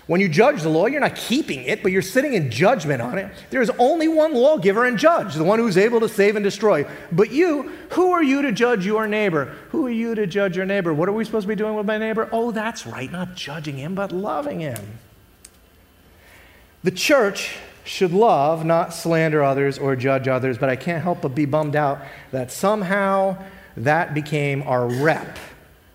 When 0.07 0.19
you 0.19 0.27
judge 0.27 0.63
the 0.63 0.69
law, 0.69 0.87
you're 0.87 0.99
not 0.99 1.15
keeping 1.15 1.63
it, 1.63 1.83
but 1.83 1.91
you're 1.91 2.01
sitting 2.01 2.33
in 2.33 2.49
judgment 2.49 3.01
on 3.01 3.17
it. 3.17 3.31
There 3.49 3.61
is 3.61 3.69
only 3.77 4.07
one 4.07 4.33
lawgiver 4.33 4.85
and 4.85 4.97
judge, 4.97 5.35
the 5.35 5.43
one 5.43 5.59
who's 5.59 5.77
able 5.77 5.99
to 5.99 6.09
save 6.09 6.35
and 6.35 6.43
destroy. 6.43 6.85
But 7.11 7.31
you, 7.31 7.71
who 7.91 8.11
are 8.11 8.23
you 8.23 8.41
to 8.41 8.51
judge 8.51 8.85
your 8.85 9.07
neighbor? 9.07 9.55
Who 9.69 9.85
are 9.85 9.91
you 9.91 10.15
to 10.15 10.25
judge 10.25 10.57
your 10.57 10.65
neighbor? 10.65 10.93
What 10.93 11.07
are 11.07 11.13
we 11.13 11.23
supposed 11.23 11.43
to 11.43 11.47
be 11.47 11.55
doing 11.55 11.75
with 11.75 11.85
my 11.85 11.97
neighbor? 11.97 12.27
Oh, 12.31 12.51
that's 12.51 12.85
right, 12.87 13.11
not 13.11 13.35
judging 13.35 13.77
him, 13.77 13.93
but 13.95 14.11
loving 14.11 14.59
him. 14.59 14.99
The 16.83 16.91
church 16.91 17.57
should 17.83 18.11
love, 18.11 18.65
not 18.65 18.93
slander 18.93 19.43
others 19.43 19.77
or 19.77 19.95
judge 19.95 20.27
others, 20.27 20.57
but 20.57 20.69
I 20.69 20.75
can't 20.75 21.03
help 21.03 21.21
but 21.21 21.35
be 21.35 21.45
bummed 21.45 21.75
out 21.75 22.01
that 22.31 22.51
somehow 22.51 23.37
that 23.77 24.13
became 24.13 24.63
our 24.63 24.87
rep. 24.87 25.37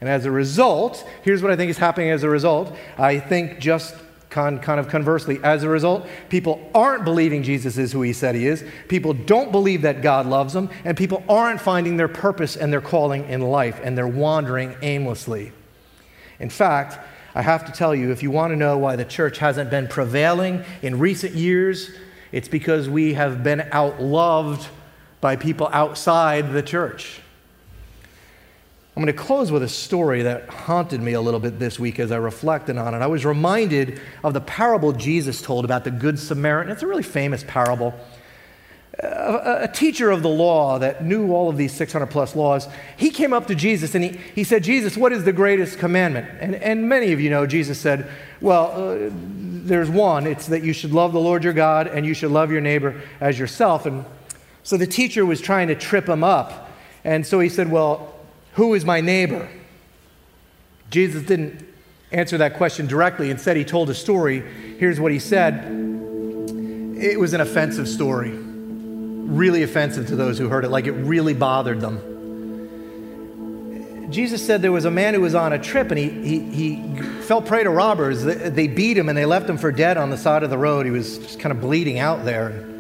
And 0.01 0.11
as 0.11 0.25
a 0.25 0.31
result, 0.31 1.07
here's 1.23 1.43
what 1.43 1.51
I 1.51 1.57
think 1.57 1.71
is 1.71 1.79
happening 1.79 2.11
as 2.11 2.23
a 2.23 2.29
result. 2.29 2.75
I 2.99 3.19
think 3.19 3.59
just 3.59 3.95
con, 4.29 4.59
kind 4.59 4.79
of 4.79 4.89
conversely, 4.89 5.41
as 5.43 5.63
a 5.63 5.69
result, 5.69 6.07
people 6.29 6.71
aren't 6.75 7.05
believing 7.05 7.43
Jesus 7.43 7.79
is 7.79 7.93
who 7.93 8.03
he 8.03 8.13
said 8.13 8.35
he 8.35 8.47
is. 8.47 8.65
People 8.89 9.15
don't 9.15 9.51
believe 9.51 9.83
that 9.83 10.03
God 10.03 10.27
loves 10.27 10.53
them. 10.53 10.69
And 10.85 10.97
people 10.97 11.25
aren't 11.29 11.61
finding 11.61 11.97
their 11.97 12.09
purpose 12.09 12.57
and 12.57 12.73
their 12.73 12.83
calling 12.83 13.29
in 13.29 13.41
life. 13.41 13.81
And 13.83 13.97
they're 13.97 14.07
wandering 14.07 14.77
aimlessly. 14.83 15.53
In 16.39 16.51
fact, 16.51 16.99
I 17.35 17.43
have 17.43 17.65
to 17.67 17.73
tell 17.73 17.95
you, 17.95 18.13
if 18.13 18.23
you 18.23 18.31
want 18.31 18.53
to 18.53 18.57
know 18.57 18.77
why 18.79 18.97
the 18.97 19.05
church 19.05 19.39
hasn't 19.39 19.71
been 19.71 19.89
prevailing 19.89 20.65
in 20.83 20.99
recent 20.99 21.35
years, 21.35 21.91
it's 22.33 22.49
because 22.49 22.89
we 22.89 23.15
have 23.15 23.43
been 23.43 23.61
outloved 23.61 24.67
by 25.21 25.37
people 25.37 25.69
outside 25.73 26.53
the 26.53 26.63
church. 26.63 27.21
I'm 28.97 29.03
going 29.03 29.15
to 29.15 29.23
close 29.23 29.53
with 29.53 29.63
a 29.63 29.69
story 29.69 30.23
that 30.23 30.49
haunted 30.49 31.03
me 31.03 31.13
a 31.13 31.21
little 31.21 31.39
bit 31.39 31.59
this 31.59 31.79
week 31.79 32.01
as 32.01 32.11
I 32.11 32.17
reflected 32.17 32.79
on 32.79 32.95
it. 32.95 33.03
I 33.03 33.07
was 33.07 33.27
reminded 33.27 34.01
of 34.25 34.33
the 34.33 34.41
parable 34.41 34.93
Jesus 34.93 35.43
told 35.43 35.67
about 35.67 35.85
the 35.85 35.91
Good 35.91 36.19
Samaritan. 36.19 36.73
It's 36.73 36.83
a 36.83 36.87
really 36.87 37.03
famous 37.03 37.45
parable. 37.47 37.93
A, 38.99 39.65
a, 39.65 39.69
teacher 39.69 40.11
of 40.11 40.23
the 40.23 40.31
law 40.31 40.79
that 40.79 41.05
knew 41.05 41.35
all 41.35 41.51
of 41.51 41.59
these 41.59 41.75
600 41.75 42.07
plus 42.07 42.35
laws, 42.35 42.69
he 42.97 43.11
came 43.11 43.35
up 43.35 43.49
to 43.49 43.55
Jesus 43.55 43.95
and 43.95 44.03
he, 44.03 44.19
he 44.35 44.45
said, 44.45 44.65
Jesus, 44.65 44.97
what 44.97 45.13
is 45.13 45.25
the 45.25 45.33
greatest 45.35 45.79
commandment? 45.79 46.27
And, 46.41 46.55
and 46.55 46.89
many 46.89 47.13
of 47.13 47.21
you 47.21 47.29
know 47.29 47.47
Jesus 47.47 47.79
said, 47.79 48.09
Well, 48.41 48.73
uh, 48.73 49.11
there's 49.13 49.91
one. 49.91 50.27
It's 50.27 50.47
that 50.47 50.65
you 50.65 50.73
should 50.73 50.93
love 50.93 51.13
the 51.13 51.21
Lord 51.21 51.45
your 51.45 51.53
God 51.53 51.87
and 51.87 52.07
you 52.07 52.15
should 52.15 52.31
love 52.31 52.51
your 52.51 52.63
neighbor 52.63 52.99
as 53.21 53.39
yourself. 53.39 53.85
And 53.85 54.07
so 54.63 54.79
the 54.79 54.87
teacher 54.87 55.27
was 55.27 55.43
trying 55.43 55.69
to 55.69 55.75
trip 55.75 56.09
him 56.09 56.25
up. 56.25 56.71
And 57.05 57.27
so 57.27 57.41
he 57.41 57.51
said, 57.51 57.71
Well, 57.71 58.16
who 58.57 58.75
is 58.75 58.85
my 58.85 59.01
neighbor? 59.01 59.49
Jesus 60.91 61.23
didn't 61.23 61.67
answer 62.11 62.39
that 62.39 62.55
question 62.55 62.87
directly. 62.87 63.31
Instead, 63.31 63.57
he 63.57 63.65
told 63.65 63.91
a 63.91 63.95
story. 63.95 64.41
Here's 64.79 64.99
what 64.99 65.13
he 65.13 65.19
said 65.19 65.85
it 66.99 67.21
was 67.21 67.35
an 67.35 67.43
offensive 67.43 67.87
story, 67.87 68.31
really 68.31 69.63
offensive 69.63 70.07
to 70.07 70.17
those 70.17 70.39
who 70.39 70.49
heard 70.49 70.65
it, 70.65 70.71
like 70.71 70.87
it 70.87 70.93
really 70.93 71.35
bothered 71.35 71.83
them. 71.83 72.01
Jesus 74.11 74.45
said 74.45 74.63
there 74.63 74.73
was 74.73 74.87
a 74.87 74.91
man 74.91 75.13
who 75.13 75.21
was 75.21 75.35
on 75.35 75.53
a 75.53 75.59
trip 75.59 75.91
and 75.91 75.99
he, 75.99 76.09
he, 76.09 76.41
he 76.41 77.03
fell 77.23 77.43
prey 77.43 77.63
to 77.63 77.71
robbers. 77.71 78.23
They 78.23 78.69
beat 78.69 78.97
him 78.97 79.11
and 79.11 79.19
they 79.19 79.27
left 79.27 79.51
him 79.51 79.59
for 79.59 79.71
dead 79.71 79.99
on 79.99 80.09
the 80.09 80.17
side 80.17 80.43
of 80.43 80.49
the 80.49 80.57
road. 80.57 80.87
He 80.87 80.93
was 80.93 81.19
just 81.19 81.41
kind 81.41 81.53
of 81.53 81.61
bleeding 81.61 81.99
out 81.99 82.25
there 82.25 82.76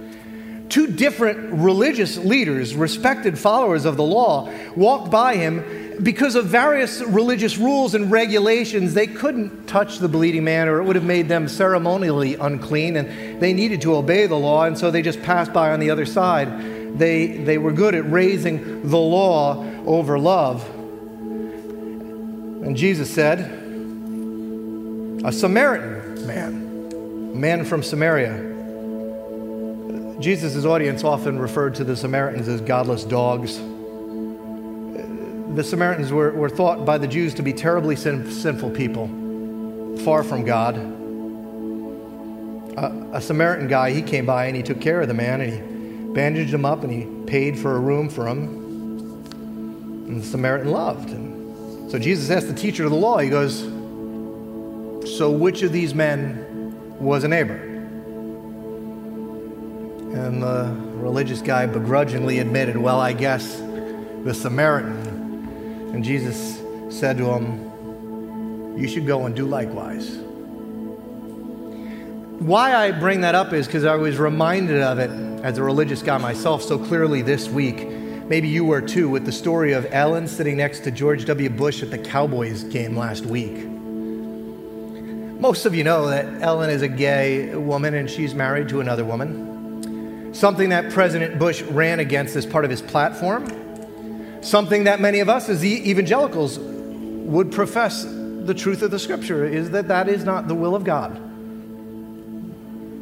two 0.68 0.86
different 0.86 1.52
religious 1.52 2.16
leaders, 2.18 2.74
respected 2.74 3.38
followers 3.38 3.84
of 3.84 3.96
the 3.96 4.02
law, 4.02 4.50
walked 4.74 5.10
by 5.10 5.36
him 5.36 5.96
because 6.02 6.34
of 6.34 6.46
various 6.46 7.00
religious 7.02 7.56
rules 7.56 7.94
and 7.94 8.10
regulations. 8.10 8.94
They 8.94 9.06
couldn't 9.06 9.66
touch 9.66 9.98
the 9.98 10.08
bleeding 10.08 10.44
man, 10.44 10.68
or 10.68 10.80
it 10.80 10.84
would 10.84 10.96
have 10.96 11.04
made 11.04 11.28
them 11.28 11.48
ceremonially 11.48 12.34
unclean, 12.34 12.96
and 12.96 13.40
they 13.40 13.52
needed 13.52 13.80
to 13.82 13.94
obey 13.94 14.26
the 14.26 14.36
law, 14.36 14.64
and 14.64 14.76
so 14.76 14.90
they 14.90 15.02
just 15.02 15.22
passed 15.22 15.52
by 15.52 15.72
on 15.72 15.80
the 15.80 15.90
other 15.90 16.06
side. 16.06 16.98
They, 16.98 17.38
they 17.38 17.58
were 17.58 17.72
good 17.72 17.94
at 17.94 18.10
raising 18.10 18.88
the 18.88 18.98
law 18.98 19.64
over 19.86 20.18
love. 20.18 20.68
And 22.64 22.76
Jesus 22.76 23.12
said, 23.12 23.40
A 25.24 25.32
Samaritan 25.32 26.26
man, 26.26 26.90
a 27.32 27.36
man 27.36 27.64
from 27.64 27.82
Samaria, 27.82 28.55
Jesus' 30.20 30.64
audience 30.64 31.04
often 31.04 31.38
referred 31.38 31.74
to 31.74 31.84
the 31.84 31.94
Samaritans 31.94 32.48
as 32.48 32.62
godless 32.62 33.04
dogs. 33.04 33.58
The 35.54 35.62
Samaritans 35.62 36.10
were, 36.10 36.32
were 36.32 36.48
thought 36.48 36.86
by 36.86 36.96
the 36.96 37.06
Jews 37.06 37.34
to 37.34 37.42
be 37.42 37.52
terribly 37.52 37.96
sin, 37.96 38.30
sinful 38.30 38.70
people, 38.70 39.08
far 40.04 40.22
from 40.22 40.44
God. 40.44 40.76
A, 42.78 43.16
a 43.16 43.20
Samaritan 43.20 43.68
guy, 43.68 43.90
he 43.90 44.00
came 44.00 44.24
by 44.24 44.46
and 44.46 44.56
he 44.56 44.62
took 44.62 44.80
care 44.80 45.02
of 45.02 45.08
the 45.08 45.14
man 45.14 45.42
and 45.42 45.52
he 45.52 46.12
bandaged 46.14 46.52
him 46.52 46.64
up 46.64 46.82
and 46.82 46.90
he 46.90 47.04
paid 47.26 47.58
for 47.58 47.76
a 47.76 47.78
room 47.78 48.08
for 48.08 48.26
him. 48.26 48.48
And 50.08 50.22
the 50.22 50.26
Samaritan 50.26 50.70
loved. 50.70 51.10
And 51.10 51.90
so 51.90 51.98
Jesus 51.98 52.30
asked 52.30 52.48
the 52.48 52.54
teacher 52.54 52.84
of 52.84 52.90
the 52.90 52.96
law, 52.96 53.18
he 53.18 53.28
goes, 53.28 53.60
So 55.18 55.30
which 55.30 55.62
of 55.62 55.72
these 55.72 55.94
men 55.94 56.96
was 56.98 57.24
a 57.24 57.28
neighbor? 57.28 57.65
And 60.16 60.42
the 60.42 60.74
religious 60.94 61.42
guy 61.42 61.66
begrudgingly 61.66 62.38
admitted, 62.38 62.78
Well, 62.78 62.98
I 62.98 63.12
guess 63.12 63.58
the 64.24 64.32
Samaritan. 64.32 65.92
And 65.92 66.02
Jesus 66.02 66.62
said 66.88 67.18
to 67.18 67.26
him, 67.26 68.78
You 68.78 68.88
should 68.88 69.06
go 69.06 69.26
and 69.26 69.36
do 69.36 69.44
likewise. 69.44 70.16
Why 72.38 72.74
I 72.74 72.92
bring 72.92 73.20
that 73.20 73.34
up 73.34 73.52
is 73.52 73.66
because 73.66 73.84
I 73.84 73.96
was 73.96 74.16
reminded 74.16 74.80
of 74.80 74.98
it 74.98 75.10
as 75.44 75.58
a 75.58 75.62
religious 75.62 76.02
guy 76.02 76.16
myself 76.16 76.62
so 76.62 76.78
clearly 76.78 77.20
this 77.20 77.48
week. 77.50 77.86
Maybe 77.86 78.48
you 78.48 78.64
were 78.64 78.80
too, 78.80 79.10
with 79.10 79.26
the 79.26 79.32
story 79.32 79.72
of 79.74 79.86
Ellen 79.90 80.26
sitting 80.26 80.56
next 80.56 80.80
to 80.80 80.90
George 80.90 81.26
W. 81.26 81.50
Bush 81.50 81.82
at 81.82 81.90
the 81.90 81.98
Cowboys 81.98 82.64
game 82.64 82.96
last 82.96 83.26
week. 83.26 83.66
Most 85.38 85.66
of 85.66 85.74
you 85.74 85.84
know 85.84 86.08
that 86.08 86.42
Ellen 86.42 86.70
is 86.70 86.80
a 86.80 86.88
gay 86.88 87.54
woman 87.54 87.92
and 87.94 88.10
she's 88.10 88.34
married 88.34 88.70
to 88.70 88.80
another 88.80 89.04
woman 89.04 89.55
something 90.36 90.68
that 90.68 90.92
President 90.92 91.38
Bush 91.38 91.62
ran 91.62 91.98
against 92.00 92.36
as 92.36 92.44
part 92.44 92.64
of 92.64 92.70
his 92.70 92.82
platform, 92.82 94.42
something 94.42 94.84
that 94.84 95.00
many 95.00 95.20
of 95.20 95.28
us 95.28 95.48
as 95.48 95.64
evangelicals 95.64 96.58
would 96.58 97.50
profess 97.50 98.04
the 98.04 98.54
truth 98.54 98.82
of 98.82 98.90
the 98.90 98.98
scripture 98.98 99.44
is 99.44 99.70
that 99.70 99.88
that 99.88 100.08
is 100.08 100.24
not 100.24 100.46
the 100.46 100.54
will 100.54 100.76
of 100.76 100.84
God. 100.84 101.20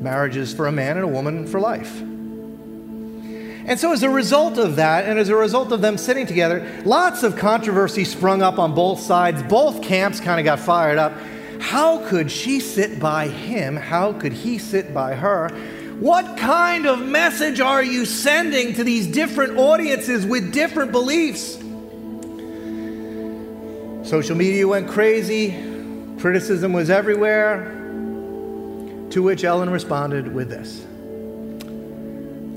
Marriage 0.00 0.36
is 0.36 0.54
for 0.54 0.66
a 0.66 0.72
man 0.72 0.96
and 0.96 1.04
a 1.04 1.08
woman 1.08 1.46
for 1.46 1.60
life. 1.60 2.00
And 3.66 3.80
so, 3.80 3.92
as 3.92 4.02
a 4.02 4.10
result 4.10 4.58
of 4.58 4.76
that, 4.76 5.06
and 5.06 5.18
as 5.18 5.30
a 5.30 5.36
result 5.36 5.72
of 5.72 5.80
them 5.80 5.96
sitting 5.96 6.26
together, 6.26 6.82
lots 6.84 7.22
of 7.22 7.36
controversy 7.36 8.04
sprung 8.04 8.42
up 8.42 8.58
on 8.58 8.74
both 8.74 9.00
sides. 9.00 9.42
Both 9.44 9.82
camps 9.82 10.20
kind 10.20 10.38
of 10.38 10.44
got 10.44 10.60
fired 10.60 10.98
up. 10.98 11.14
How 11.60 12.06
could 12.06 12.30
she 12.30 12.60
sit 12.60 13.00
by 13.00 13.28
him? 13.28 13.76
How 13.76 14.12
could 14.12 14.34
he 14.34 14.58
sit 14.58 14.92
by 14.92 15.14
her? 15.14 15.48
What 16.00 16.36
kind 16.36 16.86
of 16.86 17.00
message 17.00 17.60
are 17.60 17.82
you 17.82 18.04
sending 18.04 18.74
to 18.74 18.82
these 18.82 19.06
different 19.06 19.56
audiences 19.58 20.26
with 20.26 20.52
different 20.52 20.90
beliefs? 20.90 21.54
Social 24.08 24.36
media 24.36 24.66
went 24.66 24.88
crazy, 24.88 25.52
criticism 26.18 26.72
was 26.72 26.90
everywhere. 26.90 27.70
To 29.10 29.22
which 29.22 29.44
Ellen 29.44 29.70
responded 29.70 30.34
with 30.34 30.48
this 30.48 30.84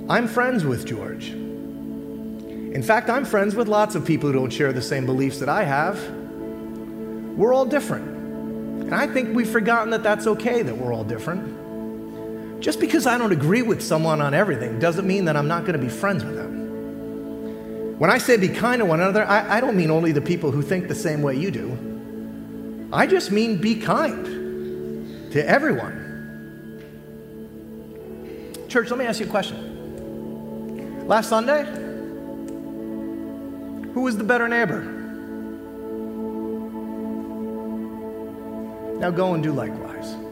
I'm 0.09 0.27
friends 0.27 0.65
with 0.65 0.87
George. 0.87 1.29
In 1.29 2.81
fact, 2.81 3.07
I'm 3.09 3.23
friends 3.23 3.53
with 3.53 3.67
lots 3.67 3.93
of 3.93 4.03
people 4.03 4.31
who 4.31 4.33
don't 4.33 4.49
share 4.51 4.73
the 4.73 4.81
same 4.81 5.05
beliefs 5.05 5.37
that 5.39 5.49
I 5.49 5.63
have. 5.63 6.03
We're 7.37 7.53
all 7.53 7.65
different. 7.65 8.07
And 8.07 8.95
I 8.95 9.05
think 9.05 9.35
we've 9.35 9.49
forgotten 9.49 9.91
that 9.91 10.01
that's 10.01 10.25
okay 10.25 10.63
that 10.63 10.75
we're 10.75 10.91
all 10.91 11.03
different. 11.03 11.66
Just 12.59 12.79
because 12.79 13.05
I 13.05 13.17
don't 13.17 13.31
agree 13.31 13.61
with 13.61 13.81
someone 13.81 14.21
on 14.21 14.33
everything 14.33 14.79
doesn't 14.79 15.05
mean 15.05 15.25
that 15.25 15.37
I'm 15.37 15.47
not 15.47 15.61
going 15.61 15.73
to 15.73 15.79
be 15.79 15.89
friends 15.89 16.23
with 16.23 16.35
them. 16.35 17.99
When 17.99 18.09
I 18.09 18.17
say 18.17 18.37
be 18.37 18.49
kind 18.49 18.79
to 18.79 18.85
one 18.85 18.99
another, 18.99 19.25
I, 19.25 19.57
I 19.57 19.61
don't 19.61 19.75
mean 19.75 19.91
only 19.91 20.11
the 20.11 20.21
people 20.21 20.51
who 20.51 20.61
think 20.61 20.87
the 20.87 20.95
same 20.95 21.21
way 21.21 21.35
you 21.35 21.51
do. 21.51 22.89
I 22.93 23.07
just 23.07 23.31
mean 23.31 23.57
be 23.57 23.75
kind 23.75 25.31
to 25.31 25.47
everyone. 25.47 26.05
Church, 28.67 28.89
let 28.89 28.99
me 28.99 29.05
ask 29.05 29.19
you 29.19 29.25
a 29.25 29.29
question. 29.29 31.07
Last 31.07 31.29
Sunday, 31.29 31.63
who 33.93 34.01
was 34.01 34.17
the 34.17 34.23
better 34.23 34.47
neighbor? 34.47 34.81
Now 38.99 39.11
go 39.11 39.33
and 39.33 39.43
do 39.43 39.53
likewise. 39.53 40.26